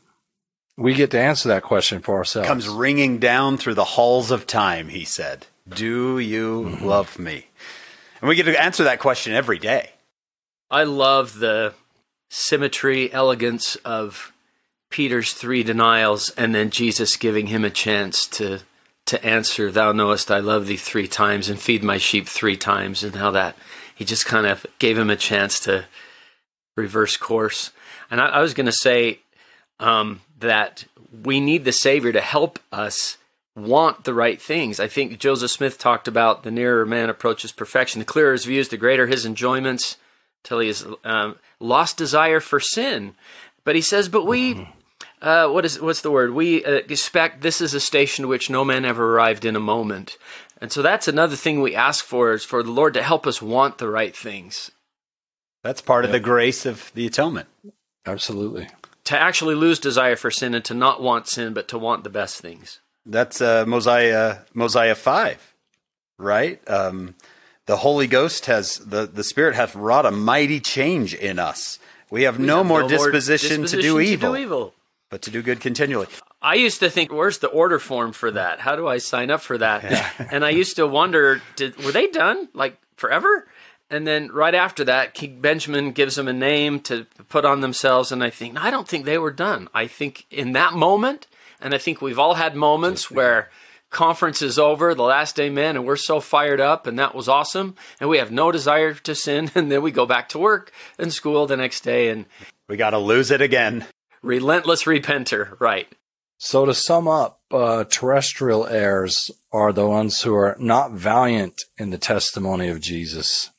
We 0.77 0.93
get 0.93 1.11
to 1.11 1.19
answer 1.19 1.47
that 1.49 1.63
question 1.63 2.01
for 2.01 2.17
ourselves. 2.17 2.47
Comes 2.47 2.67
ringing 2.67 3.19
down 3.19 3.57
through 3.57 3.75
the 3.75 3.85
halls 3.85 4.31
of 4.31 4.45
time, 4.45 4.89
he 4.89 5.05
said. 5.05 5.47
Do 5.67 6.19
you 6.19 6.63
mm-hmm. 6.63 6.85
love 6.85 7.17
me? 7.17 7.47
And 8.19 8.27
we 8.27 8.35
get 8.35 8.43
to 8.43 8.61
answer 8.61 8.83
that 8.83 8.99
question 8.99 9.33
every 9.33 9.59
day. 9.59 9.91
I 10.69 10.83
love 10.83 11.39
the 11.39 11.73
symmetry, 12.29 13.11
elegance 13.13 13.75
of 13.77 14.33
Peter's 14.89 15.33
three 15.33 15.63
denials 15.63 16.29
and 16.31 16.53
then 16.53 16.69
Jesus 16.69 17.17
giving 17.17 17.47
him 17.47 17.63
a 17.63 17.69
chance 17.69 18.27
to 18.27 18.61
to 19.05 19.23
answer, 19.23 19.71
Thou 19.71 19.91
knowest 19.91 20.31
I 20.31 20.39
love 20.39 20.65
thee 20.65 20.77
three 20.77 21.07
times 21.07 21.47
and 21.47 21.59
feed 21.59 21.83
my 21.83 21.97
sheep 21.97 22.27
three 22.27 22.57
times, 22.57 23.03
and 23.03 23.15
how 23.15 23.31
that 23.31 23.55
he 23.93 24.03
just 24.03 24.25
kind 24.25 24.47
of 24.47 24.65
gave 24.79 24.97
him 24.97 25.09
a 25.09 25.15
chance 25.15 25.59
to 25.61 25.85
reverse 26.75 27.15
course. 27.15 27.71
And 28.09 28.21
I, 28.21 28.27
I 28.27 28.41
was 28.41 28.53
going 28.53 28.65
to 28.65 28.71
say 28.71 29.19
um, 29.79 30.21
that 30.39 30.85
we 31.23 31.39
need 31.39 31.65
the 31.65 31.71
Savior 31.71 32.11
to 32.11 32.21
help 32.21 32.59
us 32.71 33.17
want 33.55 34.03
the 34.03 34.13
right 34.13 34.41
things. 34.41 34.79
I 34.79 34.87
think 34.87 35.17
Joseph 35.17 35.51
Smith 35.51 35.77
talked 35.77 36.07
about 36.07 36.43
the 36.43 36.51
nearer 36.51 36.85
man 36.85 37.09
approaches 37.09 37.51
perfection, 37.51 37.99
the 37.99 38.05
clearer 38.05 38.33
his 38.33 38.45
views, 38.45 38.69
the 38.69 38.77
greater 38.77 39.07
his 39.07 39.25
enjoyments, 39.25 39.97
till 40.43 40.59
he 40.59 40.67
has 40.67 40.85
um, 41.03 41.37
lost 41.59 41.97
desire 41.97 42.39
for 42.39 42.59
sin. 42.59 43.15
But 43.63 43.75
he 43.75 43.81
says, 43.81 44.09
but 44.09 44.25
we. 44.25 44.55
Mm-hmm. 44.55 44.71
Uh, 45.21 45.49
what 45.49 45.65
is 45.65 45.81
what's 45.81 46.01
the 46.01 46.11
word? 46.11 46.33
We 46.33 46.63
uh, 46.63 46.71
expect 46.89 47.41
this 47.41 47.59
is 47.59 47.73
a 47.73 47.79
station 47.79 48.23
to 48.23 48.27
which 48.27 48.49
no 48.49 48.63
man 48.65 48.85
ever 48.85 49.15
arrived 49.15 49.45
in 49.45 49.55
a 49.55 49.61
moment, 49.61 50.17
and 50.61 50.71
so 50.71 50.81
that's 50.81 51.07
another 51.07 51.37
thing 51.37 51.61
we 51.61 51.73
ask 51.73 52.05
for 52.05 52.33
is 52.33 52.43
for 52.43 52.61
the 52.61 52.71
Lord 52.71 52.93
to 52.93 53.01
help 53.01 53.25
us 53.25 53.41
want 53.41 53.77
the 53.77 53.89
right 53.89 54.15
things. 54.15 54.71
That's 55.63 55.81
part 55.81 56.03
yep. 56.03 56.09
of 56.09 56.11
the 56.11 56.19
grace 56.19 56.65
of 56.65 56.91
the 56.93 57.07
atonement. 57.07 57.47
Absolutely. 58.05 58.69
To 59.05 59.17
actually 59.17 59.55
lose 59.55 59.79
desire 59.79 60.15
for 60.15 60.31
sin 60.31 60.55
and 60.55 60.65
to 60.65 60.73
not 60.73 61.01
want 61.01 61.27
sin, 61.27 61.53
but 61.53 61.67
to 61.69 61.77
want 61.77 62.03
the 62.03 62.09
best 62.09 62.41
things. 62.41 62.79
That's 63.05 63.39
uh, 63.39 63.65
Mosiah 63.67 64.39
Mosiah 64.53 64.95
five, 64.95 65.53
right? 66.17 66.59
Um, 66.67 67.15
the 67.67 67.77
Holy 67.77 68.07
Ghost 68.07 68.47
has 68.47 68.77
the 68.77 69.05
the 69.05 69.23
Spirit 69.23 69.55
hath 69.55 69.75
wrought 69.75 70.05
a 70.05 70.11
mighty 70.11 70.59
change 70.59 71.13
in 71.13 71.37
us. 71.37 71.77
We 72.09 72.23
have, 72.23 72.39
we 72.39 72.45
no, 72.45 72.57
have 72.57 72.65
more 72.65 72.81
no, 72.81 72.87
disposition, 72.87 73.61
disposition 73.61 73.81
to, 73.81 73.81
do 73.81 73.99
evil, 73.99 74.33
do 74.33 74.37
evil, 74.39 74.73
but 75.09 75.21
to 75.23 75.31
do 75.31 75.41
good 75.41 75.59
continually. 75.59 76.07
I 76.41 76.55
used 76.55 76.79
to 76.79 76.89
think, 76.89 77.11
where's 77.11 77.39
the 77.39 77.47
order 77.47 77.79
form 77.79 78.13
for 78.13 78.29
that? 78.31 78.59
How 78.59 78.75
do 78.75 78.87
I 78.87 78.99
sign 78.99 79.31
up 79.31 79.41
for 79.41 79.57
that? 79.57 79.83
Yeah. 79.83 80.27
and 80.31 80.45
I 80.45 80.51
used 80.51 80.75
to 80.75 80.85
wonder, 80.85 81.41
did 81.55 81.75
were 81.83 81.91
they 81.91 82.07
done 82.07 82.49
like 82.53 82.77
forever? 82.95 83.47
And 83.89 84.07
then 84.07 84.31
right 84.31 84.55
after 84.55 84.83
that, 84.85 85.13
King 85.13 85.41
Benjamin 85.41 85.91
gives 85.91 86.15
them 86.15 86.27
a 86.27 86.33
name 86.33 86.79
to 86.81 87.05
put 87.29 87.45
on 87.45 87.61
themselves, 87.61 88.11
and 88.11 88.23
I 88.23 88.29
think, 88.31 88.57
I 88.59 88.71
don't 88.71 88.87
think 88.87 89.05
they 89.05 89.17
were 89.17 89.31
done. 89.31 89.69
I 89.73 89.87
think 89.87 90.25
in 90.31 90.53
that 90.53 90.73
moment, 90.73 91.27
and 91.61 91.73
I 91.73 91.77
think 91.77 92.01
we've 92.01 92.19
all 92.19 92.33
had 92.33 92.55
moments 92.55 93.11
where 93.11 93.49
conference 93.91 94.41
is 94.41 94.57
over, 94.57 94.95
the 94.95 95.03
last 95.03 95.39
amen, 95.39 95.75
and 95.75 95.85
we're 95.85 95.95
so 95.95 96.19
fired 96.19 96.59
up, 96.59 96.87
and 96.87 96.97
that 96.97 97.13
was 97.15 97.29
awesome, 97.29 97.75
and 97.99 98.09
we 98.09 98.17
have 98.17 98.31
no 98.31 98.51
desire 98.51 98.93
to 98.93 99.15
sin, 99.15 99.51
and 99.55 99.71
then 99.71 99.81
we 99.81 99.91
go 99.91 100.05
back 100.05 100.29
to 100.29 100.39
work 100.39 100.71
and 100.97 101.13
school 101.13 101.45
the 101.45 101.57
next 101.57 101.81
day, 101.81 102.09
and 102.09 102.25
we 102.67 102.77
got 102.77 102.89
to 102.89 102.97
lose 102.97 103.31
it 103.31 103.41
again. 103.41 103.85
Relentless 104.23 104.83
repenter, 104.83 105.59
right? 105.59 105.87
So 106.37 106.65
to 106.65 106.73
sum 106.73 107.07
up, 107.07 107.39
uh, 107.51 107.85
terrestrial 107.85 108.67
heirs 108.67 109.31
are 109.53 109.71
the 109.71 109.87
ones 109.87 110.21
who 110.21 110.35
are 110.35 110.57
not 110.59 110.91
valiant 110.91 111.61
in 111.77 111.91
the 111.91 111.97
testimony 111.97 112.67
of 112.67 112.81
Jesus. 112.81 113.51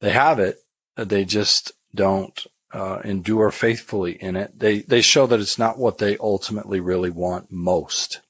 They 0.00 0.10
have 0.10 0.38
it, 0.38 0.58
they 0.96 1.24
just 1.24 1.72
don't 1.94 2.46
uh, 2.72 3.00
endure 3.04 3.50
faithfully 3.50 4.12
in 4.12 4.36
it. 4.36 4.58
They 4.58 4.80
they 4.80 5.00
show 5.00 5.26
that 5.26 5.40
it's 5.40 5.58
not 5.58 5.78
what 5.78 5.98
they 5.98 6.16
ultimately 6.18 6.80
really 6.80 7.10
want 7.10 7.50
most, 7.50 8.20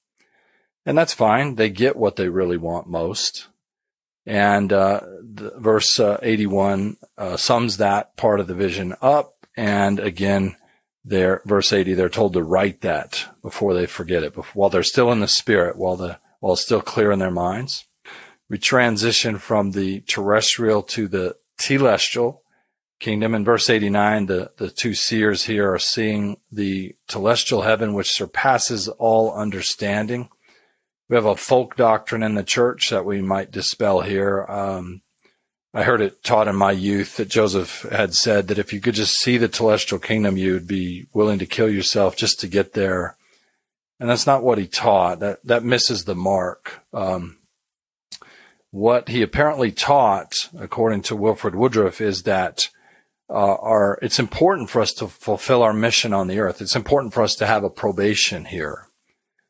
and 0.85 0.97
that's 0.97 1.15
fine. 1.15 1.57
They 1.57 1.71
get 1.71 1.97
what 1.97 2.17
they 2.17 2.29
really 2.29 2.57
want 2.57 2.87
most. 2.87 3.49
And 4.29 4.73
uh, 4.73 5.01
verse 5.23 6.01
uh, 6.01 6.19
81 6.21 6.97
uh, 7.17 7.37
sums 7.37 7.77
that 7.77 8.17
part 8.17 8.41
of 8.41 8.49
the 8.49 8.55
vision 8.55 8.97
up. 9.01 9.47
And 9.57 10.01
again, 10.01 10.57
there, 11.05 11.43
verse 11.45 11.73
80, 11.73 11.95
they're 11.95 12.09
told 12.09 12.33
to 12.33 12.43
write 12.43 12.81
that 12.81 13.25
before 13.41 13.73
they 13.73 13.87
forget 13.87 14.25
it, 14.25 14.35
before, 14.35 14.53
while 14.61 14.71
they're 14.71 14.83
still 14.83 15.13
in 15.13 15.21
the 15.21 15.29
spirit, 15.29 15.77
while 15.77 15.97
the 15.97 16.19
while 16.41 16.53
it's 16.53 16.63
still 16.63 16.83
clear 16.83 17.13
in 17.13 17.19
their 17.19 17.31
minds. 17.31 17.87
We 18.49 18.59
transition 18.59 19.39
from 19.39 19.73
the 19.73 20.01
terrestrial 20.03 20.83
to 20.83 21.09
the 21.09 21.37
telestial 21.59 22.41
kingdom. 22.99 23.35
In 23.35 23.45
verse 23.45 23.69
89, 23.69 24.27
the, 24.27 24.51
the 24.57 24.71
two 24.71 24.95
seers 24.95 25.45
here 25.45 25.73
are 25.73 25.79
seeing 25.79 26.39
the 26.51 26.95
telestial 27.09 27.65
heaven, 27.65 27.95
which 27.95 28.11
surpasses 28.11 28.89
all 28.89 29.33
understanding. 29.33 30.29
We 31.09 31.17
have 31.17 31.27
a 31.27 31.37
folk 31.37 31.77
doctrine 31.77 32.23
in 32.23 32.35
the 32.35 32.43
church 32.43 32.91
that 32.91 33.05
we 33.05 33.21
might 33.21 33.51
dispel 33.51 34.01
here. 34.01 34.45
Um, 34.49 35.03
I 35.73 35.83
heard 35.83 36.01
it 36.01 36.25
taught 36.25 36.49
in 36.49 36.57
my 36.57 36.73
youth 36.73 37.17
that 37.19 37.29
Joseph 37.29 37.83
had 37.93 38.15
said 38.15 38.49
that 38.49 38.59
if 38.59 38.73
you 38.73 38.81
could 38.81 38.95
just 38.95 39.19
see 39.19 39.37
the 39.37 39.49
telestial 39.49 40.03
kingdom, 40.03 40.37
you'd 40.37 40.67
be 40.67 41.07
willing 41.13 41.39
to 41.39 41.47
kill 41.47 41.69
yourself 41.69 42.17
just 42.17 42.41
to 42.41 42.49
get 42.49 42.73
there. 42.73 43.17
And 44.01 44.09
that's 44.09 44.27
not 44.27 44.43
what 44.43 44.59
he 44.59 44.67
taught. 44.67 45.21
That 45.21 45.45
that 45.45 45.65
misses 45.65 46.05
the 46.05 46.15
mark. 46.15 46.81
Um, 46.95 47.37
what 48.77 49.09
he 49.09 49.23
apparently 49.23 49.73
taught, 49.73 50.35
according 50.59 51.01
to 51.01 51.17
Wilford 51.17 51.55
Woodruff, 51.55 51.99
is 51.99 52.25
that 52.25 52.69
uh, 53.31 53.55
our 53.55 53.99
it's 54.03 54.19
important 54.19 54.69
for 54.69 54.83
us 54.83 54.93
to 54.93 55.09
fulfill 55.09 55.63
our 55.63 55.73
mission 55.73 56.13
on 56.13 56.27
the 56.27 56.39
earth. 56.39 56.61
It's 56.61 56.77
important 56.77 57.15
for 57.15 57.23
us 57.23 57.35
to 57.37 57.47
have 57.47 57.65
a 57.65 57.71
probation 57.71 58.45
here, 58.45 58.89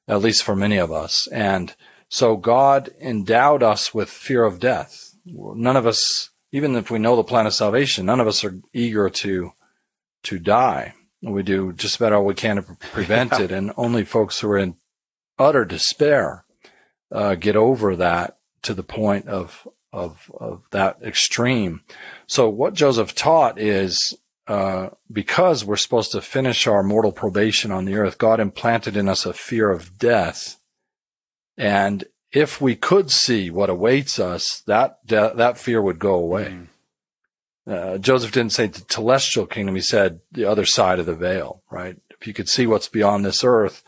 at 0.06 0.20
least 0.20 0.44
for 0.44 0.54
many 0.54 0.76
of 0.76 0.92
us. 0.92 1.26
And 1.32 1.74
so 2.08 2.36
God 2.36 2.88
endowed 3.00 3.64
us 3.64 3.92
with 3.92 4.08
fear 4.08 4.44
of 4.44 4.60
death. 4.60 5.16
None 5.24 5.76
of 5.76 5.88
us, 5.88 6.30
even 6.52 6.76
if 6.76 6.88
we 6.88 7.00
know 7.00 7.16
the 7.16 7.24
plan 7.24 7.46
of 7.46 7.54
salvation, 7.54 8.06
none 8.06 8.20
of 8.20 8.28
us 8.28 8.44
are 8.44 8.60
eager 8.72 9.10
to 9.10 9.50
to 10.22 10.38
die. 10.38 10.94
We 11.20 11.42
do 11.42 11.72
just 11.72 11.96
about 11.96 12.12
all 12.12 12.24
we 12.24 12.34
can 12.34 12.56
to 12.56 12.62
prevent 12.92 13.32
it, 13.32 13.50
and 13.50 13.72
only 13.76 14.04
folks 14.04 14.38
who 14.38 14.50
are 14.50 14.58
in 14.58 14.76
utter 15.36 15.64
despair 15.64 16.44
uh, 17.10 17.34
get 17.34 17.56
over 17.56 17.96
that 17.96 18.35
to 18.66 18.74
the 18.74 18.82
point 18.82 19.26
of 19.28 19.66
of 19.92 20.30
of 20.38 20.62
that 20.72 20.98
extreme. 21.02 21.82
So 22.26 22.48
what 22.48 22.74
Joseph 22.74 23.14
taught 23.14 23.58
is 23.58 24.16
uh, 24.46 24.90
because 25.10 25.64
we're 25.64 25.76
supposed 25.76 26.12
to 26.12 26.20
finish 26.20 26.66
our 26.66 26.82
mortal 26.82 27.12
probation 27.12 27.72
on 27.72 27.84
the 27.84 27.94
earth, 27.94 28.18
God 28.18 28.38
implanted 28.38 28.96
in 28.96 29.08
us 29.08 29.26
a 29.26 29.32
fear 29.32 29.70
of 29.70 29.98
death, 29.98 30.60
and 31.56 32.04
if 32.32 32.60
we 32.60 32.76
could 32.76 33.10
see 33.10 33.50
what 33.50 33.70
awaits 33.70 34.18
us, 34.18 34.62
that 34.66 35.04
de- 35.06 35.32
that 35.34 35.58
fear 35.58 35.80
would 35.80 35.98
go 35.98 36.14
away. 36.14 36.58
Mm. 36.58 36.66
Uh, 37.68 37.98
Joseph 37.98 38.30
didn't 38.30 38.52
say 38.52 38.66
the 38.66 38.84
celestial 38.88 39.46
kingdom; 39.46 39.74
he 39.74 39.80
said 39.80 40.20
the 40.30 40.44
other 40.44 40.66
side 40.66 40.98
of 40.98 41.06
the 41.06 41.14
veil. 41.14 41.62
Right? 41.70 41.96
If 42.10 42.26
you 42.26 42.34
could 42.34 42.48
see 42.48 42.66
what's 42.66 42.88
beyond 42.88 43.24
this 43.24 43.42
earth, 43.42 43.82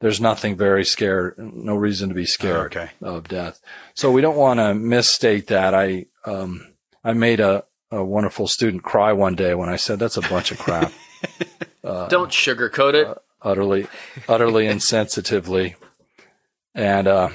there's 0.00 0.20
nothing 0.20 0.56
very 0.56 0.84
scared, 0.84 1.34
no 1.38 1.74
reason 1.74 2.08
to 2.08 2.14
be 2.14 2.26
scared 2.26 2.76
oh, 2.76 2.80
okay. 2.80 2.90
of 3.00 3.28
death. 3.28 3.60
So 3.94 4.10
we 4.10 4.20
don't 4.20 4.36
want 4.36 4.60
to 4.60 4.74
misstate 4.74 5.46
that. 5.48 5.74
I, 5.74 6.06
um, 6.24 6.66
I 7.02 7.14
made 7.14 7.40
a, 7.40 7.64
a 7.90 8.04
wonderful 8.04 8.46
student 8.46 8.82
cry 8.82 9.12
one 9.12 9.34
day 9.34 9.54
when 9.54 9.68
I 9.68 9.76
said 9.76 9.98
that's 9.98 10.16
a 10.16 10.22
bunch 10.22 10.50
of 10.50 10.58
crap. 10.58 10.92
Uh, 11.82 12.08
don't 12.08 12.32
sugarcoat 12.32 12.94
it. 12.94 13.06
Uh, 13.06 13.14
utterly, 13.40 13.86
utterly 14.28 14.64
insensitively. 14.66 15.76
And, 16.74 17.06
uh, 17.06 17.28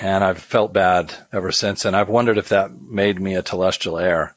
and 0.00 0.24
I've 0.24 0.38
felt 0.38 0.72
bad 0.72 1.12
ever 1.30 1.52
since. 1.52 1.84
And 1.84 1.94
I've 1.94 2.08
wondered 2.08 2.38
if 2.38 2.48
that 2.48 2.80
made 2.80 3.20
me 3.20 3.34
a 3.34 3.42
telestial 3.42 4.02
heir. 4.02 4.34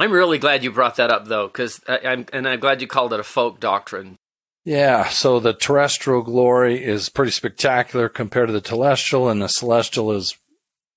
I'm 0.00 0.10
really 0.10 0.38
glad 0.38 0.64
you 0.64 0.72
brought 0.72 0.96
that 0.96 1.12
up, 1.12 1.26
though, 1.26 1.46
because 1.46 1.80
I'm 1.88 2.26
and 2.32 2.48
I'm 2.48 2.58
glad 2.58 2.80
you 2.80 2.88
called 2.88 3.12
it 3.12 3.20
a 3.20 3.24
folk 3.24 3.60
doctrine 3.60 4.18
yeah, 4.66 5.06
so 5.10 5.38
the 5.38 5.52
terrestrial 5.52 6.22
glory 6.22 6.82
is 6.82 7.08
pretty 7.08 7.30
spectacular 7.30 8.08
compared 8.08 8.48
to 8.48 8.52
the 8.52 8.68
celestial, 8.68 9.28
and 9.28 9.40
the 9.40 9.46
celestial 9.46 10.10
is 10.10 10.36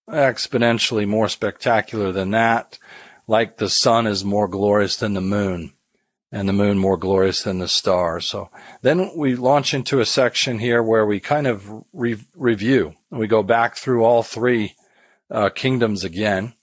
exponentially 0.10 1.08
more 1.08 1.30
spectacular 1.30 2.12
than 2.12 2.32
that. 2.32 2.80
Like 3.28 3.58
the 3.58 3.70
sun 3.70 4.08
is 4.08 4.26
more 4.26 4.48
glorious 4.48 4.96
than 4.96 5.14
the 5.14 5.22
moon, 5.22 5.74
and 6.32 6.50
the 6.50 6.54
moon 6.54 6.80
more 6.80 6.98
glorious 6.98 7.44
than 7.44 7.60
the 7.60 7.68
stars. 7.68 8.28
So 8.28 8.50
then 8.82 9.12
we 9.16 9.36
launch 9.36 9.76
into 9.76 10.00
a 10.00 10.06
section 10.06 10.58
here 10.58 10.82
where 10.82 11.06
we 11.06 11.20
kind 11.20 11.46
of 11.46 11.70
re- 11.94 12.26
review. 12.36 12.96
We 13.12 13.28
go 13.28 13.44
back 13.44 13.78
through 13.78 14.04
all 14.04 14.24
three 14.24 14.74
uh, 15.30 15.50
kingdoms 15.50 16.04
again, 16.04 16.54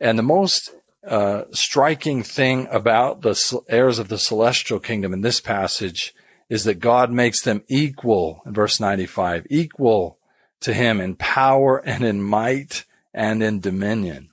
and 0.00 0.18
the 0.18 0.24
most 0.24 0.72
uh, 1.06 1.44
striking 1.52 2.24
thing 2.24 2.66
about 2.72 3.22
the 3.22 3.40
heirs 3.68 4.00
of 4.00 4.08
the 4.08 4.18
celestial 4.18 4.80
kingdom 4.80 5.12
in 5.12 5.20
this 5.20 5.40
passage 5.40 6.12
is 6.48 6.64
that 6.64 6.80
God 6.80 7.10
makes 7.10 7.42
them 7.42 7.64
equal 7.68 8.42
in 8.46 8.54
verse 8.54 8.78
95, 8.78 9.46
equal 9.50 10.18
to 10.60 10.72
him 10.72 11.00
in 11.00 11.16
power 11.16 11.78
and 11.78 12.04
in 12.04 12.22
might 12.22 12.84
and 13.12 13.42
in 13.42 13.60
dominion. 13.60 14.30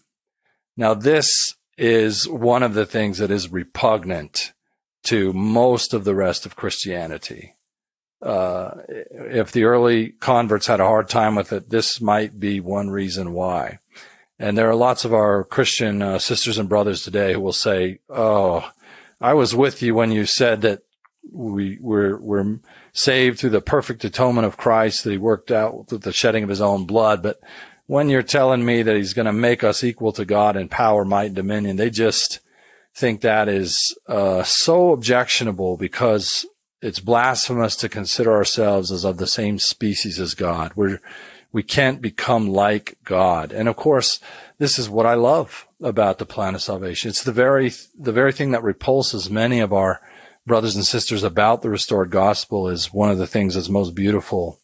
Now, 0.78 0.94
this 0.94 1.56
is 1.78 2.28
one 2.28 2.64
of 2.64 2.74
the 2.74 2.86
things 2.86 3.18
that 3.18 3.32
is 3.32 3.52
repugnant 3.52 4.54
to 5.04 5.34
most 5.34 5.94
of 5.94 6.04
the 6.04 6.16
rest 6.16 6.46
of 6.46 6.56
Christianity. 6.56 7.54
Uh, 8.22 8.72
if 8.88 9.52
the 9.52 9.66
early 9.66 10.10
converts 10.20 10.68
had 10.68 10.80
a 10.80 10.86
hard 10.86 11.10
time 11.10 11.36
with 11.36 11.52
it, 11.52 11.70
this 11.70 12.00
might 12.00 12.40
be 12.40 12.60
one 12.60 12.90
reason 12.90 13.34
why. 13.34 13.80
And 14.40 14.58
there 14.58 14.70
are 14.70 14.76
lots 14.76 15.04
of 15.04 15.14
our 15.14 15.44
Christian 15.44 16.02
uh, 16.02 16.20
sisters 16.20 16.58
and 16.58 16.70
brothers 16.70 17.04
today 17.04 17.34
who 17.34 17.42
will 17.42 17.54
say, 17.54 18.00
Oh, 18.10 18.70
I 19.20 19.34
was 19.34 19.56
with 19.56 19.82
you 19.82 19.94
when 19.96 20.12
you 20.12 20.26
said 20.26 20.62
that 20.62 20.84
we 21.32 21.78
we're 21.80 22.18
we're 22.18 22.60
saved 22.92 23.40
through 23.40 23.52
the 23.52 23.62
perfect 23.62 24.04
atonement 24.04 24.46
of 24.46 24.58
Christ 24.58 25.04
that 25.04 25.12
He 25.12 25.18
worked 25.18 25.52
out 25.52 25.92
with 25.92 26.04
the 26.04 26.14
shedding 26.14 26.44
of 26.44 26.50
His 26.50 26.62
own 26.62 26.86
blood. 26.86 27.24
But 27.24 27.40
when 27.88 28.10
you're 28.10 28.24
telling 28.24 28.66
me 28.66 28.82
that 28.84 28.96
He's 28.96 29.14
going 29.14 29.26
to 29.26 29.34
make 29.34 29.64
us 29.64 29.84
equal 29.84 30.12
to 30.14 30.26
God 30.26 30.56
in 30.56 30.70
power, 30.70 31.06
might, 31.06 31.28
and 31.28 31.36
dominion, 31.36 31.78
they 31.78 31.90
just 31.90 32.40
think 32.96 33.22
that 33.22 33.50
is 33.50 33.98
uh, 34.08 34.44
so 34.44 34.92
objectionable 34.92 35.78
because 35.78 36.46
it's 36.82 37.00
blasphemous 37.00 37.76
to 37.78 37.90
consider 37.90 38.34
ourselves 38.34 38.92
as 38.92 39.04
of 39.04 39.18
the 39.18 39.28
same 39.28 39.58
species 39.58 40.20
as 40.20 40.36
God. 40.36 40.74
We're 40.76 41.00
we 41.54 41.64
can't 41.64 42.02
become 42.02 42.50
like 42.50 42.98
God. 43.04 43.52
And 43.52 43.70
of 43.70 43.76
course, 43.76 44.20
this 44.58 44.80
is 44.80 44.90
what 44.90 45.06
I 45.06 45.14
love 45.14 45.68
about 45.82 46.18
the 46.18 46.26
plan 46.26 46.56
of 46.56 46.62
salvation. 46.62 47.10
It's 47.10 47.24
the 47.24 47.32
very 47.32 47.72
the 47.98 48.12
very 48.12 48.34
thing 48.34 48.52
that 48.52 48.64
repulses 48.64 49.30
many 49.30 49.60
of 49.60 49.72
our 49.72 50.02
brothers 50.46 50.76
and 50.76 50.86
sisters 50.86 51.24
about 51.24 51.62
the 51.62 51.70
restored 51.70 52.10
gospel 52.10 52.68
is 52.68 52.94
one 52.94 53.10
of 53.10 53.18
the 53.18 53.28
things 53.28 53.56
that's 53.56 53.70
most 53.70 53.96
beautiful 53.96 54.60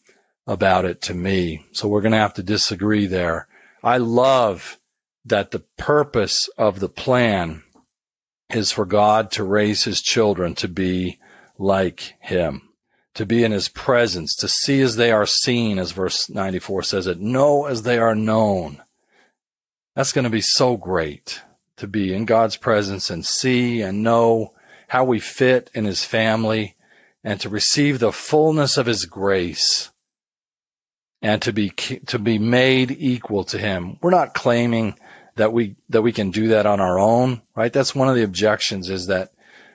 about 0.46 0.86
it 0.86 1.02
to 1.04 1.14
me. 1.14 1.66
So 1.72 1.88
we're 1.88 2.02
going 2.02 2.12
to 2.12 2.18
have 2.18 2.34
to 2.36 2.44
disagree 2.44 3.06
there. 3.06 3.48
I 3.84 3.98
love 3.98 4.78
that 5.26 5.52
the 5.52 5.64
purpose 5.78 6.50
of 6.58 6.80
the 6.80 6.90
plan 6.90 7.64
is 8.50 8.72
for 8.72 8.86
God 8.86 9.32
to 9.32 9.44
raise 9.44 9.84
his 9.84 10.02
children 10.02 10.56
to 10.56 10.68
be 10.68 11.20
like 11.58 12.16
him, 12.20 12.70
to 13.14 13.26
be 13.26 13.44
in 13.44 13.52
his 13.52 13.70
presence, 13.70 14.36
to 14.38 14.48
see 14.48 14.82
as 14.82 14.96
they 14.96 15.12
are 15.12 15.26
seen, 15.26 15.78
as 15.78 15.92
verse 15.92 16.30
94 16.30 16.84
says 16.84 17.08
it, 17.08 17.20
know 17.20 17.66
as 17.66 17.84
they 17.84 18.00
are 18.00 18.16
known. 18.16 18.82
That's 19.96 20.14
going 20.14 20.24
to 20.24 20.30
be 20.30 20.42
so 20.42 20.78
great 20.78 21.42
to 21.78 21.88
be 21.88 22.14
in 22.14 22.26
God's 22.26 22.58
presence 22.58 23.10
and 23.10 23.26
see 23.26 23.82
and 23.82 24.04
know 24.04 24.54
how 24.90 25.04
we 25.04 25.20
fit 25.20 25.72
in 25.74 25.86
his 25.86 26.04
family, 26.04 26.76
and 27.24 27.40
to 27.42 27.50
receive 27.50 28.00
the 28.00 28.12
fullness 28.12 28.78
of 28.78 28.86
his 28.86 29.06
grace 29.06 29.92
and 31.22 31.42
to 31.42 31.52
be 31.52 31.70
to 31.70 32.20
be 32.20 32.40
made 32.40 32.92
equal 32.92 33.44
to 33.44 33.58
him. 33.58 33.98
We're 34.02 34.10
not 34.10 34.34
claiming 34.34 34.96
that 35.36 35.54
we 35.54 35.76
that 35.90 36.02
we 36.02 36.12
can 36.12 36.32
do 36.32 36.50
that 36.50 36.66
on 36.66 36.80
our 36.80 37.00
own, 37.00 37.42
right? 37.56 37.72
That's 37.74 37.96
one 37.96 38.10
of 38.10 38.16
the 38.16 38.24
objections 38.24 38.90
is 38.90 39.08
that 39.08 39.32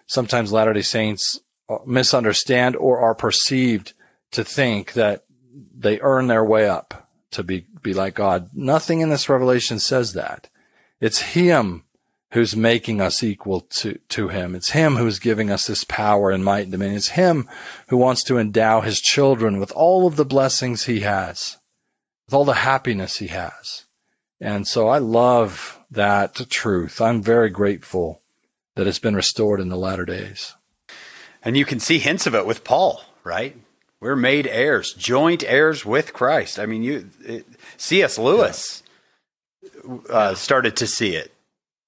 sometimes 0.06 0.52
Latter-day 0.52 0.82
Saints 0.82 1.40
uh, 1.68 1.78
misunderstand 1.86 2.76
or 2.76 2.98
are 2.98 3.14
perceived 3.14 3.92
to 4.32 4.44
think 4.44 4.94
that 4.94 5.24
they 5.76 6.00
earn 6.00 6.26
their 6.26 6.44
way 6.44 6.68
up 6.68 7.08
to 7.32 7.42
be 7.42 7.66
be 7.82 7.94
like 7.94 8.14
God. 8.14 8.50
Nothing 8.54 9.00
in 9.00 9.10
this 9.10 9.28
revelation 9.28 9.78
says 9.78 10.14
that. 10.14 10.48
It's 11.00 11.20
him 11.20 11.84
who's 12.34 12.56
making 12.56 13.00
us 13.00 13.22
equal 13.22 13.60
to, 13.60 13.96
to 14.08 14.26
him. 14.26 14.56
It's 14.56 14.70
him 14.70 14.96
who's 14.96 15.20
giving 15.20 15.52
us 15.52 15.68
this 15.68 15.84
power 15.84 16.32
and 16.32 16.44
might 16.44 16.64
and 16.64 16.72
dominion. 16.72 16.96
It's 16.96 17.10
him 17.10 17.48
who 17.88 17.96
wants 17.96 18.24
to 18.24 18.38
endow 18.38 18.80
his 18.80 19.00
children 19.00 19.60
with 19.60 19.70
all 19.70 20.04
of 20.04 20.16
the 20.16 20.24
blessings 20.24 20.86
he 20.86 21.00
has, 21.00 21.58
with 22.26 22.34
all 22.34 22.44
the 22.44 22.54
happiness 22.54 23.18
he 23.18 23.28
has. 23.28 23.84
And 24.40 24.66
so 24.66 24.88
I 24.88 24.98
love 24.98 25.78
that 25.92 26.50
truth. 26.50 27.00
I'm 27.00 27.22
very 27.22 27.50
grateful 27.50 28.20
that 28.74 28.88
it's 28.88 28.98
been 28.98 29.14
restored 29.14 29.60
in 29.60 29.68
the 29.68 29.76
latter 29.76 30.04
days. 30.04 30.54
And 31.40 31.56
you 31.56 31.64
can 31.64 31.78
see 31.78 32.00
hints 32.00 32.26
of 32.26 32.34
it 32.34 32.46
with 32.46 32.64
Paul, 32.64 33.04
right? 33.22 33.56
We're 34.00 34.16
made 34.16 34.48
heirs, 34.48 34.92
joint 34.92 35.44
heirs 35.46 35.86
with 35.86 36.12
Christ. 36.12 36.58
I 36.58 36.66
mean, 36.66 36.82
you 36.82 37.10
C.S. 37.76 38.18
Lewis 38.18 38.82
yeah. 39.62 39.94
uh, 40.10 40.34
started 40.34 40.76
to 40.78 40.88
see 40.88 41.14
it 41.14 41.30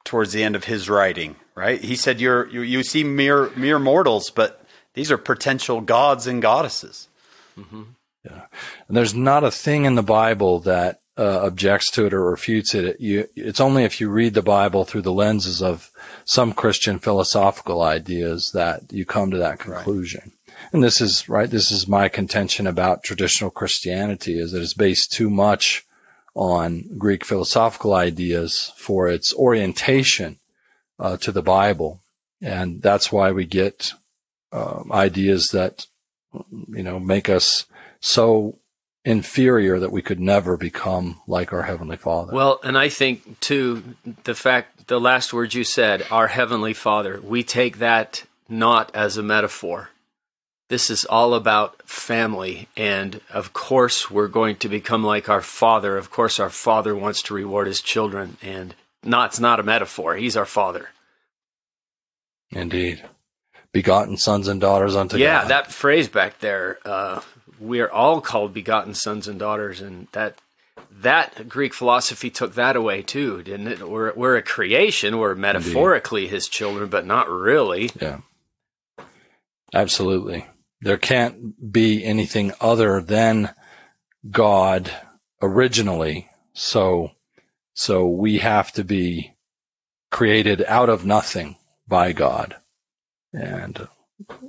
towards 0.06 0.32
the 0.32 0.42
end 0.42 0.56
of 0.56 0.64
his 0.64 0.88
writing, 0.88 1.36
right? 1.54 1.82
He 1.82 1.96
said, 1.96 2.20
"You're 2.20 2.48
you, 2.48 2.62
you 2.62 2.82
see 2.82 3.04
mere 3.04 3.50
mere 3.56 3.78
mortals, 3.78 4.30
but 4.30 4.64
these 4.94 5.10
are 5.10 5.18
potential 5.18 5.82
gods 5.82 6.26
and 6.26 6.40
goddesses." 6.40 7.08
Mm-hmm. 7.58 7.82
Yeah, 8.24 8.46
and 8.88 8.96
there's 8.96 9.14
not 9.14 9.44
a 9.44 9.50
thing 9.50 9.84
in 9.84 9.94
the 9.94 10.02
Bible 10.02 10.60
that 10.60 11.00
uh, 11.18 11.40
objects 11.44 11.90
to 11.92 12.06
it 12.06 12.14
or 12.14 12.30
refutes 12.30 12.74
it. 12.74 13.00
You, 13.00 13.28
it's 13.36 13.60
only 13.60 13.84
if 13.84 14.00
you 14.00 14.08
read 14.08 14.34
the 14.34 14.42
Bible 14.42 14.84
through 14.84 15.02
the 15.02 15.12
lenses 15.12 15.62
of 15.62 15.90
some 16.24 16.52
Christian 16.52 16.98
philosophical 16.98 17.82
ideas 17.82 18.52
that 18.52 18.92
you 18.92 19.04
come 19.04 19.30
to 19.30 19.38
that 19.38 19.58
conclusion. 19.58 20.22
Right. 20.24 20.70
And 20.72 20.82
this 20.82 21.00
is 21.00 21.28
right. 21.28 21.50
This 21.50 21.70
is 21.70 21.86
my 21.86 22.08
contention 22.08 22.66
about 22.66 23.02
traditional 23.02 23.50
Christianity: 23.50 24.38
is 24.38 24.52
that 24.52 24.62
it's 24.62 24.74
based 24.74 25.12
too 25.12 25.30
much 25.30 25.85
on 26.36 26.84
Greek 26.98 27.24
philosophical 27.24 27.94
ideas 27.94 28.72
for 28.76 29.08
its 29.08 29.34
orientation 29.34 30.36
uh, 31.00 31.16
to 31.16 31.32
the 31.32 31.42
Bible, 31.42 32.02
and 32.40 32.82
that's 32.82 33.10
why 33.10 33.32
we 33.32 33.46
get 33.46 33.92
uh, 34.52 34.82
ideas 34.92 35.48
that 35.48 35.86
you 36.68 36.82
know 36.82 37.00
make 37.00 37.28
us 37.28 37.64
so 38.00 38.58
inferior 39.04 39.78
that 39.78 39.92
we 39.92 40.02
could 40.02 40.20
never 40.20 40.56
become 40.56 41.20
like 41.26 41.52
our 41.52 41.62
heavenly 41.62 41.96
Father. 41.96 42.34
Well, 42.34 42.60
and 42.62 42.76
I 42.76 42.90
think 42.90 43.40
too 43.40 43.96
the 44.24 44.34
fact 44.34 44.88
the 44.88 45.00
last 45.00 45.32
words 45.32 45.54
you 45.54 45.64
said, 45.64 46.06
our 46.10 46.28
heavenly 46.28 46.74
Father, 46.74 47.20
we 47.20 47.42
take 47.42 47.78
that 47.78 48.24
not 48.48 48.94
as 48.94 49.16
a 49.16 49.22
metaphor 49.22 49.90
this 50.68 50.90
is 50.90 51.04
all 51.04 51.34
about 51.34 51.82
family. 51.88 52.68
And 52.76 53.20
of 53.32 53.52
course, 53.52 54.10
we're 54.10 54.28
going 54.28 54.56
to 54.56 54.68
become 54.68 55.04
like 55.04 55.28
our 55.28 55.42
father. 55.42 55.96
Of 55.96 56.10
course, 56.10 56.40
our 56.40 56.50
father 56.50 56.94
wants 56.94 57.22
to 57.22 57.34
reward 57.34 57.66
his 57.66 57.80
children. 57.80 58.36
And 58.42 58.74
not, 59.02 59.30
it's 59.30 59.40
not 59.40 59.60
a 59.60 59.64
metaphor. 59.64 60.16
He's 60.16 60.36
our 60.36 60.46
father. 60.46 60.88
Indeed. 62.50 63.04
Begotten 63.72 64.16
sons 64.16 64.48
and 64.48 64.60
daughters 64.60 64.96
unto 64.96 65.18
yeah, 65.18 65.24
God. 65.24 65.42
Yeah, 65.42 65.48
that 65.48 65.72
phrase 65.72 66.08
back 66.08 66.40
there. 66.40 66.78
Uh, 66.84 67.20
we 67.60 67.80
are 67.80 67.90
all 67.90 68.20
called 68.20 68.52
begotten 68.52 68.94
sons 68.94 69.28
and 69.28 69.38
daughters. 69.38 69.80
And 69.80 70.08
that 70.12 70.38
that 70.90 71.48
Greek 71.48 71.74
philosophy 71.74 72.30
took 72.30 72.54
that 72.54 72.74
away 72.74 73.02
too, 73.02 73.42
didn't 73.42 73.68
it? 73.68 73.88
We're, 73.88 74.14
we're 74.14 74.36
a 74.36 74.42
creation. 74.42 75.18
We're 75.18 75.34
metaphorically 75.34 76.22
Indeed. 76.22 76.34
his 76.34 76.48
children, 76.48 76.88
but 76.88 77.06
not 77.06 77.28
really. 77.28 77.90
Yeah. 78.00 78.20
Absolutely. 79.74 80.46
There 80.80 80.98
can't 80.98 81.72
be 81.72 82.04
anything 82.04 82.52
other 82.60 83.00
than 83.00 83.54
God 84.30 84.90
originally. 85.40 86.28
So, 86.52 87.12
so 87.74 88.06
we 88.06 88.38
have 88.38 88.72
to 88.72 88.84
be 88.84 89.34
created 90.10 90.64
out 90.66 90.88
of 90.88 91.04
nothing 91.04 91.56
by 91.88 92.12
God. 92.12 92.56
And 93.32 93.88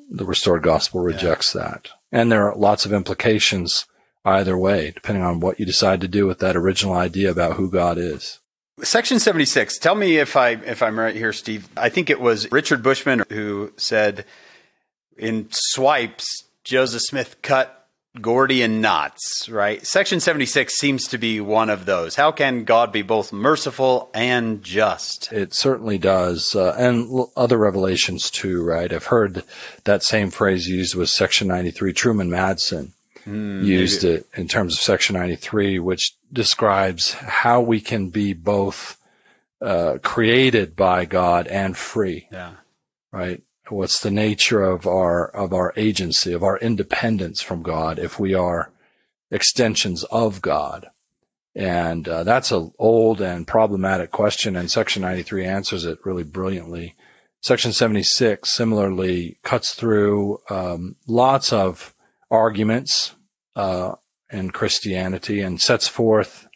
the 0.09 0.25
restored 0.25 0.63
gospel 0.63 1.01
rejects 1.01 1.53
yeah. 1.53 1.61
that. 1.61 1.89
And 2.11 2.31
there 2.31 2.49
are 2.49 2.57
lots 2.57 2.85
of 2.85 2.93
implications 2.93 3.85
either 4.23 4.57
way, 4.57 4.91
depending 4.91 5.23
on 5.23 5.39
what 5.39 5.59
you 5.59 5.65
decide 5.65 6.01
to 6.01 6.07
do 6.07 6.25
with 6.25 6.39
that 6.39 6.55
original 6.55 6.95
idea 6.95 7.31
about 7.31 7.55
who 7.55 7.69
God 7.69 7.97
is. 7.97 8.39
Section 8.83 9.19
76. 9.19 9.79
Tell 9.79 9.95
me 9.95 10.17
if 10.17 10.35
I 10.35 10.51
if 10.51 10.83
I'm 10.83 10.99
right 10.99 11.15
here, 11.15 11.33
Steve. 11.33 11.67
I 11.75 11.89
think 11.89 12.09
it 12.09 12.21
was 12.21 12.51
Richard 12.51 12.83
Bushman 12.83 13.23
who 13.29 13.73
said 13.75 14.23
in 15.17 15.47
swipes, 15.51 16.43
Joseph 16.63 17.01
Smith 17.01 17.41
cut 17.41 17.77
Gordian 18.21 18.81
knots, 18.81 19.47
right? 19.49 19.85
Section 19.85 20.19
76 20.19 20.73
seems 20.75 21.07
to 21.07 21.17
be 21.17 21.39
one 21.39 21.69
of 21.69 21.85
those. 21.85 22.15
How 22.15 22.31
can 22.31 22.63
God 22.63 22.91
be 22.91 23.01
both 23.01 23.31
merciful 23.31 24.09
and 24.13 24.63
just? 24.63 25.31
It 25.31 25.53
certainly 25.53 25.97
does. 25.97 26.55
Uh, 26.55 26.75
and 26.77 27.25
other 27.35 27.57
revelations 27.57 28.29
too, 28.29 28.63
right? 28.63 28.91
I've 28.91 29.05
heard 29.05 29.43
that 29.83 30.03
same 30.03 30.31
phrase 30.31 30.67
used 30.67 30.95
with 30.95 31.09
Section 31.09 31.47
93. 31.47 31.93
Truman 31.93 32.29
Madsen 32.29 32.91
mm, 33.25 33.63
used 33.63 34.03
maybe. 34.03 34.15
it 34.15 34.27
in 34.35 34.47
terms 34.47 34.73
of 34.73 34.79
Section 34.79 35.15
93, 35.15 35.79
which 35.79 36.13
describes 36.31 37.13
how 37.13 37.61
we 37.61 37.79
can 37.79 38.09
be 38.09 38.33
both 38.33 38.97
uh, 39.61 39.97
created 40.03 40.75
by 40.75 41.05
God 41.05 41.47
and 41.47 41.75
free. 41.75 42.27
Yeah. 42.31 42.53
Right? 43.11 43.41
What's 43.69 43.99
the 43.99 44.11
nature 44.11 44.63
of 44.63 44.87
our 44.87 45.27
of 45.27 45.53
our 45.53 45.73
agency 45.75 46.33
of 46.33 46.43
our 46.43 46.57
independence 46.59 47.41
from 47.41 47.61
God 47.61 47.99
if 47.99 48.19
we 48.19 48.33
are 48.33 48.71
extensions 49.31 50.03
of 50.05 50.41
God? 50.41 50.87
And 51.55 52.07
uh, 52.07 52.23
that's 52.23 52.51
an 52.51 52.71
old 52.77 53.19
and 53.19 53.47
problematic 53.47 54.11
question 54.11 54.55
and 54.55 54.69
section 54.69 55.01
93 55.01 55.43
answers 55.45 55.85
it 55.85 55.97
really 56.05 56.23
brilliantly. 56.23 56.95
Section 57.41 57.73
76 57.73 58.49
similarly 58.49 59.37
cuts 59.43 59.73
through 59.73 60.39
um, 60.49 60.95
lots 61.07 61.51
of 61.51 61.93
arguments 62.29 63.15
uh, 63.55 63.93
in 64.29 64.51
Christianity 64.51 65.41
and 65.41 65.59
sets 65.59 65.87
forth 65.87 66.47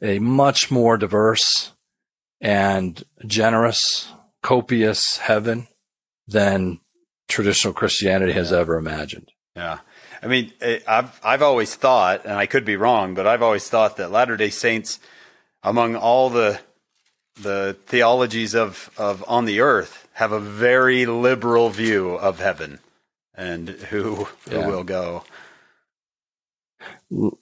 a 0.00 0.18
much 0.18 0.70
more 0.70 0.96
diverse 0.96 1.72
and 2.40 3.04
generous 3.26 4.08
copious 4.42 5.18
heaven 5.18 5.66
than 6.26 6.80
traditional 7.28 7.74
Christianity 7.74 8.32
has 8.32 8.50
yeah. 8.50 8.58
ever 8.58 8.76
imagined. 8.76 9.30
Yeah. 9.54 9.78
I 10.22 10.26
mean, 10.26 10.52
eh, 10.60 10.80
I've 10.86 11.18
I've 11.24 11.42
always 11.42 11.74
thought, 11.74 12.24
and 12.24 12.34
I 12.34 12.46
could 12.46 12.64
be 12.64 12.76
wrong, 12.76 13.14
but 13.14 13.26
I've 13.26 13.42
always 13.42 13.68
thought 13.68 13.96
that 13.96 14.10
Latter 14.10 14.36
Day 14.36 14.50
Saints, 14.50 14.98
among 15.62 15.96
all 15.96 16.30
the 16.30 16.60
the 17.40 17.76
theologies 17.86 18.54
of 18.54 18.90
of 18.96 19.24
on 19.28 19.44
the 19.44 19.60
earth, 19.60 20.08
have 20.14 20.32
a 20.32 20.40
very 20.40 21.06
liberal 21.06 21.70
view 21.70 22.14
of 22.14 22.40
heaven 22.40 22.78
and 23.34 23.68
who 23.68 24.26
who 24.48 24.56
yeah. 24.56 24.66
will 24.66 24.84
go. 24.84 25.24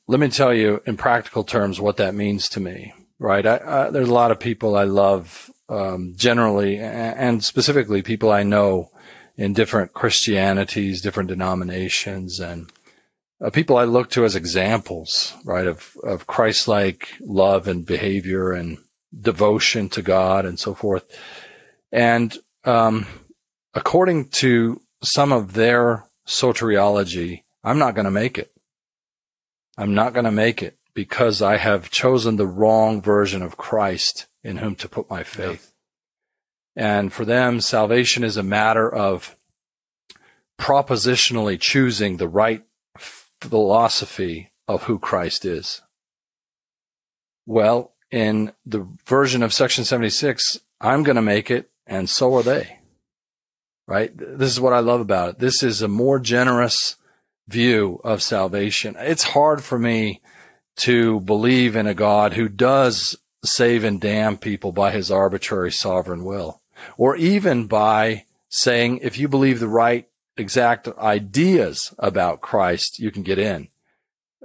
Let 0.06 0.20
me 0.20 0.28
tell 0.28 0.52
you 0.52 0.82
in 0.86 0.96
practical 0.96 1.44
terms 1.44 1.80
what 1.80 1.96
that 1.96 2.14
means 2.14 2.48
to 2.50 2.60
me. 2.60 2.92
Right, 3.18 3.46
I, 3.46 3.86
I, 3.86 3.90
there's 3.90 4.08
a 4.08 4.14
lot 4.14 4.32
of 4.32 4.40
people 4.40 4.76
I 4.76 4.84
love 4.84 5.48
um, 5.68 6.14
generally, 6.16 6.78
and 6.78 7.42
specifically 7.42 8.02
people 8.02 8.30
I 8.30 8.42
know 8.42 8.90
in 9.36 9.52
different 9.52 9.92
Christianities, 9.92 11.00
different 11.00 11.28
denominations, 11.28 12.40
and 12.40 12.70
uh, 13.40 13.50
people 13.50 13.76
I 13.76 13.84
look 13.84 14.10
to 14.10 14.24
as 14.24 14.36
examples, 14.36 15.34
right, 15.44 15.66
of, 15.66 15.96
of 16.02 16.26
Christ-like 16.26 17.14
love 17.20 17.66
and 17.66 17.84
behavior 17.84 18.52
and 18.52 18.78
devotion 19.18 19.88
to 19.90 20.02
God 20.02 20.44
and 20.44 20.58
so 20.58 20.74
forth. 20.74 21.04
And 21.90 22.36
um, 22.64 23.06
according 23.74 24.28
to 24.30 24.80
some 25.02 25.32
of 25.32 25.54
their 25.54 26.04
soteriology, 26.26 27.42
I'm 27.62 27.78
not 27.78 27.94
going 27.94 28.06
to 28.06 28.10
make 28.10 28.38
it. 28.38 28.50
I'm 29.76 29.94
not 29.94 30.12
going 30.12 30.24
to 30.24 30.30
make 30.30 30.62
it 30.62 30.78
because 30.94 31.42
I 31.42 31.56
have 31.56 31.90
chosen 31.90 32.36
the 32.36 32.46
wrong 32.46 33.02
version 33.02 33.42
of 33.42 33.56
Christ 33.56 34.26
in 34.42 34.58
whom 34.58 34.76
to 34.76 34.88
put 34.88 35.10
my 35.10 35.22
faith. 35.22 35.72
Yeah. 36.76 37.00
And 37.00 37.12
for 37.12 37.24
them, 37.24 37.60
salvation 37.60 38.24
is 38.24 38.36
a 38.36 38.42
matter 38.42 38.92
of 38.92 39.36
propositionally 40.58 41.58
choosing 41.58 42.16
the 42.16 42.28
right 42.28 42.64
philosophy 43.40 44.50
of 44.66 44.84
who 44.84 44.98
Christ 44.98 45.44
is. 45.44 45.82
Well, 47.46 47.92
in 48.10 48.52
the 48.64 48.86
version 49.06 49.42
of 49.42 49.52
section 49.52 49.84
76, 49.84 50.60
I'm 50.80 51.02
going 51.02 51.16
to 51.16 51.22
make 51.22 51.50
it 51.50 51.70
and 51.86 52.08
so 52.08 52.34
are 52.36 52.42
they. 52.42 52.78
Right? 53.86 54.10
This 54.16 54.50
is 54.50 54.60
what 54.60 54.72
I 54.72 54.78
love 54.78 55.00
about 55.00 55.30
it. 55.30 55.38
This 55.38 55.62
is 55.62 55.82
a 55.82 55.88
more 55.88 56.18
generous 56.18 56.96
view 57.46 58.00
of 58.02 58.22
salvation. 58.22 58.96
It's 58.98 59.24
hard 59.24 59.62
for 59.62 59.78
me 59.78 60.22
to 60.76 61.20
believe 61.20 61.76
in 61.76 61.86
a 61.86 61.94
God 61.94 62.34
who 62.34 62.48
does 62.48 63.16
save 63.44 63.84
and 63.84 64.00
damn 64.00 64.36
people 64.36 64.72
by 64.72 64.90
his 64.90 65.10
arbitrary 65.10 65.72
sovereign 65.72 66.24
will, 66.24 66.60
or 66.96 67.16
even 67.16 67.66
by 67.66 68.24
saying, 68.48 68.98
if 69.02 69.18
you 69.18 69.28
believe 69.28 69.60
the 69.60 69.68
right 69.68 70.08
exact 70.36 70.88
ideas 70.98 71.94
about 71.98 72.40
Christ, 72.40 72.98
you 72.98 73.10
can 73.10 73.22
get 73.22 73.38
in. 73.38 73.68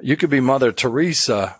You 0.01 0.17
could 0.17 0.29
be 0.29 0.39
Mother 0.39 0.71
Teresa 0.71 1.59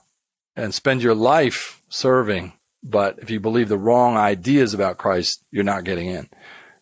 and 0.56 0.74
spend 0.74 1.02
your 1.02 1.16
life 1.16 1.82
serving 1.90 2.54
but 2.84 3.20
if 3.20 3.30
you 3.30 3.40
believe 3.40 3.70
the 3.70 3.78
wrong 3.78 4.18
ideas 4.18 4.74
about 4.74 4.98
Christ, 4.98 5.44
you're 5.52 5.64
not 5.64 5.84
getting 5.84 6.08
in. 6.08 6.30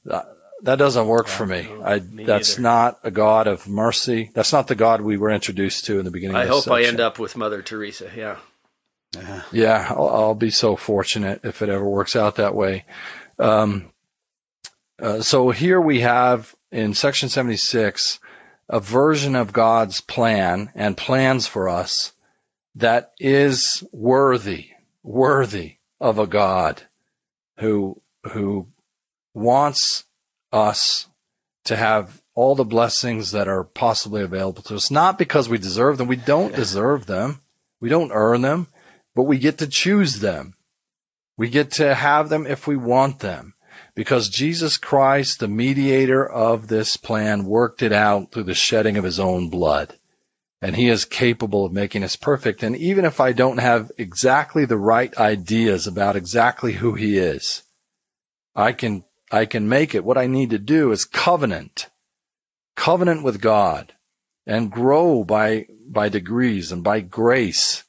Uh, 0.09 0.23
That 0.63 0.77
doesn't 0.77 1.07
work 1.07 1.27
for 1.27 1.45
me. 1.45 1.69
I, 1.83 1.99
me 1.99 2.23
that's 2.23 2.57
neither. 2.57 2.61
not 2.61 2.99
a 3.03 3.11
God 3.11 3.47
of 3.47 3.67
mercy. 3.67 4.31
That's 4.33 4.51
not 4.51 4.67
the 4.67 4.75
God 4.75 5.01
we 5.01 5.17
were 5.17 5.29
introduced 5.29 5.85
to 5.85 5.99
in 5.99 6.05
the 6.05 6.11
beginning. 6.11 6.35
I 6.35 6.43
of 6.43 6.49
hope 6.49 6.67
I 6.69 6.83
end 6.83 6.99
up 6.99 7.19
with 7.19 7.37
Mother 7.37 7.61
Teresa. 7.61 8.09
Yeah. 8.15 8.37
Yeah, 9.51 9.87
I'll, 9.89 10.09
I'll 10.09 10.35
be 10.35 10.49
so 10.49 10.75
fortunate 10.75 11.41
if 11.43 11.61
it 11.61 11.69
ever 11.69 11.87
works 11.87 12.15
out 12.15 12.35
that 12.35 12.55
way. 12.55 12.85
Um, 13.39 13.91
uh, 14.99 15.21
so 15.21 15.51
here 15.51 15.79
we 15.79 16.01
have 16.01 16.55
in 16.71 16.93
section 16.93 17.29
76 17.29 18.19
a 18.69 18.79
version 18.79 19.35
of 19.35 19.53
God's 19.53 20.01
plan 20.01 20.71
and 20.75 20.97
plans 20.97 21.47
for 21.47 21.69
us 21.69 22.11
that 22.75 23.13
is 23.19 23.83
worthy, 23.91 24.71
worthy 25.03 25.75
of 25.99 26.19
a 26.19 26.27
God 26.27 26.83
who, 27.59 28.01
who 28.31 28.67
wants 29.33 30.03
us 30.51 31.07
to 31.65 31.75
have 31.75 32.21
all 32.33 32.55
the 32.55 32.63
blessings 32.63 33.31
that 33.31 33.47
are 33.47 33.63
possibly 33.63 34.21
available 34.21 34.61
to 34.63 34.75
us, 34.75 34.91
not 34.91 35.17
because 35.17 35.49
we 35.49 35.57
deserve 35.57 35.97
them. 35.97 36.07
We 36.07 36.15
don't 36.15 36.55
deserve 36.55 37.05
them. 37.05 37.41
We 37.81 37.89
don't 37.89 38.11
earn 38.13 38.41
them, 38.41 38.67
but 39.15 39.23
we 39.23 39.37
get 39.37 39.57
to 39.59 39.67
choose 39.67 40.19
them. 40.19 40.55
We 41.37 41.49
get 41.49 41.71
to 41.73 41.93
have 41.93 42.29
them 42.29 42.47
if 42.47 42.67
we 42.67 42.75
want 42.75 43.19
them 43.19 43.53
because 43.97 44.29
Jesus 44.29 44.77
Christ, 44.77 45.39
the 45.39 45.47
mediator 45.47 46.27
of 46.27 46.67
this 46.67 46.97
plan, 46.97 47.45
worked 47.45 47.81
it 47.81 47.91
out 47.91 48.31
through 48.31 48.43
the 48.43 48.53
shedding 48.53 48.97
of 48.97 49.03
his 49.03 49.19
own 49.19 49.49
blood. 49.49 49.95
And 50.61 50.75
he 50.75 50.87
is 50.87 51.05
capable 51.05 51.65
of 51.65 51.71
making 51.71 52.03
us 52.03 52.15
perfect. 52.15 52.63
And 52.63 52.75
even 52.75 53.05
if 53.05 53.19
I 53.19 53.31
don't 53.31 53.59
have 53.59 53.91
exactly 53.97 54.65
the 54.65 54.77
right 54.77 55.15
ideas 55.17 55.87
about 55.87 56.15
exactly 56.15 56.73
who 56.73 56.93
he 56.93 57.17
is, 57.17 57.63
I 58.55 58.71
can, 58.71 59.03
I 59.31 59.45
can 59.45 59.67
make 59.67 59.93
it. 59.93 60.03
What 60.03 60.17
I 60.17 60.27
need 60.27 60.49
to 60.51 60.59
do 60.59 60.91
is 60.91 61.05
covenant, 61.05 61.89
covenant 62.75 63.23
with 63.23 63.41
God 63.41 63.93
and 64.45 64.71
grow 64.71 65.23
by, 65.23 65.67
by 65.87 66.09
degrees 66.09 66.71
and 66.71 66.83
by 66.83 67.01
grace 67.01 67.83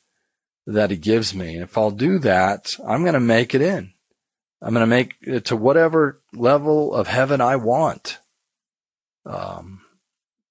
that 0.67 0.91
he 0.91 0.97
gives 0.97 1.35
me. 1.35 1.55
And 1.55 1.63
if 1.63 1.79
I'll 1.79 1.91
do 1.91 2.19
that, 2.19 2.75
I'm 2.87 3.03
going 3.03 3.15
to 3.15 3.21
make 3.21 3.55
it 3.55 3.63
in. 3.63 3.93
I'm 4.61 4.75
going 4.75 4.83
to 4.83 4.87
make 4.87 5.15
it 5.21 5.47
to 5.47 5.57
whatever 5.57 6.21
level 6.33 6.93
of 6.93 7.07
heaven 7.07 7.41
I 7.41 7.57
want. 7.57 8.19
Um, 9.25 9.83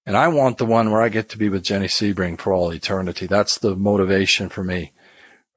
and 0.05 0.15
I 0.15 0.29
want 0.29 0.57
the 0.57 0.65
one 0.65 0.91
where 0.91 1.01
I 1.01 1.09
get 1.09 1.29
to 1.29 1.37
be 1.37 1.49
with 1.49 1.63
Jenny 1.63 1.87
Sebring 1.87 2.39
for 2.39 2.53
all 2.53 2.71
eternity. 2.71 3.27
That's 3.27 3.57
the 3.57 3.75
motivation 3.75 4.47
for 4.47 4.63
me. 4.63 4.93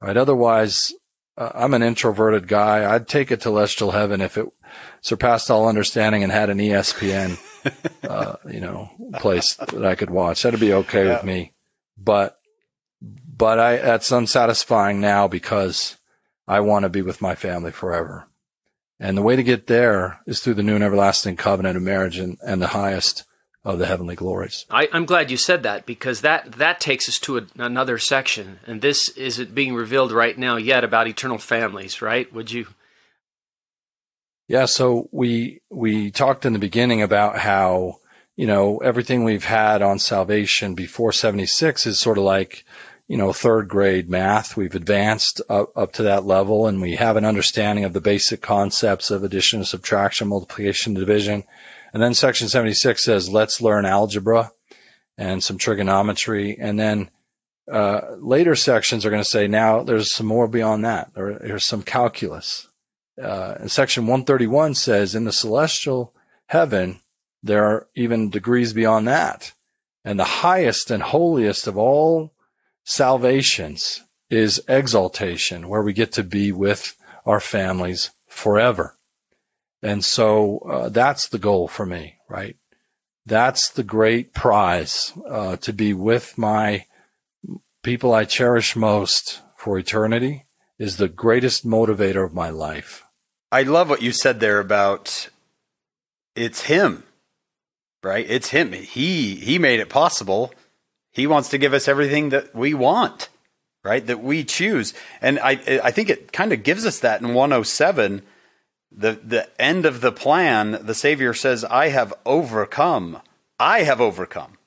Right. 0.01 0.17
Otherwise, 0.17 0.93
uh, 1.41 1.51
I'm 1.55 1.73
an 1.73 1.81
introverted 1.81 2.47
guy. 2.47 2.93
I'd 2.93 3.07
take 3.07 3.31
a 3.31 3.41
celestial 3.41 3.91
heaven 3.91 4.21
if 4.21 4.37
it 4.37 4.45
surpassed 5.01 5.49
all 5.49 5.67
understanding 5.67 6.21
and 6.21 6.31
had 6.31 6.51
an 6.51 6.59
ESPN, 6.59 7.39
uh, 8.07 8.35
you 8.47 8.59
know, 8.59 8.91
place 9.15 9.55
that 9.55 9.83
I 9.83 9.95
could 9.95 10.11
watch. 10.11 10.43
That'd 10.43 10.59
be 10.59 10.73
okay 10.73 11.07
with 11.07 11.23
me. 11.23 11.53
But, 11.97 12.37
but 13.01 13.57
I, 13.57 13.77
that's 13.77 14.11
unsatisfying 14.11 15.01
now 15.01 15.27
because 15.27 15.97
I 16.47 16.59
want 16.59 16.83
to 16.83 16.89
be 16.89 17.01
with 17.01 17.21
my 17.21 17.33
family 17.33 17.71
forever. 17.71 18.27
And 18.99 19.17
the 19.17 19.23
way 19.23 19.35
to 19.35 19.41
get 19.41 19.65
there 19.65 20.19
is 20.27 20.41
through 20.41 20.53
the 20.53 20.63
new 20.63 20.75
and 20.75 20.83
everlasting 20.83 21.37
covenant 21.37 21.75
of 21.75 21.81
marriage 21.81 22.19
and, 22.19 22.37
and 22.45 22.61
the 22.61 22.67
highest 22.67 23.23
of 23.63 23.77
the 23.77 23.85
heavenly 23.85 24.15
glories. 24.15 24.65
I, 24.69 24.89
I'm 24.91 25.05
glad 25.05 25.29
you 25.29 25.37
said 25.37 25.63
that 25.63 25.85
because 25.85 26.21
that, 26.21 26.53
that 26.53 26.79
takes 26.79 27.07
us 27.07 27.19
to 27.19 27.37
a, 27.37 27.41
another 27.57 27.97
section, 27.97 28.59
and 28.65 28.81
this 28.81 29.09
isn't 29.09 29.53
being 29.53 29.75
revealed 29.75 30.11
right 30.11 30.37
now 30.37 30.57
yet 30.57 30.83
about 30.83 31.07
eternal 31.07 31.37
families, 31.37 32.01
right? 32.01 32.31
Would 32.33 32.51
you? 32.51 32.67
Yeah, 34.47 34.65
so 34.65 35.07
we 35.11 35.61
we 35.69 36.11
talked 36.11 36.45
in 36.45 36.53
the 36.53 36.59
beginning 36.59 37.01
about 37.01 37.37
how 37.37 37.99
you 38.35 38.47
know 38.47 38.79
everything 38.79 39.23
we've 39.23 39.45
had 39.45 39.81
on 39.81 39.99
salvation 39.99 40.73
before 40.73 41.13
76 41.13 41.85
is 41.85 41.99
sort 41.99 42.17
of 42.17 42.25
like 42.25 42.65
you 43.07 43.15
know 43.15 43.31
third 43.31 43.69
grade 43.69 44.09
math. 44.09 44.57
We've 44.57 44.75
advanced 44.75 45.39
up, 45.47 45.69
up 45.77 45.93
to 45.93 46.03
that 46.03 46.25
level 46.25 46.67
and 46.67 46.81
we 46.81 46.95
have 46.95 47.15
an 47.15 47.23
understanding 47.23 47.85
of 47.85 47.93
the 47.93 48.01
basic 48.01 48.41
concepts 48.41 49.09
of 49.09 49.23
addition, 49.23 49.63
subtraction, 49.63 50.27
multiplication, 50.27 50.95
division. 50.95 51.43
And 51.93 52.01
then 52.01 52.13
section 52.13 52.47
76 52.47 53.03
says 53.03 53.29
let's 53.29 53.61
learn 53.61 53.85
algebra 53.85 54.51
and 55.17 55.43
some 55.43 55.57
trigonometry 55.57 56.57
and 56.59 56.79
then 56.79 57.09
uh, 57.71 58.15
later 58.17 58.55
sections 58.55 59.05
are 59.05 59.09
going 59.09 59.21
to 59.21 59.29
say 59.29 59.47
now 59.47 59.83
there's 59.83 60.13
some 60.13 60.25
more 60.25 60.47
beyond 60.47 60.83
that. 60.83 61.13
There, 61.13 61.37
there's 61.39 61.65
some 61.65 61.83
calculus 61.83 62.67
uh, 63.21 63.55
and 63.59 63.71
section 63.71 64.03
131 64.07 64.75
says 64.75 65.15
in 65.15 65.25
the 65.25 65.31
celestial 65.31 66.13
heaven, 66.47 67.01
there 67.43 67.63
are 67.63 67.87
even 67.95 68.29
degrees 68.29 68.73
beyond 68.73 69.07
that. 69.07 69.53
And 70.03 70.19
the 70.19 70.23
highest 70.23 70.89
and 70.89 71.03
holiest 71.03 71.67
of 71.67 71.77
all 71.77 72.33
salvations 72.83 74.03
is 74.29 74.63
exaltation, 74.67 75.67
where 75.67 75.83
we 75.83 75.93
get 75.93 76.11
to 76.13 76.23
be 76.23 76.51
with 76.51 76.95
our 77.25 77.39
families 77.39 78.11
forever. 78.27 78.95
And 79.81 80.05
so 80.05 80.59
uh, 80.59 80.89
that's 80.89 81.27
the 81.27 81.39
goal 81.39 81.67
for 81.67 81.85
me, 81.85 82.15
right? 82.29 82.55
That's 83.25 83.69
the 83.69 83.83
great 83.83 84.33
prize 84.33 85.13
uh, 85.27 85.57
to 85.57 85.73
be 85.73 85.93
with 85.93 86.37
my 86.37 86.85
people 87.83 88.13
I 88.13 88.25
cherish 88.25 88.75
most 88.75 89.41
for 89.57 89.77
eternity 89.77 90.45
is 90.77 90.97
the 90.97 91.07
greatest 91.07 91.65
motivator 91.65 92.25
of 92.25 92.33
my 92.33 92.49
life. 92.49 93.03
I 93.51 93.63
love 93.63 93.89
what 93.89 94.01
you 94.01 94.11
said 94.11 94.39
there 94.39 94.59
about 94.59 95.29
it's 96.35 96.63
him, 96.63 97.03
right? 98.01 98.25
It's 98.27 98.49
him. 98.49 98.71
He 98.71 99.35
he 99.35 99.59
made 99.59 99.79
it 99.79 99.89
possible. 99.89 100.53
He 101.11 101.27
wants 101.27 101.49
to 101.49 101.57
give 101.57 101.73
us 101.73 101.87
everything 101.87 102.29
that 102.29 102.55
we 102.55 102.73
want, 102.73 103.29
right? 103.83 104.05
That 104.05 104.23
we 104.23 104.43
choose. 104.43 104.93
And 105.21 105.39
I 105.39 105.51
I 105.83 105.91
think 105.91 106.09
it 106.09 106.31
kind 106.31 106.53
of 106.53 106.63
gives 106.63 106.85
us 106.85 106.99
that 106.99 107.21
in 107.21 107.33
107 107.33 108.21
the 108.91 109.13
the 109.23 109.49
end 109.61 109.85
of 109.85 110.01
the 110.01 110.11
plan, 110.11 110.79
the 110.81 110.95
savior 110.95 111.33
says, 111.33 111.63
"I 111.63 111.89
have 111.89 112.13
overcome. 112.25 113.21
I 113.59 113.83
have 113.83 114.01
overcome 114.01 114.57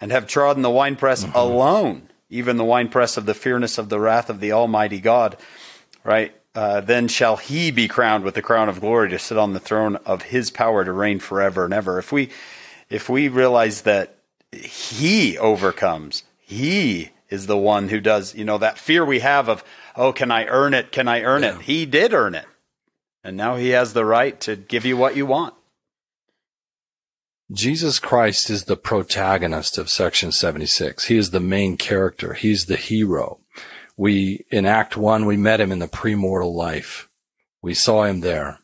and 0.00 0.10
have 0.10 0.26
trodden 0.26 0.62
the 0.62 0.70
winepress 0.70 1.24
mm-hmm. 1.24 1.36
alone, 1.36 2.08
even 2.28 2.56
the 2.56 2.64
winepress 2.64 3.16
of 3.16 3.26
the 3.26 3.34
fearness 3.34 3.78
of 3.78 3.88
the 3.88 4.00
wrath 4.00 4.28
of 4.28 4.40
the 4.40 4.52
almighty 4.52 5.00
God." 5.00 5.36
Right? 6.04 6.34
Uh, 6.54 6.80
then 6.82 7.08
shall 7.08 7.36
he 7.36 7.70
be 7.70 7.88
crowned 7.88 8.24
with 8.24 8.34
the 8.34 8.42
crown 8.42 8.68
of 8.68 8.80
glory 8.80 9.08
to 9.08 9.18
sit 9.18 9.38
on 9.38 9.54
the 9.54 9.60
throne 9.60 9.96
of 10.04 10.22
his 10.22 10.50
power 10.50 10.84
to 10.84 10.92
reign 10.92 11.18
forever 11.18 11.64
and 11.64 11.72
ever. 11.72 11.98
If 11.98 12.12
we, 12.12 12.28
if 12.90 13.08
we 13.08 13.28
realize 13.28 13.82
that 13.82 14.16
he 14.52 15.38
overcomes, 15.38 16.24
he 16.38 17.10
is 17.30 17.46
the 17.46 17.56
one 17.56 17.88
who 17.88 18.00
does, 18.00 18.34
you 18.34 18.44
know, 18.44 18.58
that 18.58 18.76
fear 18.76 19.02
we 19.02 19.20
have 19.20 19.48
of, 19.48 19.64
oh, 19.96 20.12
can 20.12 20.30
I 20.30 20.44
earn 20.46 20.74
it? 20.74 20.92
Can 20.92 21.08
I 21.08 21.22
earn 21.22 21.42
Yeah. 21.42 21.56
it? 21.56 21.62
He 21.62 21.86
did 21.86 22.12
earn 22.12 22.34
it. 22.34 22.44
And 23.24 23.36
now 23.36 23.56
he 23.56 23.70
has 23.70 23.92
the 23.92 24.04
right 24.04 24.40
to 24.40 24.56
give 24.56 24.84
you 24.84 24.96
what 24.96 25.16
you 25.16 25.26
want. 25.26 25.54
Jesus 27.52 27.98
Christ 27.98 28.48
is 28.48 28.64
the 28.64 28.76
protagonist 28.76 29.76
of 29.76 29.90
section 29.90 30.32
76. 30.32 31.04
He 31.04 31.16
is 31.16 31.30
the 31.30 31.40
main 31.40 31.76
character. 31.76 32.32
He's 32.32 32.66
the 32.66 32.76
hero. 32.76 33.40
We, 33.96 34.46
in 34.50 34.64
Act 34.64 34.96
One, 34.96 35.26
we 35.26 35.36
met 35.36 35.60
him 35.60 35.70
in 35.70 35.78
the 35.78 35.86
premortal 35.86 36.54
life. 36.54 37.08
We 37.60 37.74
saw 37.74 38.04
him 38.04 38.20
there. 38.20 38.58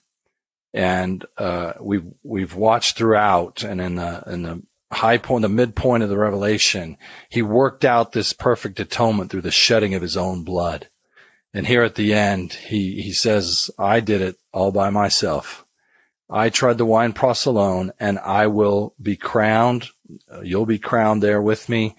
And, 0.72 1.24
uh, 1.36 1.74
we've, 1.80 2.06
we've 2.22 2.54
watched 2.54 2.96
throughout 2.96 3.62
and 3.62 3.80
in 3.80 3.96
the, 3.96 4.22
in 4.26 4.42
the 4.42 4.62
high 4.90 5.18
point, 5.18 5.42
the 5.42 5.48
midpoint 5.48 6.02
of 6.02 6.08
the 6.08 6.18
revelation, 6.18 6.96
he 7.28 7.42
worked 7.42 7.84
out 7.84 8.12
this 8.12 8.32
perfect 8.32 8.80
atonement 8.80 9.30
through 9.30 9.42
the 9.42 9.50
shedding 9.50 9.94
of 9.94 10.02
his 10.02 10.16
own 10.16 10.44
blood. 10.44 10.88
And 11.54 11.66
here 11.66 11.82
at 11.82 11.94
the 11.94 12.12
end, 12.12 12.52
he, 12.52 13.02
he 13.02 13.12
says, 13.12 13.70
I 13.78 14.00
did 14.00 14.20
it 14.20 14.36
all 14.52 14.70
by 14.70 14.90
myself. 14.90 15.64
I 16.30 16.50
tried 16.50 16.78
the 16.78 16.84
wine 16.84 17.14
press 17.14 17.46
alone 17.46 17.92
and 17.98 18.18
I 18.18 18.46
will 18.48 18.94
be 19.00 19.16
crowned. 19.16 19.88
You'll 20.42 20.66
be 20.66 20.78
crowned 20.78 21.22
there 21.22 21.40
with 21.40 21.68
me. 21.68 21.96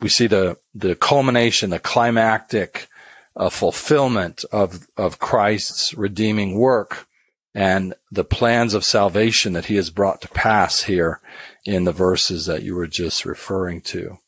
We 0.00 0.08
see 0.08 0.28
the, 0.28 0.56
the 0.74 0.94
culmination, 0.94 1.70
the 1.70 1.80
climactic 1.80 2.88
uh, 3.36 3.50
fulfillment 3.50 4.44
of, 4.52 4.86
of 4.96 5.18
Christ's 5.18 5.94
redeeming 5.94 6.58
work 6.58 7.08
and 7.54 7.94
the 8.12 8.24
plans 8.24 8.74
of 8.74 8.84
salvation 8.84 9.52
that 9.54 9.66
he 9.66 9.76
has 9.76 9.90
brought 9.90 10.20
to 10.22 10.28
pass 10.28 10.82
here 10.82 11.20
in 11.64 11.84
the 11.84 11.92
verses 11.92 12.46
that 12.46 12.62
you 12.62 12.76
were 12.76 12.86
just 12.86 13.24
referring 13.24 13.80
to. 13.80 14.18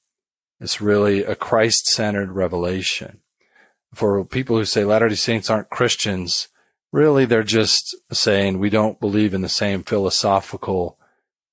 It's 0.60 0.80
really 0.80 1.24
a 1.24 1.36
Christ 1.36 1.86
centered 1.86 2.32
revelation. 2.32 3.21
For 3.94 4.24
people 4.24 4.56
who 4.56 4.64
say 4.64 4.84
Latter 4.84 5.08
day 5.08 5.14
Saints 5.14 5.50
aren't 5.50 5.70
Christians, 5.70 6.48
really 6.92 7.24
they're 7.24 7.42
just 7.42 7.94
saying 8.10 8.58
we 8.58 8.70
don't 8.70 9.00
believe 9.00 9.34
in 9.34 9.42
the 9.42 9.48
same 9.48 9.82
philosophical 9.82 10.98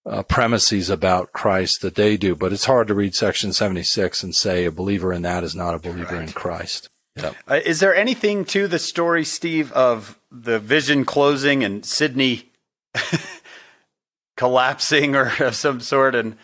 uh, 0.05 0.23
premises 0.23 0.89
about 0.89 1.33
Christ 1.33 1.81
that 1.81 1.95
they 1.95 2.17
do. 2.17 2.35
But 2.35 2.53
it's 2.53 2.65
hard 2.65 2.87
to 2.87 2.95
read 2.95 3.15
section 3.15 3.53
76 3.53 4.23
and 4.23 4.35
say 4.35 4.65
a 4.65 4.71
believer 4.71 5.13
in 5.13 5.21
that 5.23 5.43
is 5.43 5.55
not 5.55 5.75
a 5.75 5.79
believer 5.79 6.19
in 6.19 6.31
Christ. 6.31 6.89
Yep. 7.15 7.35
Uh, 7.47 7.59
is 7.65 7.79
there 7.79 7.95
anything 7.95 8.45
to 8.45 8.67
the 8.67 8.79
story, 8.79 9.25
Steve, 9.25 9.71
of 9.73 10.19
the 10.31 10.59
vision 10.59 11.05
closing 11.05 11.63
and 11.63 11.85
Sidney 11.85 12.51
collapsing 14.37 15.15
or 15.15 15.31
of 15.39 15.55
some 15.55 15.79
sort? 15.79 16.15
And 16.15 16.37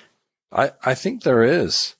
I, 0.52 0.72
I 0.84 0.94
think 0.94 1.24
there 1.24 1.44
is. 1.44 1.95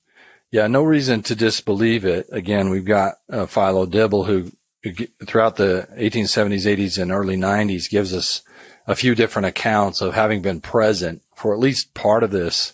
Yeah, 0.56 0.68
no 0.68 0.84
reason 0.84 1.22
to 1.24 1.36
disbelieve 1.36 2.06
it. 2.06 2.30
Again, 2.32 2.70
we've 2.70 2.86
got 2.86 3.16
uh, 3.30 3.46
Philo 3.46 3.86
Dibble, 3.86 4.24
who, 4.24 4.54
who 4.84 4.94
throughout 5.26 5.58
the 5.58 5.86
1870s, 5.98 6.78
80s, 6.78 6.98
and 6.98 7.12
early 7.12 7.36
90s 7.36 7.90
gives 7.90 8.14
us 8.14 8.42
a 8.88 8.96
few 8.96 9.16
different 9.16 9.48
accounts 9.48 10.00
of 10.00 10.14
having 10.14 10.42
been 10.42 10.62
present 10.62 11.22
for 11.36 11.54
at 11.54 11.60
least 11.60 11.94
part 11.94 12.24
of 12.24 12.32
this. 12.32 12.72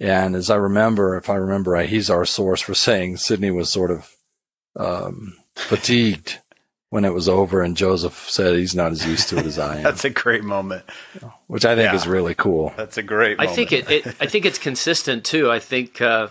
And 0.00 0.34
as 0.34 0.48
I 0.48 0.56
remember, 0.56 1.18
if 1.18 1.28
I 1.28 1.34
remember 1.34 1.72
right, 1.72 1.90
he's 1.90 2.08
our 2.08 2.24
source 2.24 2.62
for 2.62 2.72
saying 2.72 3.18
Sidney 3.18 3.50
was 3.50 3.68
sort 3.68 3.90
of 3.90 4.10
um, 4.74 5.36
fatigued 5.56 6.38
when 6.88 7.04
it 7.04 7.12
was 7.12 7.28
over, 7.28 7.60
and 7.60 7.76
Joseph 7.76 8.30
said 8.30 8.56
he's 8.56 8.74
not 8.74 8.92
as 8.92 9.06
used 9.06 9.28
to 9.28 9.36
it 9.36 9.44
as 9.44 9.58
I 9.58 9.76
am. 9.76 9.82
That's 9.82 10.06
a 10.06 10.10
great 10.10 10.42
moment, 10.42 10.86
which 11.48 11.66
I 11.66 11.74
think 11.74 11.92
yeah. 11.92 11.96
is 11.96 12.06
really 12.06 12.34
cool. 12.34 12.72
That's 12.78 12.96
a 12.96 13.02
great. 13.02 13.38
I 13.38 13.46
think 13.46 13.72
it, 13.72 13.90
it, 13.90 14.06
I 14.20 14.26
think 14.26 14.46
it's 14.46 14.56
consistent 14.56 15.26
too. 15.26 15.50
I 15.50 15.58
think 15.58 16.00
uh, 16.00 16.28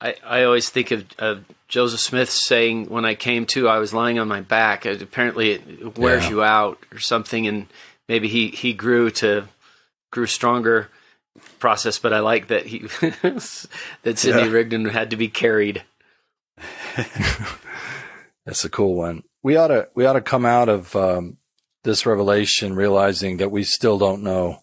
I 0.00 0.14
I 0.24 0.44
always 0.44 0.68
think 0.68 0.90
of, 0.90 1.06
of, 1.18 1.44
Joseph 1.68 2.00
Smith 2.00 2.30
saying, 2.30 2.88
"When 2.88 3.04
I 3.04 3.14
came 3.14 3.46
to, 3.46 3.68
I 3.68 3.78
was 3.78 3.94
lying 3.94 4.18
on 4.18 4.28
my 4.28 4.40
back." 4.40 4.84
Apparently, 4.84 5.52
it 5.52 5.98
wears 5.98 6.24
yeah. 6.24 6.30
you 6.30 6.42
out 6.42 6.78
or 6.92 6.98
something, 6.98 7.46
and 7.46 7.66
maybe 8.08 8.28
he 8.28 8.48
he 8.48 8.72
grew 8.72 9.10
to 9.12 9.48
grew 10.10 10.26
stronger 10.26 10.90
process. 11.58 11.98
But 11.98 12.12
I 12.12 12.20
like 12.20 12.48
that 12.48 12.66
he 12.66 12.78
that 14.02 14.18
Sidney 14.18 14.42
yeah. 14.42 14.50
Rigdon 14.50 14.84
had 14.86 15.10
to 15.10 15.16
be 15.16 15.28
carried. 15.28 15.82
That's 18.44 18.64
a 18.64 18.70
cool 18.70 18.94
one. 18.94 19.22
We 19.42 19.56
ought 19.56 19.68
to 19.68 19.88
we 19.94 20.06
ought 20.06 20.14
to 20.14 20.20
come 20.20 20.44
out 20.44 20.68
of 20.68 20.94
um, 20.94 21.38
this 21.82 22.06
revelation 22.06 22.74
realizing 22.74 23.38
that 23.38 23.50
we 23.50 23.64
still 23.64 23.98
don't 23.98 24.22
know 24.22 24.60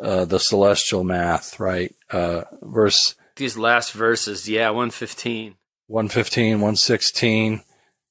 uh, 0.00 0.24
the 0.24 0.38
celestial 0.38 1.04
math, 1.04 1.60
right? 1.60 1.94
Uh, 2.10 2.42
verse 2.62 3.14
these 3.40 3.58
last 3.58 3.90
verses, 3.92 4.48
yeah, 4.48 4.68
115. 4.68 5.56
115, 5.88 6.52
116. 6.52 7.62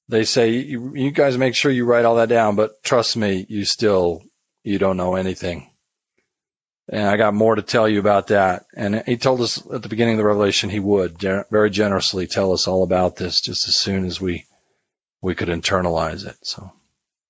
They 0.10 0.26
say 0.26 0.50
you, 0.50 0.94
you 0.96 1.12
guys 1.12 1.38
make 1.38 1.56
sure 1.56 1.72
you 1.72 1.86
write 1.86 2.04
all 2.04 2.18
that 2.18 2.28
down, 2.28 2.58
but 2.58 2.84
trust 2.84 3.16
me, 3.16 3.46
you 3.48 3.64
still 3.64 4.24
you 4.64 4.78
don't 4.78 4.98
know 4.98 5.16
anything. 5.16 5.70
And 6.92 7.08
I 7.08 7.18
got 7.18 7.34
more 7.34 7.56
to 7.56 7.62
tell 7.62 7.88
you 7.88 8.00
about 8.00 8.28
that. 8.28 8.66
And 8.76 9.04
he 9.06 9.16
told 9.16 9.42
us 9.42 9.64
at 9.72 9.84
the 9.84 9.90
beginning 9.90 10.16
of 10.16 10.18
the 10.18 10.26
revelation 10.26 10.72
he 10.72 10.80
would 10.80 11.22
very 11.52 11.70
generously 11.70 12.26
tell 12.28 12.52
us 12.52 12.68
all 12.68 12.84
about 12.84 13.18
this 13.18 13.40
just 13.40 13.68
as 13.68 13.78
soon 13.78 14.06
as 14.06 14.20
we 14.20 14.46
we 15.22 15.36
could 15.36 15.50
internalize 15.50 16.26
it. 16.26 16.38
So 16.42 16.72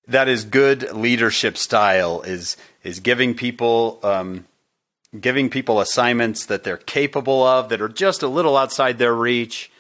that 0.08 0.28
is 0.28 0.46
good 0.46 0.92
leadership 0.94 1.58
style 1.58 2.22
is 2.22 2.58
is 2.84 3.00
giving 3.00 3.36
people 3.36 4.00
um, 4.02 4.46
giving 5.20 5.50
people 5.50 5.80
assignments 5.80 6.46
that 6.46 6.64
they're 6.64 6.78
capable 6.78 7.44
of 7.44 7.70
that 7.70 7.82
are 7.82 7.90
just 7.90 8.22
a 8.22 8.28
little 8.28 8.56
outside 8.56 8.98
their 8.98 9.16
reach 9.16 9.72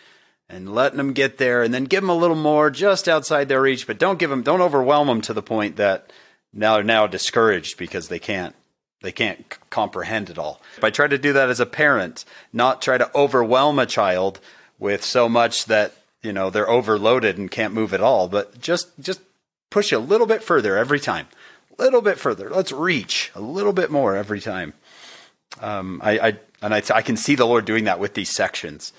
and 0.49 0.73
letting 0.73 0.97
them 0.97 1.13
get 1.13 1.37
there 1.37 1.61
and 1.61 1.73
then 1.73 1.83
give 1.83 2.01
them 2.01 2.09
a 2.09 2.15
little 2.15 2.35
more 2.35 2.71
just 2.71 3.07
outside 3.07 3.47
their 3.47 3.61
reach 3.61 3.85
but 3.85 3.99
don't 3.99 4.17
give 4.17 4.31
them 4.31 4.41
don't 4.41 4.61
overwhelm 4.61 5.07
them 5.07 5.21
to 5.21 5.33
the 5.33 5.43
point 5.43 5.75
that 5.75 6.11
now 6.51 6.75
they're 6.75 6.83
now 6.83 7.05
discouraged 7.05 7.77
because 7.77 8.07
they 8.07 8.19
can't 8.19 8.55
they 9.01 9.11
can't 9.11 9.45
c- 9.53 9.59
comprehend 9.69 10.29
it 10.29 10.37
all. 10.37 10.61
If 10.77 10.83
I 10.83 10.89
try 10.89 11.07
to 11.07 11.17
do 11.17 11.31
that 11.31 11.49
as 11.49 11.61
a 11.61 11.65
parent, 11.65 12.25
not 12.51 12.81
try 12.81 12.97
to 12.97 13.09
overwhelm 13.15 13.79
a 13.79 13.85
child 13.85 14.41
with 14.77 15.05
so 15.05 15.29
much 15.29 15.65
that 15.65 15.93
you 16.21 16.33
know 16.33 16.49
they're 16.49 16.69
overloaded 16.69 17.37
and 17.37 17.49
can't 17.49 17.73
move 17.73 17.93
at 17.93 18.01
all 18.01 18.27
but 18.27 18.59
just 18.59 18.87
just 18.99 19.21
push 19.69 19.91
a 19.91 19.99
little 19.99 20.27
bit 20.27 20.41
further 20.43 20.77
every 20.77 20.99
time. 20.99 21.27
A 21.77 21.83
little 21.83 22.01
bit 22.01 22.17
further. 22.17 22.49
Let's 22.49 22.71
reach 22.71 23.31
a 23.35 23.39
little 23.39 23.71
bit 23.71 23.91
more 23.91 24.15
every 24.15 24.41
time 24.41 24.73
um, 25.61 26.01
I, 26.03 26.19
I 26.19 26.39
and 26.61 26.73
I, 26.73 26.81
I 26.93 27.01
can 27.01 27.17
see 27.17 27.35
the 27.35 27.45
lord 27.45 27.65
doing 27.65 27.85
that 27.85 27.99
with 27.99 28.13
these 28.13 28.33
sections 28.35 28.93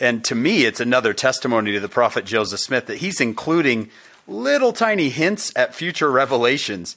and 0.00 0.24
to 0.24 0.34
me 0.34 0.64
it's 0.64 0.80
another 0.80 1.12
testimony 1.12 1.72
to 1.72 1.80
the 1.80 1.88
prophet 1.88 2.24
joseph 2.24 2.60
smith 2.60 2.86
that 2.86 2.98
he's 2.98 3.20
including 3.20 3.90
little 4.26 4.72
tiny 4.72 5.08
hints 5.08 5.52
at 5.56 5.74
future 5.74 6.10
revelations 6.10 6.96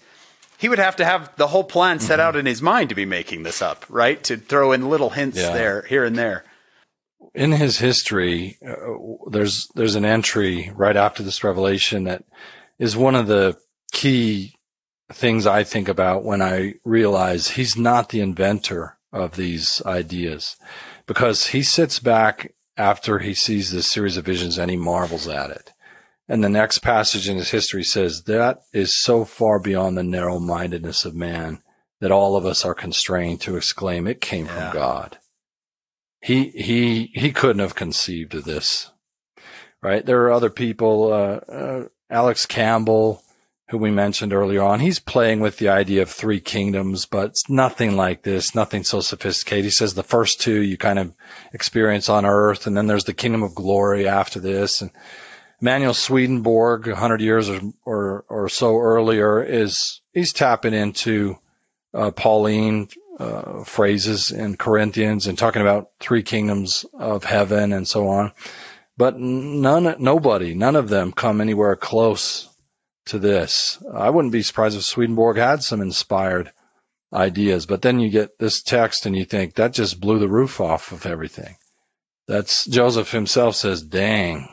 he 0.58 0.70
would 0.70 0.80
have 0.80 0.96
to 0.98 1.06
have 1.06 1.36
the 1.38 1.48
whole 1.48 1.64
plan 1.64 2.00
set 2.00 2.20
mm-hmm. 2.20 2.28
out 2.28 2.36
in 2.36 2.46
his 2.46 2.62
mind 2.62 2.90
to 2.90 2.96
be 2.96 3.06
making 3.06 3.44
this 3.44 3.62
up 3.62 3.86
right 3.90 4.24
to 4.24 4.38
throw 4.38 4.72
in 4.72 4.90
little 4.90 5.12
hints 5.12 5.38
yeah. 5.38 5.54
there 5.54 5.82
here 5.84 6.04
and 6.04 6.18
there 6.18 6.44
in 7.34 7.52
his 7.52 7.78
history, 7.78 8.58
uh, 8.66 9.30
there's 9.30 9.70
there's 9.76 9.96
an 9.96 10.06
entry 10.06 10.72
right 10.76 10.98
after 10.98 11.24
this 11.24 11.44
revelation 11.44 12.06
that 12.06 12.24
is 12.78 12.98
one 12.98 13.16
of 13.16 13.28
the 13.28 13.58
key 13.92 14.56
things 15.14 15.46
I 15.46 15.64
think 15.64 15.88
about 15.88 16.24
when 16.24 16.42
I 16.42 16.76
realize 16.84 17.52
he's 17.52 17.78
not 17.78 18.10
the 18.10 18.22
inventor 18.22 18.98
of 19.12 19.36
these 19.36 19.82
ideas, 19.86 20.56
because 21.06 21.48
he 21.48 21.64
sits 21.64 22.00
back 22.00 22.54
after 22.78 23.20
he 23.20 23.34
sees 23.34 23.72
this 23.72 23.90
series 23.90 24.18
of 24.18 24.26
visions 24.26 24.58
and 24.58 24.72
he 24.72 24.78
marvels 24.78 25.28
at 25.28 25.50
it. 25.50 25.72
And 26.28 26.44
the 26.44 26.50
next 26.50 26.80
passage 26.80 27.28
in 27.28 27.38
his 27.38 27.52
history 27.52 27.84
says 27.84 28.24
that 28.24 28.62
is 28.74 29.02
so 29.02 29.26
far 29.26 29.60
beyond 29.60 29.98
the 29.98 30.04
narrow 30.04 30.40
mindedness 30.40 31.04
of 31.04 31.14
man 31.14 31.62
that 32.00 32.12
all 32.12 32.36
of 32.36 32.46
us 32.46 32.64
are 32.64 32.74
constrained 32.74 33.42
to 33.42 33.58
exclaim, 33.58 34.08
it 34.08 34.22
came 34.22 34.46
yeah. 34.46 34.72
from 34.72 34.80
God 34.80 35.18
he 36.22 36.50
he 36.50 37.12
he 37.14 37.32
couldn't 37.32 37.60
have 37.60 37.76
conceived 37.76 38.36
of 38.36 38.44
this, 38.46 38.92
right? 39.82 40.06
There 40.06 40.22
are 40.24 40.32
other 40.32 40.52
people, 40.52 41.12
uh, 41.12 41.52
uh, 41.52 41.88
Alex 42.10 42.46
Campbell, 42.46 43.24
who 43.72 43.78
we 43.78 43.90
mentioned 43.90 44.34
earlier 44.34 44.62
on. 44.62 44.82
He's 44.82 45.00
playing 45.00 45.40
with 45.40 45.58
the 45.58 45.70
idea 45.70 46.02
of 46.02 46.10
three 46.10 46.42
kingdoms, 46.42 47.06
but 47.06 47.36
nothing 47.48 47.96
like 47.96 48.24
this, 48.24 48.54
nothing 48.54 48.84
so 48.84 49.00
sophisticated. 49.00 49.64
He 49.64 49.72
says 49.72 49.94
the 49.94 50.04
first 50.04 50.42
two 50.42 50.62
you 50.62 50.78
kind 50.78 51.00
of 51.00 51.14
experience 51.54 52.10
on 52.10 52.26
Earth, 52.26 52.68
and 52.68 52.76
then 52.76 52.88
there's 52.88 53.06
the 53.06 53.14
kingdom 53.14 53.44
of 53.44 53.56
glory 53.56 54.06
after 54.06 54.42
this. 54.42 54.82
And 54.82 54.92
Emanuel 55.62 55.94
Swedenborg, 55.94 56.86
100 56.88 57.22
years 57.22 57.50
or, 57.50 57.62
or, 57.86 58.26
or 58.28 58.50
so 58.50 58.78
earlier, 58.78 59.42
is 59.42 60.02
he's 60.14 60.34
tapping 60.34 60.74
into 60.74 61.38
uh, 61.94 62.12
Pauline 62.12 62.90
uh, 63.20 63.64
phrases 63.64 64.32
in 64.32 64.58
Corinthians 64.58 65.28
and 65.28 65.38
talking 65.38 65.62
about 65.62 65.92
three 66.02 66.24
kingdoms 66.24 66.86
of 66.94 67.24
heaven 67.24 67.72
and 67.72 67.88
so 67.88 68.10
on. 68.10 68.34
But 68.98 69.18
none, 69.18 69.96
nobody, 69.98 70.54
none 70.56 70.76
of 70.76 70.90
them 70.90 71.14
come 71.14 71.40
anywhere 71.40 71.78
close 71.78 72.50
to 73.12 73.20
this. 73.20 73.82
I 73.94 74.10
wouldn't 74.10 74.34
be 74.34 74.42
surprised 74.42 74.78
if 74.78 74.84
Swedenborg 74.84 75.38
had 75.38 75.64
some 75.64 75.82
inspired 75.82 76.52
ideas, 77.14 77.66
but 77.66 77.82
then 77.82 78.00
you 78.00 78.10
get 78.10 78.40
this 78.40 78.62
text 78.62 79.06
and 79.06 79.16
you 79.16 79.26
think 79.26 79.56
that 79.56 79.74
just 79.74 80.02
blew 80.02 80.20
the 80.20 80.28
roof 80.28 80.60
off 80.60 80.92
of 80.92 81.06
everything. 81.06 81.56
That's 82.28 82.66
Joseph 82.66 83.12
himself 83.12 83.56
says, 83.56 83.82
dang, 83.82 84.50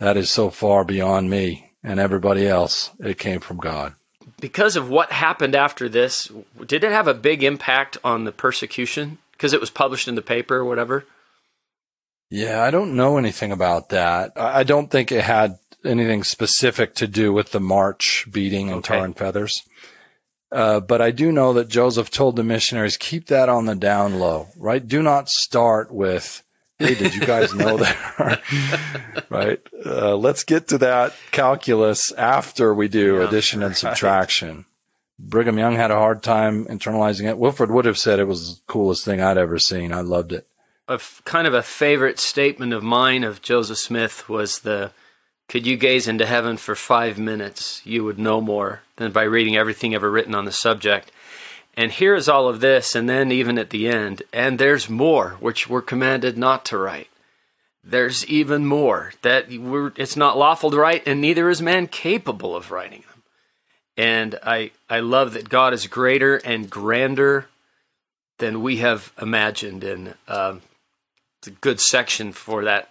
that 0.00 0.16
is 0.16 0.30
so 0.30 0.50
far 0.50 0.84
beyond 0.84 1.30
me 1.30 1.72
and 1.82 2.00
everybody 2.00 2.46
else. 2.46 2.90
It 2.98 3.18
came 3.18 3.40
from 3.40 3.58
God 3.58 3.94
because 4.40 4.76
of 4.76 4.88
what 4.88 5.12
happened 5.12 5.54
after 5.54 5.88
this, 5.88 6.30
did 6.66 6.84
it 6.84 6.92
have 6.92 7.08
a 7.08 7.14
big 7.14 7.42
impact 7.42 7.98
on 8.04 8.24
the 8.24 8.32
persecution? 8.32 9.18
Because 9.32 9.52
it 9.52 9.60
was 9.60 9.70
published 9.70 10.08
in 10.08 10.14
the 10.14 10.22
paper 10.22 10.56
or 10.56 10.64
whatever? 10.64 11.04
Yeah, 12.30 12.62
I 12.62 12.70
don't 12.70 12.96
know 12.96 13.18
anything 13.18 13.52
about 13.52 13.90
that. 13.90 14.32
I 14.36 14.64
don't 14.64 14.90
think 14.90 15.12
it 15.12 15.22
had 15.22 15.58
anything 15.86 16.24
specific 16.24 16.94
to 16.96 17.06
do 17.06 17.32
with 17.32 17.52
the 17.52 17.60
March 17.60 18.26
beating 18.30 18.68
and 18.68 18.78
okay. 18.78 18.96
tar 18.96 19.04
and 19.04 19.16
feathers. 19.16 19.62
Uh, 20.52 20.80
but 20.80 21.02
I 21.02 21.10
do 21.10 21.32
know 21.32 21.52
that 21.54 21.68
Joseph 21.68 22.10
told 22.10 22.36
the 22.36 22.44
missionaries, 22.44 22.96
keep 22.96 23.26
that 23.26 23.48
on 23.48 23.66
the 23.66 23.74
down 23.74 24.18
low, 24.18 24.48
right? 24.56 24.86
Do 24.86 25.02
not 25.02 25.28
start 25.28 25.92
with 25.92 26.42
hey, 26.78 26.94
did 26.94 27.14
you 27.14 27.20
guys 27.22 27.54
know 27.54 27.76
that? 27.78 28.42
right. 29.30 29.60
Uh, 29.84 30.16
let's 30.16 30.44
get 30.44 30.68
to 30.68 30.78
that 30.78 31.14
calculus 31.30 32.12
after 32.12 32.74
we 32.74 32.88
do 32.88 33.16
yeah, 33.16 33.28
addition 33.28 33.62
and 33.62 33.76
subtraction. 33.76 34.64
Brigham 35.18 35.58
Young 35.58 35.76
had 35.76 35.90
a 35.90 35.96
hard 35.96 36.22
time 36.22 36.66
internalizing 36.66 37.28
it. 37.28 37.38
Wilford 37.38 37.70
would 37.70 37.86
have 37.86 37.98
said 37.98 38.18
it 38.18 38.24
was 38.24 38.56
the 38.56 38.60
coolest 38.66 39.04
thing 39.04 39.20
I'd 39.20 39.38
ever 39.38 39.58
seen. 39.58 39.92
I 39.92 40.02
loved 40.02 40.32
it. 40.32 40.46
A 40.88 40.94
f- 40.94 41.22
kind 41.24 41.46
of 41.46 41.54
a 41.54 41.62
favorite 41.62 42.20
statement 42.20 42.72
of 42.72 42.82
mine 42.82 43.24
of 43.24 43.42
Joseph 43.42 43.78
Smith 43.78 44.28
was 44.28 44.60
the 44.60 44.92
could 45.48 45.66
you 45.66 45.76
gaze 45.76 46.08
into 46.08 46.26
heaven 46.26 46.56
for 46.56 46.74
five 46.74 47.18
minutes, 47.18 47.80
you 47.84 48.04
would 48.04 48.18
know 48.18 48.40
more 48.40 48.82
than 48.96 49.12
by 49.12 49.22
reading 49.22 49.56
everything 49.56 49.94
ever 49.94 50.10
written 50.10 50.34
on 50.34 50.44
the 50.44 50.52
subject. 50.52 51.12
And 51.76 51.92
here 51.92 52.14
is 52.14 52.28
all 52.28 52.48
of 52.48 52.60
this, 52.60 52.94
and 52.94 53.08
then 53.08 53.30
even 53.30 53.58
at 53.58 53.70
the 53.70 53.88
end, 53.88 54.22
and 54.32 54.58
there's 54.58 54.88
more 54.88 55.36
which 55.40 55.68
we're 55.68 55.82
commanded 55.82 56.36
not 56.38 56.64
to 56.66 56.78
write. 56.78 57.08
There's 57.84 58.26
even 58.26 58.66
more 58.66 59.12
that 59.22 59.46
it's 59.48 60.16
not 60.16 60.38
lawful 60.38 60.70
to 60.70 60.76
write, 60.76 61.06
and 61.06 61.20
neither 61.20 61.48
is 61.48 61.62
man 61.62 61.86
capable 61.86 62.56
of 62.56 62.70
writing 62.70 63.04
them. 63.08 63.22
And 63.96 64.38
I, 64.42 64.72
I 64.90 65.00
love 65.00 65.34
that 65.34 65.48
God 65.48 65.72
is 65.72 65.86
greater 65.86 66.36
and 66.36 66.68
grander 66.68 67.46
than 68.38 68.62
we 68.62 68.78
have 68.78 69.12
imagined. 69.20 69.84
And 69.84 70.14
um, 70.28 70.62
it's 71.38 71.48
a 71.48 71.52
good 71.52 71.80
section 71.80 72.32
for 72.32 72.64
that 72.64 72.88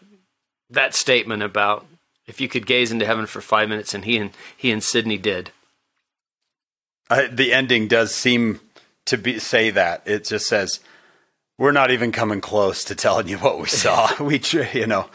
that 0.72 0.96
statement 0.96 1.44
about 1.44 1.86
If 2.28 2.42
you 2.42 2.48
could 2.48 2.66
gaze 2.66 2.92
into 2.92 3.06
heaven 3.06 3.26
for 3.26 3.42
five 3.42 3.70
minutes, 3.70 3.94
and 3.94 4.06
he 4.06 4.18
and 4.18 4.32
he 4.56 4.72
and 4.72 4.84
Sidney 4.84 5.18
did. 5.18 5.52
Uh, 7.10 7.28
the 7.32 7.54
ending 7.54 7.88
does 7.88 8.16
seem 8.16 8.60
to 9.06 9.18
be 9.18 9.40
say 9.40 9.70
that. 9.70 10.02
It 10.06 10.26
just 10.26 10.48
says, 10.48 10.80
"We're 11.58 11.72
not 11.72 11.92
even 11.92 12.12
coming 12.12 12.42
close 12.42 12.84
to 12.86 12.96
telling 12.96 13.28
you 13.28 13.38
what 13.38 13.60
we 13.60 13.68
saw." 13.68 14.12
we, 14.24 14.42
you 14.74 14.88
know. 14.88 15.10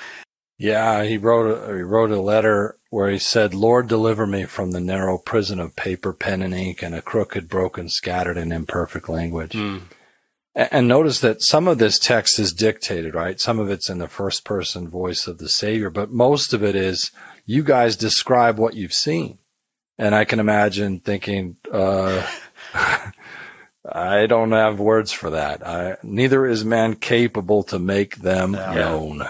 Yeah, 0.56 1.04
he 1.04 1.16
wrote 1.16 1.50
a, 1.50 1.74
he 1.74 1.82
wrote 1.82 2.10
a 2.10 2.20
letter 2.20 2.76
where 2.90 3.10
he 3.10 3.18
said, 3.18 3.54
"Lord, 3.54 3.88
deliver 3.88 4.26
me 4.26 4.44
from 4.44 4.70
the 4.70 4.80
narrow 4.80 5.18
prison 5.18 5.58
of 5.58 5.74
paper, 5.74 6.12
pen, 6.12 6.42
and 6.42 6.54
ink, 6.54 6.82
and 6.82 6.94
a 6.94 7.02
crooked, 7.02 7.48
broken, 7.48 7.88
scattered, 7.88 8.36
and 8.38 8.52
imperfect 8.52 9.08
language." 9.08 9.52
Mm. 9.52 9.82
And 10.55 10.89
notice 10.89 11.20
that 11.20 11.43
some 11.43 11.68
of 11.68 11.78
this 11.78 11.98
text 11.98 12.39
is 12.39 12.52
dictated, 12.52 13.14
right? 13.14 13.39
Some 13.39 13.60
of 13.60 13.70
it's 13.70 13.89
in 13.89 13.98
the 13.98 14.09
first 14.09 14.44
person 14.44 14.89
voice 14.89 15.27
of 15.27 15.39
the 15.39 15.48
Savior, 15.48 15.90
but 15.90 16.10
most 16.10 16.52
of 16.52 16.64
it 16.64 16.74
is 16.74 17.12
you 17.47 17.62
guys 17.62 17.97
describe 17.97 18.59
what 18.59 18.74
you've 18.74 18.93
seen. 18.93 19.39
And 19.97 20.14
I 20.14 20.24
can 20.24 20.40
imagine 20.40 20.98
thinking, 20.98 21.56
uh, 21.72 22.27
I 23.85 24.27
don't 24.27 24.52
have 24.52 24.81
words 24.81 25.12
for 25.12 25.31
that. 25.31 25.66
I, 25.66 25.97
neither 26.02 26.47
is 26.47 26.64
man 26.64 26.97
capable 26.97 27.62
to 27.64 27.78
make 27.78 28.16
them 28.16 28.55
yeah. 28.55 28.74
known. 28.74 29.22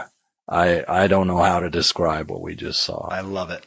I, 0.48 0.84
I 0.88 1.06
don't 1.06 1.26
know 1.26 1.42
how 1.42 1.60
to 1.60 1.70
describe 1.70 2.30
what 2.30 2.40
we 2.40 2.54
just 2.54 2.82
saw. 2.82 3.08
I 3.08 3.20
love 3.20 3.50
it. 3.50 3.64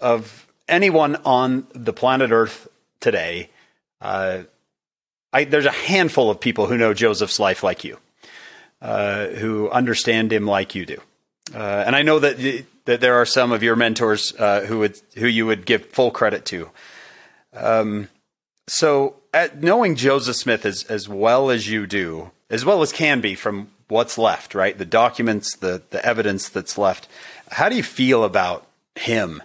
Of 0.00 0.46
anyone 0.68 1.16
on 1.24 1.66
the 1.74 1.92
planet 1.92 2.30
Earth 2.30 2.68
today, 3.00 3.50
uh, 4.00 4.44
I, 5.32 5.44
there's 5.44 5.66
a 5.66 5.70
handful 5.70 6.30
of 6.30 6.40
people 6.40 6.66
who 6.66 6.76
know 6.76 6.94
Joseph's 6.94 7.38
life 7.38 7.62
like 7.62 7.84
you, 7.84 7.98
uh, 8.80 9.26
who 9.28 9.68
understand 9.70 10.32
him 10.32 10.46
like 10.46 10.74
you 10.74 10.86
do. 10.86 11.00
Uh, 11.54 11.84
and 11.86 11.94
I 11.94 12.02
know 12.02 12.18
that 12.18 12.64
that 12.86 13.00
there 13.00 13.14
are 13.14 13.26
some 13.26 13.52
of 13.52 13.62
your 13.62 13.76
mentors 13.76 14.34
uh, 14.38 14.62
who 14.62 14.80
would 14.80 15.00
who 15.16 15.26
you 15.26 15.46
would 15.46 15.66
give 15.66 15.86
full 15.86 16.10
credit 16.10 16.44
to. 16.46 16.70
Um, 17.52 18.08
so, 18.66 19.16
at 19.32 19.62
knowing 19.62 19.94
Joseph 19.94 20.36
Smith 20.36 20.64
as 20.64 20.84
as 20.84 21.08
well 21.08 21.50
as 21.50 21.68
you 21.68 21.86
do, 21.86 22.32
as 22.50 22.64
well 22.64 22.82
as 22.82 22.92
can 22.92 23.20
be 23.20 23.34
from 23.34 23.70
what's 23.88 24.18
left, 24.18 24.54
right? 24.54 24.76
The 24.76 24.84
documents, 24.84 25.56
the 25.56 25.82
the 25.90 26.04
evidence 26.04 26.48
that's 26.48 26.78
left. 26.78 27.08
How 27.50 27.68
do 27.68 27.76
you 27.76 27.82
feel 27.82 28.24
about 28.24 28.66
him 28.96 29.42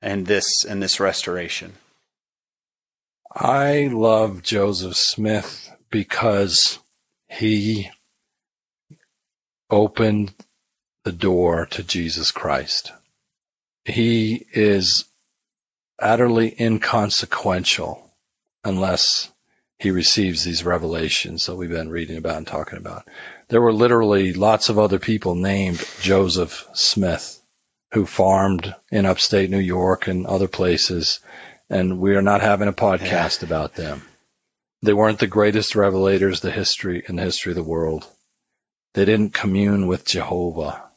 and 0.00 0.26
this 0.26 0.64
and 0.64 0.82
this 0.82 1.00
restoration? 1.00 1.74
I 3.34 3.88
love 3.90 4.42
Joseph 4.42 4.96
Smith 4.96 5.70
because 5.90 6.78
he 7.28 7.90
opened 9.70 10.34
the 11.04 11.12
door 11.12 11.64
to 11.66 11.82
Jesus 11.82 12.30
Christ. 12.30 12.92
He 13.86 14.46
is 14.52 15.06
utterly 15.98 16.54
inconsequential 16.60 18.10
unless 18.64 19.32
he 19.78 19.90
receives 19.90 20.44
these 20.44 20.64
revelations 20.64 21.46
that 21.46 21.56
we've 21.56 21.70
been 21.70 21.88
reading 21.88 22.18
about 22.18 22.36
and 22.36 22.46
talking 22.46 22.78
about. 22.78 23.08
There 23.48 23.62
were 23.62 23.72
literally 23.72 24.34
lots 24.34 24.68
of 24.68 24.78
other 24.78 24.98
people 24.98 25.34
named 25.34 25.84
Joseph 26.00 26.68
Smith 26.74 27.40
who 27.92 28.04
farmed 28.04 28.74
in 28.90 29.06
upstate 29.06 29.50
New 29.50 29.58
York 29.58 30.06
and 30.06 30.26
other 30.26 30.48
places 30.48 31.20
and 31.72 31.98
we 31.98 32.14
are 32.14 32.22
not 32.22 32.42
having 32.42 32.68
a 32.68 32.72
podcast 32.72 33.42
about 33.42 33.76
them. 33.76 34.02
They 34.82 34.92
weren't 34.92 35.20
the 35.20 35.26
greatest 35.26 35.72
revelators 35.72 36.42
the 36.42 36.50
history 36.50 37.02
in 37.08 37.16
the 37.16 37.22
history 37.22 37.52
of 37.52 37.56
the 37.56 37.62
world. 37.62 38.08
They 38.92 39.06
didn't 39.06 39.32
commune 39.32 39.86
with 39.86 40.04
Jehovah, 40.04 40.90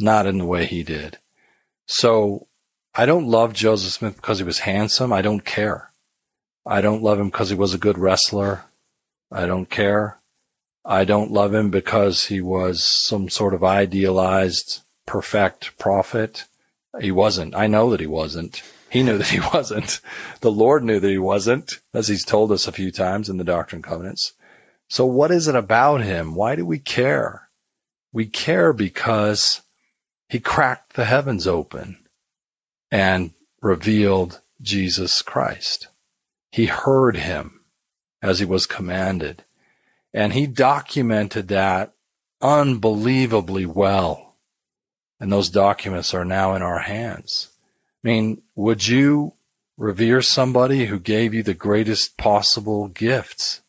not 0.00 0.26
in 0.26 0.38
the 0.38 0.44
way 0.44 0.66
he 0.66 0.82
did. 0.82 1.18
So 1.86 2.48
I 2.92 3.06
don't 3.06 3.28
love 3.28 3.52
Joseph 3.52 3.92
Smith 3.92 4.16
because 4.16 4.38
he 4.38 4.44
was 4.44 4.60
handsome. 4.60 5.12
I 5.12 5.22
don't 5.22 5.44
care. 5.44 5.92
I 6.66 6.80
don't 6.80 7.04
love 7.04 7.20
him 7.20 7.28
because 7.28 7.50
he 7.50 7.54
was 7.54 7.72
a 7.72 7.78
good 7.78 7.96
wrestler. 7.96 8.64
I 9.30 9.46
don't 9.46 9.70
care. 9.70 10.18
I 10.84 11.04
don't 11.04 11.30
love 11.30 11.54
him 11.54 11.70
because 11.70 12.24
he 12.24 12.40
was 12.40 12.82
some 12.82 13.28
sort 13.28 13.54
of 13.54 13.62
idealized, 13.62 14.82
perfect 15.06 15.78
prophet. 15.78 16.46
He 17.00 17.12
wasn't. 17.12 17.54
I 17.54 17.68
know 17.68 17.90
that 17.90 18.00
he 18.00 18.08
wasn't. 18.08 18.62
He 18.88 19.02
knew 19.02 19.18
that 19.18 19.28
he 19.28 19.40
wasn't. 19.54 20.00
The 20.40 20.50
Lord 20.50 20.84
knew 20.84 21.00
that 21.00 21.10
he 21.10 21.18
wasn't, 21.18 21.80
as 21.92 22.08
he's 22.08 22.24
told 22.24 22.52
us 22.52 22.66
a 22.66 22.72
few 22.72 22.90
times 22.90 23.28
in 23.28 23.36
the 23.36 23.44
Doctrine 23.44 23.78
and 23.78 23.84
Covenants. 23.84 24.32
So 24.88 25.04
what 25.04 25.30
is 25.30 25.48
it 25.48 25.56
about 25.56 26.02
him? 26.02 26.34
Why 26.34 26.54
do 26.54 26.64
we 26.64 26.78
care? 26.78 27.48
We 28.12 28.26
care 28.26 28.72
because 28.72 29.62
he 30.28 30.40
cracked 30.40 30.94
the 30.94 31.04
heavens 31.04 31.46
open 31.46 31.98
and 32.90 33.32
revealed 33.60 34.40
Jesus 34.62 35.22
Christ. 35.22 35.88
He 36.50 36.66
heard 36.66 37.16
him 37.16 37.60
as 38.22 38.38
he 38.38 38.44
was 38.44 38.66
commanded 38.66 39.44
and 40.14 40.32
he 40.32 40.46
documented 40.46 41.48
that 41.48 41.92
unbelievably 42.40 43.66
well. 43.66 44.36
And 45.20 45.30
those 45.30 45.50
documents 45.50 46.14
are 46.14 46.24
now 46.24 46.54
in 46.54 46.62
our 46.62 46.78
hands. 46.78 47.48
I 48.06 48.08
mean, 48.08 48.42
would 48.54 48.86
you 48.86 49.32
revere 49.76 50.22
somebody 50.22 50.86
who 50.86 51.00
gave 51.00 51.34
you 51.34 51.42
the 51.42 51.54
greatest 51.54 52.16
possible 52.16 52.86
gifts, 52.86 53.62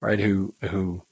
right? 0.00 0.18
Who, 0.18 0.52
who, 0.62 1.02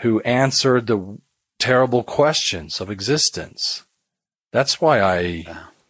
who 0.00 0.20
answered 0.22 0.88
the 0.88 1.18
terrible 1.60 2.02
questions 2.02 2.80
of 2.80 2.90
existence. 2.90 3.84
That's 4.50 4.80
why 4.80 5.00
I, 5.00 5.44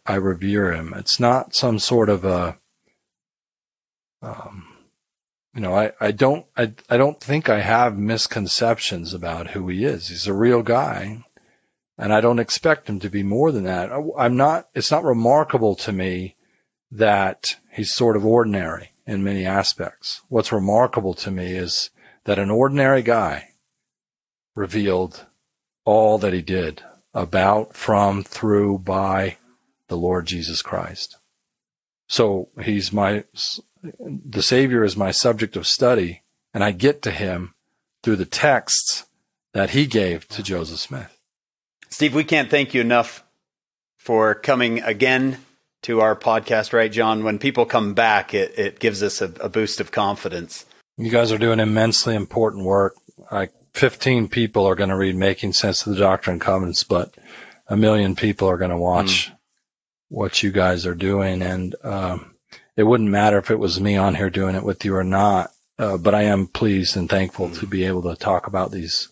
I 0.05 0.13
revere 0.15 0.73
him. 0.73 0.93
It's 0.95 1.19
not 1.19 1.55
some 1.55 1.79
sort 1.79 2.07
of 2.07 2.23
a, 2.23 2.57
um, 4.21 4.67
you 5.55 5.61
know, 5.61 5.73
I, 5.73 5.93
I 5.99 6.11
don't, 6.11 6.45
I, 6.55 6.73
I 6.87 6.97
don't 6.97 7.19
think 7.19 7.49
I 7.49 7.61
have 7.61 7.97
misconceptions 7.97 9.15
about 9.15 9.51
who 9.51 9.69
he 9.69 9.85
is. 9.85 10.09
He's 10.09 10.27
a 10.27 10.33
real 10.33 10.61
guy 10.61 11.23
and 12.01 12.11
I 12.11 12.19
don't 12.19 12.39
expect 12.39 12.89
him 12.89 12.99
to 13.01 13.09
be 13.11 13.21
more 13.21 13.51
than 13.51 13.63
that. 13.65 13.91
I'm 14.17 14.35
not, 14.35 14.67
it's 14.73 14.89
not 14.89 15.03
remarkable 15.03 15.75
to 15.75 15.91
me 15.91 16.35
that 16.89 17.57
he's 17.71 17.93
sort 17.93 18.17
of 18.17 18.25
ordinary 18.25 18.89
in 19.05 19.23
many 19.23 19.45
aspects. 19.45 20.21
What's 20.27 20.51
remarkable 20.51 21.13
to 21.13 21.29
me 21.29 21.51
is 21.51 21.91
that 22.23 22.39
an 22.39 22.49
ordinary 22.49 23.03
guy 23.03 23.49
revealed 24.55 25.27
all 25.85 26.17
that 26.17 26.33
he 26.33 26.41
did 26.41 26.81
about, 27.13 27.75
from, 27.75 28.23
through, 28.23 28.79
by 28.79 29.37
the 29.87 29.97
Lord 29.97 30.25
Jesus 30.25 30.63
Christ. 30.63 31.17
So 32.07 32.49
he's 32.63 32.91
my, 32.91 33.25
the 33.83 34.41
Savior 34.41 34.83
is 34.83 34.97
my 34.97 35.11
subject 35.11 35.55
of 35.55 35.67
study, 35.67 36.23
and 36.51 36.63
I 36.63 36.71
get 36.71 37.03
to 37.03 37.11
him 37.11 37.53
through 38.01 38.15
the 38.15 38.25
texts 38.25 39.05
that 39.53 39.69
he 39.69 39.85
gave 39.85 40.27
to 40.29 40.41
Joseph 40.41 40.79
Smith. 40.79 41.20
Steve, 41.91 42.15
we 42.15 42.23
can't 42.23 42.49
thank 42.49 42.73
you 42.73 42.81
enough 42.81 43.23
for 43.97 44.33
coming 44.33 44.81
again 44.81 45.37
to 45.83 45.99
our 45.99 46.15
podcast, 46.15 46.73
right, 46.73 46.91
John? 46.91 47.23
When 47.23 47.37
people 47.37 47.65
come 47.65 47.93
back, 47.93 48.33
it, 48.33 48.57
it 48.57 48.79
gives 48.79 49.03
us 49.03 49.21
a, 49.21 49.25
a 49.41 49.49
boost 49.49 49.81
of 49.81 49.91
confidence. 49.91 50.65
You 50.97 51.11
guys 51.11 51.31
are 51.31 51.37
doing 51.37 51.59
immensely 51.59 52.15
important 52.15 52.65
work. 52.65 52.95
Like 53.31 53.51
15 53.73 54.29
people 54.29 54.65
are 54.65 54.75
going 54.75 54.89
to 54.89 54.95
read 54.95 55.15
Making 55.15 55.53
Sense 55.53 55.85
of 55.85 55.93
the 55.93 55.99
Doctrine 55.99 56.35
and 56.35 56.41
Covenants, 56.41 56.83
but 56.83 57.13
a 57.67 57.75
million 57.75 58.15
people 58.15 58.49
are 58.49 58.57
going 58.57 58.71
to 58.71 58.77
watch 58.77 59.29
mm. 59.29 59.35
what 60.09 60.41
you 60.41 60.51
guys 60.51 60.85
are 60.85 60.95
doing. 60.95 61.41
And 61.41 61.75
um, 61.83 62.35
it 62.77 62.83
wouldn't 62.83 63.09
matter 63.09 63.37
if 63.37 63.51
it 63.51 63.59
was 63.59 63.81
me 63.81 63.97
on 63.97 64.15
here 64.15 64.29
doing 64.29 64.55
it 64.55 64.63
with 64.63 64.85
you 64.85 64.95
or 64.95 65.03
not. 65.03 65.51
Uh, 65.77 65.97
but 65.97 66.13
I 66.13 66.23
am 66.23 66.47
pleased 66.47 66.95
and 66.95 67.09
thankful 67.09 67.49
mm. 67.49 67.59
to 67.59 67.67
be 67.67 67.83
able 67.83 68.03
to 68.03 68.15
talk 68.15 68.47
about 68.47 68.71
these 68.71 69.09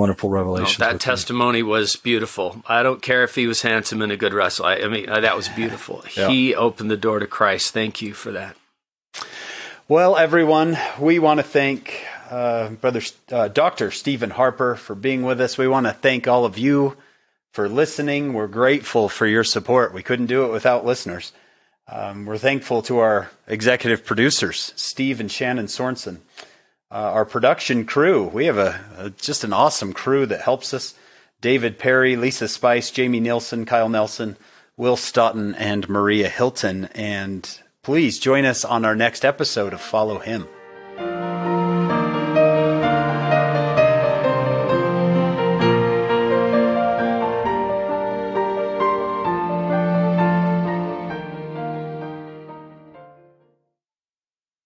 wonderful 0.00 0.30
revelation. 0.30 0.82
Oh, 0.82 0.90
that 0.90 1.00
testimony 1.00 1.58
me. 1.58 1.68
was 1.68 1.96
beautiful. 1.96 2.62
I 2.66 2.82
don't 2.82 3.02
care 3.02 3.22
if 3.22 3.34
he 3.34 3.46
was 3.46 3.62
handsome 3.62 4.00
and 4.02 4.10
a 4.10 4.16
good 4.16 4.32
wrestler. 4.32 4.66
I, 4.66 4.82
I 4.82 4.88
mean, 4.88 5.08
uh, 5.08 5.20
that 5.20 5.36
was 5.36 5.48
beautiful. 5.50 6.02
yeah. 6.16 6.28
He 6.28 6.54
opened 6.54 6.90
the 6.90 6.96
door 6.96 7.18
to 7.18 7.26
Christ. 7.26 7.72
Thank 7.72 8.00
you 8.00 8.14
for 8.14 8.32
that. 8.32 8.56
Well, 9.88 10.16
everyone, 10.16 10.78
we 10.98 11.18
want 11.18 11.38
to 11.38 11.44
thank 11.44 12.04
uh, 12.30 12.70
Brother 12.70 13.02
uh, 13.30 13.48
Dr. 13.48 13.90
Stephen 13.90 14.30
Harper 14.30 14.76
for 14.76 14.94
being 14.94 15.22
with 15.22 15.40
us. 15.40 15.58
We 15.58 15.68
want 15.68 15.86
to 15.86 15.92
thank 15.92 16.26
all 16.26 16.44
of 16.44 16.56
you 16.56 16.96
for 17.52 17.68
listening. 17.68 18.32
We're 18.32 18.46
grateful 18.46 19.08
for 19.08 19.26
your 19.26 19.44
support. 19.44 19.92
We 19.92 20.02
couldn't 20.02 20.26
do 20.26 20.44
it 20.44 20.52
without 20.52 20.86
listeners. 20.86 21.32
Um, 21.88 22.24
we're 22.24 22.38
thankful 22.38 22.82
to 22.82 23.00
our 23.00 23.30
executive 23.48 24.04
producers, 24.04 24.72
Steve 24.76 25.18
and 25.18 25.30
Shannon 25.30 25.66
Sorensen 25.66 26.18
uh, 26.90 26.94
our 26.94 27.24
production 27.24 27.84
crew. 27.84 28.24
We 28.24 28.46
have 28.46 28.58
a, 28.58 28.80
a, 28.98 29.10
just 29.10 29.44
an 29.44 29.52
awesome 29.52 29.92
crew 29.92 30.26
that 30.26 30.40
helps 30.40 30.74
us. 30.74 30.94
David 31.40 31.78
Perry, 31.78 32.16
Lisa 32.16 32.48
Spice, 32.48 32.90
Jamie 32.90 33.20
Nielsen, 33.20 33.64
Kyle 33.64 33.88
Nelson, 33.88 34.36
Will 34.76 34.96
Stoughton, 34.96 35.54
and 35.54 35.88
Maria 35.88 36.28
Hilton. 36.28 36.86
And 36.94 37.48
please 37.82 38.18
join 38.18 38.44
us 38.44 38.64
on 38.64 38.84
our 38.84 38.94
next 38.94 39.24
episode 39.24 39.72
of 39.72 39.80
Follow 39.80 40.18
Him. 40.18 40.46